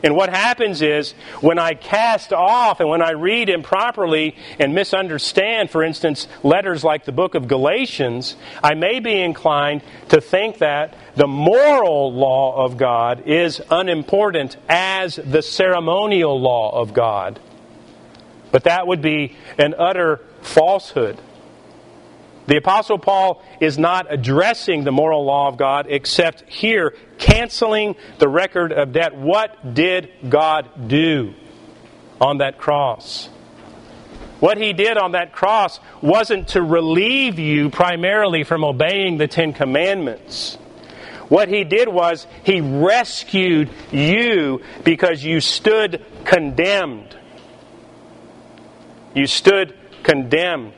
And 0.03 0.17
what 0.17 0.31
happens 0.31 0.81
is 0.81 1.13
when 1.41 1.59
I 1.59 1.75
cast 1.75 2.33
off 2.33 2.81
and 2.81 2.89
when 2.89 3.03
I 3.03 3.11
read 3.11 3.49
improperly 3.49 4.35
and 4.59 4.75
misunderstand, 4.75 5.71
for 5.71 5.83
instance, 5.83 6.27
letters 6.43 6.83
like 6.83 7.05
the 7.05 7.13
book 7.13 7.35
of 7.35 7.49
Galatians, 7.49 8.37
I 8.63 8.75
may 8.75 9.01
be 9.01 9.21
inclined 9.21 9.83
to 10.09 10.21
think 10.21 10.59
that 10.59 10.95
the 11.17 11.27
moral 11.27 12.13
law 12.13 12.65
of 12.65 12.79
God 12.79 13.27
is 13.27 13.61
unimportant 13.71 14.57
as 14.69 15.17
the 15.17 15.43
ceremonial 15.43 16.41
law 16.41 16.81
of 16.81 16.95
God. 16.95 17.39
But 18.53 18.65
that 18.65 18.87
would 18.87 19.03
be 19.03 19.37
an 19.59 19.75
utter 19.77 20.21
falsehood. 20.41 21.21
The 22.51 22.57
Apostle 22.57 22.99
Paul 22.99 23.41
is 23.61 23.79
not 23.79 24.13
addressing 24.13 24.83
the 24.83 24.91
moral 24.91 25.25
law 25.25 25.47
of 25.47 25.57
God 25.57 25.87
except 25.89 26.43
here, 26.49 26.97
canceling 27.17 27.95
the 28.19 28.29
record 28.29 28.73
of 28.73 28.93
debt. 28.93 29.17
What 29.17 29.73
did 29.73 30.11
God 30.29 30.89
do 30.89 31.35
on 32.21 32.39
that 32.39 32.59
cross? 32.59 33.29
What 34.41 34.59
he 34.59 34.73
did 34.73 34.99
on 34.99 35.13
that 35.13 35.33
cross 35.33 35.79
wasn't 36.03 36.49
to 36.49 36.61
relieve 36.61 37.39
you 37.39 37.71
primarily 37.71 38.43
from 38.43 38.65
obeying 38.65 39.17
the 39.17 39.29
Ten 39.29 39.53
Commandments. 39.53 40.57
What 41.29 41.49
he 41.49 41.63
did 41.63 41.87
was 41.87 42.27
he 42.43 42.61
rescued 42.61 43.71
you 43.93 44.61
because 44.83 45.23
you 45.23 45.41
stood 45.41 46.05
condemned. 46.25 47.17
You 49.15 49.29
stood 49.29 49.73
condemned. 50.03 50.75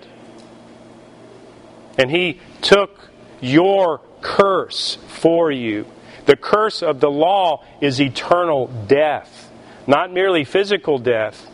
And 1.98 2.10
he 2.10 2.40
took 2.60 3.10
your 3.40 4.00
curse 4.20 4.96
for 5.08 5.50
you. 5.50 5.86
The 6.26 6.36
curse 6.36 6.82
of 6.82 7.00
the 7.00 7.10
law 7.10 7.64
is 7.80 8.00
eternal 8.00 8.68
death, 8.86 9.50
not 9.86 10.12
merely 10.12 10.44
physical 10.44 10.98
death, 10.98 11.46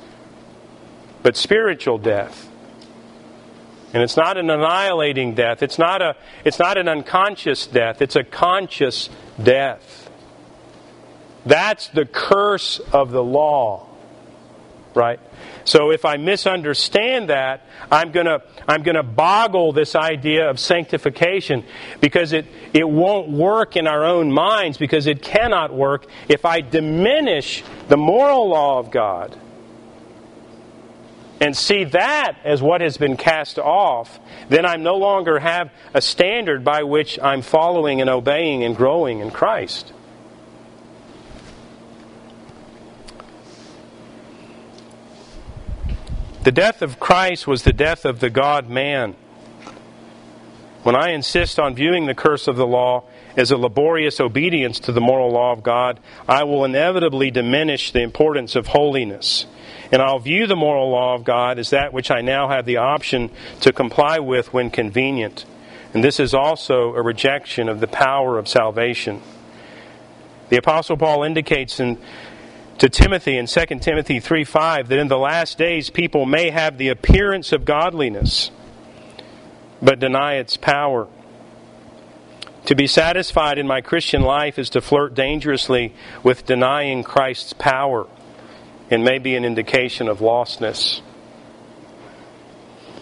but 1.22 1.36
spiritual 1.36 1.98
death. 1.98 2.48
And 3.94 4.02
it's 4.02 4.18
not 4.18 4.36
an 4.36 4.50
annihilating 4.50 5.34
death. 5.34 5.62
It's 5.62 5.78
not, 5.78 6.02
a, 6.02 6.14
it's 6.44 6.58
not 6.58 6.76
an 6.76 6.88
unconscious 6.88 7.66
death. 7.66 8.02
It's 8.02 8.16
a 8.16 8.24
conscious 8.24 9.08
death. 9.42 10.10
That's 11.46 11.88
the 11.88 12.04
curse 12.04 12.80
of 12.92 13.10
the 13.10 13.24
law, 13.24 13.87
right? 14.94 15.20
So 15.64 15.90
if 15.90 16.04
I 16.04 16.16
misunderstand 16.16 17.28
that, 17.28 17.64
I'm 17.90 18.12
going 18.12 18.26
to 18.26 18.42
I'm 18.66 18.82
going 18.82 18.96
to 18.96 19.02
boggle 19.02 19.72
this 19.72 19.94
idea 19.94 20.50
of 20.50 20.58
sanctification 20.58 21.64
because 22.00 22.32
it, 22.32 22.46
it 22.74 22.88
won't 22.88 23.30
work 23.30 23.76
in 23.76 23.86
our 23.86 24.04
own 24.04 24.32
minds 24.32 24.78
because 24.78 25.06
it 25.06 25.22
cannot 25.22 25.72
work 25.72 26.06
if 26.28 26.44
I 26.44 26.60
diminish 26.60 27.64
the 27.88 27.96
moral 27.96 28.48
law 28.48 28.78
of 28.78 28.90
God 28.90 29.38
and 31.40 31.56
see 31.56 31.84
that 31.84 32.38
as 32.44 32.60
what 32.60 32.80
has 32.80 32.96
been 32.96 33.16
cast 33.16 33.58
off, 33.58 34.18
then 34.48 34.66
I 34.66 34.76
no 34.76 34.96
longer 34.96 35.38
have 35.38 35.70
a 35.94 36.00
standard 36.00 36.64
by 36.64 36.82
which 36.82 37.18
I'm 37.20 37.42
following 37.42 38.00
and 38.00 38.10
obeying 38.10 38.64
and 38.64 38.76
growing 38.76 39.20
in 39.20 39.30
Christ. 39.30 39.92
The 46.48 46.52
death 46.52 46.80
of 46.80 46.98
Christ 46.98 47.46
was 47.46 47.62
the 47.62 47.74
death 47.74 48.06
of 48.06 48.20
the 48.20 48.30
God 48.30 48.70
man. 48.70 49.16
When 50.82 50.96
I 50.96 51.10
insist 51.10 51.60
on 51.60 51.74
viewing 51.74 52.06
the 52.06 52.14
curse 52.14 52.48
of 52.48 52.56
the 52.56 52.66
law 52.66 53.04
as 53.36 53.50
a 53.50 53.58
laborious 53.58 54.18
obedience 54.18 54.80
to 54.80 54.92
the 54.92 55.00
moral 55.02 55.30
law 55.30 55.52
of 55.52 55.62
God, 55.62 56.00
I 56.26 56.44
will 56.44 56.64
inevitably 56.64 57.30
diminish 57.30 57.92
the 57.92 58.00
importance 58.00 58.56
of 58.56 58.68
holiness. 58.68 59.44
And 59.92 60.00
I'll 60.00 60.20
view 60.20 60.46
the 60.46 60.56
moral 60.56 60.90
law 60.90 61.14
of 61.14 61.22
God 61.22 61.58
as 61.58 61.68
that 61.68 61.92
which 61.92 62.10
I 62.10 62.22
now 62.22 62.48
have 62.48 62.64
the 62.64 62.78
option 62.78 63.30
to 63.60 63.70
comply 63.70 64.18
with 64.18 64.50
when 64.50 64.70
convenient. 64.70 65.44
And 65.92 66.02
this 66.02 66.18
is 66.18 66.32
also 66.32 66.94
a 66.94 67.02
rejection 67.02 67.68
of 67.68 67.80
the 67.80 67.86
power 67.86 68.38
of 68.38 68.48
salvation. 68.48 69.20
The 70.48 70.56
Apostle 70.56 70.96
Paul 70.96 71.24
indicates 71.24 71.78
in 71.78 71.98
to 72.78 72.88
Timothy 72.88 73.36
in 73.36 73.46
2 73.46 73.66
Timothy 73.80 74.20
3 74.20 74.44
5 74.44 74.88
that 74.88 74.98
in 74.98 75.08
the 75.08 75.18
last 75.18 75.58
days 75.58 75.90
people 75.90 76.24
may 76.26 76.50
have 76.50 76.78
the 76.78 76.88
appearance 76.88 77.52
of 77.52 77.64
godliness, 77.64 78.50
but 79.82 79.98
deny 79.98 80.34
its 80.34 80.56
power. 80.56 81.08
To 82.66 82.74
be 82.74 82.86
satisfied 82.86 83.58
in 83.58 83.66
my 83.66 83.80
Christian 83.80 84.22
life 84.22 84.58
is 84.58 84.70
to 84.70 84.80
flirt 84.80 85.14
dangerously 85.14 85.94
with 86.22 86.46
denying 86.46 87.02
Christ's 87.02 87.52
power 87.54 88.06
and 88.90 89.02
may 89.04 89.18
be 89.18 89.34
an 89.34 89.44
indication 89.44 90.08
of 90.08 90.18
lostness. 90.18 91.00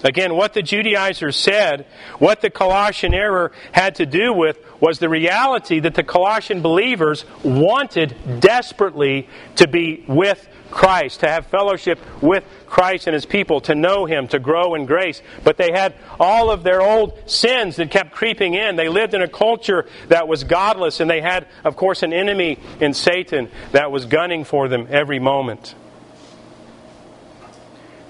Again, 0.07 0.37
what 0.37 0.55
the 0.55 0.63
Judaizers 0.63 1.37
said, 1.37 1.85
what 2.21 2.41
the 2.41 2.49
Colossian 2.49 3.13
error 3.13 3.51
had 3.73 3.97
to 3.97 4.07
do 4.07 4.33
with 4.33 4.57
was 4.81 5.01
the 5.01 5.09
reality 5.09 5.81
that 5.81 5.95
the 5.95 6.05
Colossian 6.05 6.63
believers 6.63 7.25
wanted 7.43 8.15
desperately 8.39 9.29
to 9.57 9.67
be 9.67 10.05
with 10.07 10.47
Christ, 10.71 11.21
to 11.21 11.29
have 11.29 11.47
fellowship 11.47 11.99
with 12.23 12.45
Christ 12.67 13.09
and 13.09 13.15
His 13.15 13.27
people, 13.27 13.61
to 13.63 13.75
know 13.75 14.05
Him, 14.05 14.29
to 14.29 14.39
grow 14.39 14.77
in 14.77 14.87
grace. 14.87 15.23
But 15.43 15.57
they 15.57 15.73
had 15.73 15.95
all 16.21 16.51
of 16.51 16.63
their 16.63 16.83
old 16.83 17.29
sins 17.29 17.77
that 17.77 17.91
kept 17.91 18.13
creeping 18.13 18.55
in. 18.55 18.77
They 18.77 18.89
lived 18.89 19.15
in 19.15 19.23
a 19.23 19.29
culture 19.29 19.87
that 20.07 20.29
was 20.29 20.45
godless, 20.45 21.01
and 21.01 21.11
they 21.11 21.21
had, 21.21 21.49
of 21.65 21.75
course, 21.75 22.05
an 22.05 22.13
enemy 22.13 22.61
in 22.81 22.95
Satan 22.95 23.51
that 23.73 23.91
was 23.91 24.05
gunning 24.05 24.45
for 24.45 24.69
them 24.69 24.87
every 24.89 25.19
moment. 25.19 25.75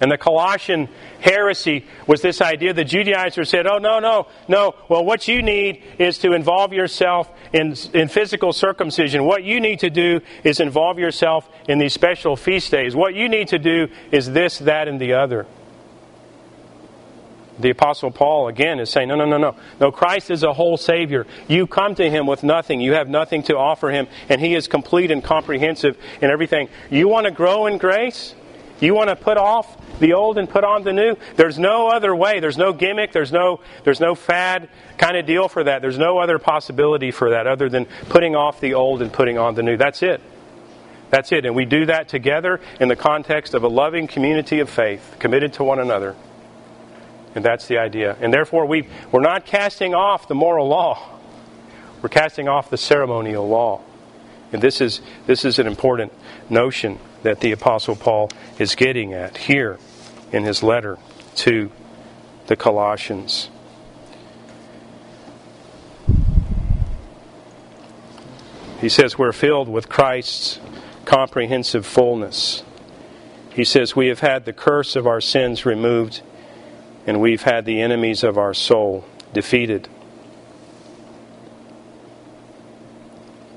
And 0.00 0.10
the 0.10 0.18
Colossian 0.18 0.88
heresy 1.20 1.86
was 2.06 2.20
this 2.20 2.42
idea 2.42 2.74
the 2.74 2.84
Judaizers 2.84 3.48
said, 3.48 3.66
oh, 3.66 3.78
no, 3.78 3.98
no, 3.98 4.26
no. 4.46 4.74
Well, 4.88 5.04
what 5.04 5.26
you 5.26 5.40
need 5.42 5.82
is 5.98 6.18
to 6.18 6.32
involve 6.34 6.72
yourself 6.72 7.30
in, 7.52 7.74
in 7.94 8.08
physical 8.08 8.52
circumcision. 8.52 9.24
What 9.24 9.42
you 9.42 9.58
need 9.58 9.80
to 9.80 9.90
do 9.90 10.20
is 10.44 10.60
involve 10.60 10.98
yourself 10.98 11.48
in 11.66 11.78
these 11.78 11.94
special 11.94 12.36
feast 12.36 12.70
days. 12.70 12.94
What 12.94 13.14
you 13.14 13.28
need 13.28 13.48
to 13.48 13.58
do 13.58 13.88
is 14.12 14.30
this, 14.30 14.58
that, 14.58 14.86
and 14.86 15.00
the 15.00 15.14
other. 15.14 15.46
The 17.58 17.70
Apostle 17.70 18.10
Paul, 18.10 18.48
again, 18.48 18.80
is 18.80 18.90
saying, 18.90 19.08
no, 19.08 19.14
no, 19.14 19.24
no, 19.24 19.38
no. 19.38 19.56
No, 19.80 19.90
Christ 19.90 20.30
is 20.30 20.42
a 20.42 20.52
whole 20.52 20.76
Savior. 20.76 21.26
You 21.48 21.66
come 21.66 21.94
to 21.94 22.10
Him 22.10 22.26
with 22.26 22.42
nothing. 22.42 22.82
You 22.82 22.92
have 22.92 23.08
nothing 23.08 23.44
to 23.44 23.56
offer 23.56 23.88
Him, 23.88 24.08
and 24.28 24.42
He 24.42 24.54
is 24.54 24.68
complete 24.68 25.10
and 25.10 25.24
comprehensive 25.24 25.96
in 26.20 26.30
everything. 26.30 26.68
You 26.90 27.08
want 27.08 27.24
to 27.24 27.30
grow 27.30 27.64
in 27.64 27.78
grace? 27.78 28.34
You 28.80 28.94
want 28.94 29.08
to 29.10 29.16
put 29.16 29.36
off 29.36 29.76
the 29.98 30.12
old 30.12 30.38
and 30.38 30.48
put 30.48 30.64
on 30.64 30.84
the 30.84 30.92
new? 30.92 31.16
There's 31.36 31.58
no 31.58 31.88
other 31.88 32.14
way. 32.14 32.40
There's 32.40 32.58
no 32.58 32.72
gimmick. 32.72 33.12
There's 33.12 33.32
no, 33.32 33.60
there's 33.84 34.00
no 34.00 34.14
fad 34.14 34.68
kind 34.98 35.16
of 35.16 35.26
deal 35.26 35.48
for 35.48 35.64
that. 35.64 35.82
There's 35.82 35.98
no 35.98 36.18
other 36.18 36.38
possibility 36.38 37.10
for 37.10 37.30
that 37.30 37.46
other 37.46 37.68
than 37.68 37.86
putting 38.08 38.36
off 38.36 38.60
the 38.60 38.74
old 38.74 39.02
and 39.02 39.12
putting 39.12 39.38
on 39.38 39.54
the 39.54 39.62
new. 39.62 39.76
That's 39.76 40.02
it. 40.02 40.20
That's 41.10 41.32
it. 41.32 41.46
And 41.46 41.54
we 41.54 41.64
do 41.64 41.86
that 41.86 42.08
together 42.08 42.60
in 42.80 42.88
the 42.88 42.96
context 42.96 43.54
of 43.54 43.62
a 43.62 43.68
loving 43.68 44.06
community 44.06 44.60
of 44.60 44.68
faith, 44.68 45.16
committed 45.18 45.54
to 45.54 45.64
one 45.64 45.78
another. 45.78 46.16
And 47.34 47.44
that's 47.44 47.66
the 47.68 47.78
idea. 47.78 48.16
And 48.20 48.32
therefore, 48.32 48.66
we, 48.66 48.88
we're 49.12 49.20
not 49.20 49.46
casting 49.46 49.94
off 49.94 50.26
the 50.26 50.34
moral 50.34 50.68
law, 50.68 50.98
we're 52.02 52.08
casting 52.08 52.48
off 52.48 52.70
the 52.70 52.76
ceremonial 52.76 53.48
law. 53.48 53.82
And 54.52 54.62
this 54.62 54.80
is, 54.80 55.00
this 55.26 55.44
is 55.44 55.58
an 55.58 55.66
important 55.66 56.12
notion 56.48 56.98
that 57.26 57.40
the 57.40 57.50
Apostle 57.50 57.96
Paul 57.96 58.30
is 58.56 58.76
getting 58.76 59.12
at 59.12 59.36
here 59.36 59.80
in 60.30 60.44
his 60.44 60.62
letter 60.62 60.96
to 61.34 61.72
the 62.46 62.54
Colossians. 62.54 63.50
He 68.80 68.88
says, 68.88 69.18
We're 69.18 69.32
filled 69.32 69.68
with 69.68 69.88
Christ's 69.88 70.60
comprehensive 71.04 71.84
fullness. 71.84 72.62
He 73.52 73.64
says, 73.64 73.96
We 73.96 74.06
have 74.06 74.20
had 74.20 74.44
the 74.44 74.52
curse 74.52 74.94
of 74.94 75.08
our 75.08 75.20
sins 75.20 75.66
removed, 75.66 76.22
and 77.08 77.20
we've 77.20 77.42
had 77.42 77.64
the 77.64 77.80
enemies 77.80 78.22
of 78.22 78.38
our 78.38 78.54
soul 78.54 79.04
defeated. 79.32 79.88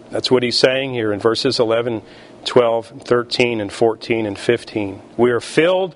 That's 0.10 0.32
what 0.32 0.42
he's 0.42 0.58
saying 0.58 0.96
here 0.96 1.14
in 1.14 1.20
verses 1.20 1.60
11 1.60 2.02
12, 2.46 3.04
13, 3.04 3.62
and 3.62 3.72
14, 3.72 4.26
and 4.26 4.38
15. 4.38 5.02
We 5.18 5.32
are 5.32 5.40
filled 5.40 5.96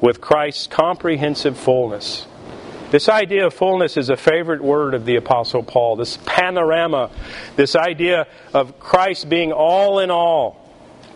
with 0.00 0.20
Christ's 0.20 0.66
comprehensive 0.66 1.58
fullness. 1.58 2.26
This 2.90 3.08
idea 3.08 3.46
of 3.46 3.54
fullness 3.54 3.96
is 3.96 4.10
a 4.10 4.16
favorite 4.16 4.62
word 4.62 4.94
of 4.94 5.04
the 5.04 5.16
Apostle 5.16 5.62
Paul. 5.62 5.96
This 5.96 6.18
panorama, 6.24 7.10
this 7.56 7.74
idea 7.74 8.28
of 8.54 8.78
Christ 8.78 9.28
being 9.28 9.52
all 9.52 9.98
in 9.98 10.10
all. 10.10 10.62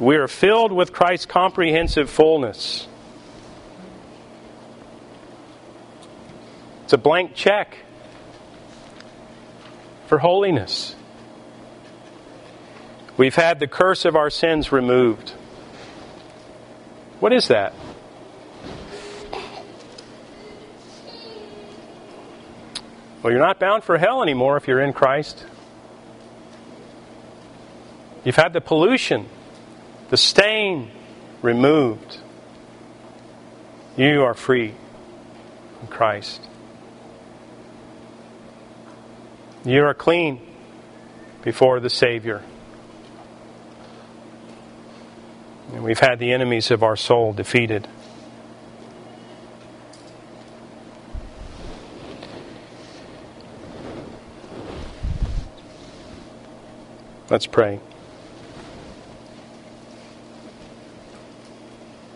We 0.01 0.17
are 0.17 0.29
filled 0.29 0.73
with 0.73 0.93
Christ's 0.93 1.27
comprehensive 1.27 2.11
fullness. 2.11 2.89
It's 6.85 6.93
a 6.93 6.99
blank 6.99 7.35
check 7.35 7.77
for 10.09 10.19
holiness. 10.19 10.97
We've 13.17 13.35
had 13.35 13.61
the 13.61 13.67
curse 13.67 14.05
of 14.05 14.17
our 14.17 14.31
sins 14.31 14.73
removed. 14.73 15.31
What 17.21 17.33
is 17.33 17.49
that? 17.49 17.75
Well, 23.23 23.31
you're 23.31 23.43
not 23.43 23.61
bound 23.61 23.85
for 23.85 23.99
hell 23.99 24.23
anymore 24.23 24.57
if 24.57 24.67
you're 24.67 24.81
in 24.81 24.95
Christ. 24.95 25.45
You've 28.25 28.37
had 28.37 28.53
the 28.53 28.61
pollution, 28.61 29.29
the 30.09 30.17
stain 30.17 30.91
removed. 31.43 32.19
You 33.97 34.23
are 34.23 34.35
free 34.35 34.75
in 35.83 35.87
Christ. 35.89 36.41
You 39.65 39.85
are 39.85 39.95
clean 39.95 40.41
before 41.43 41.81
the 41.81 41.91
Savior. 41.91 42.43
And 45.73 45.85
we've 45.85 46.01
had 46.01 46.19
the 46.19 46.33
enemies 46.33 46.71
of 46.71 46.83
our 46.83 46.97
soul 46.97 47.33
defeated. 47.33 47.87
Let's 57.31 57.47
pray. 57.47 57.79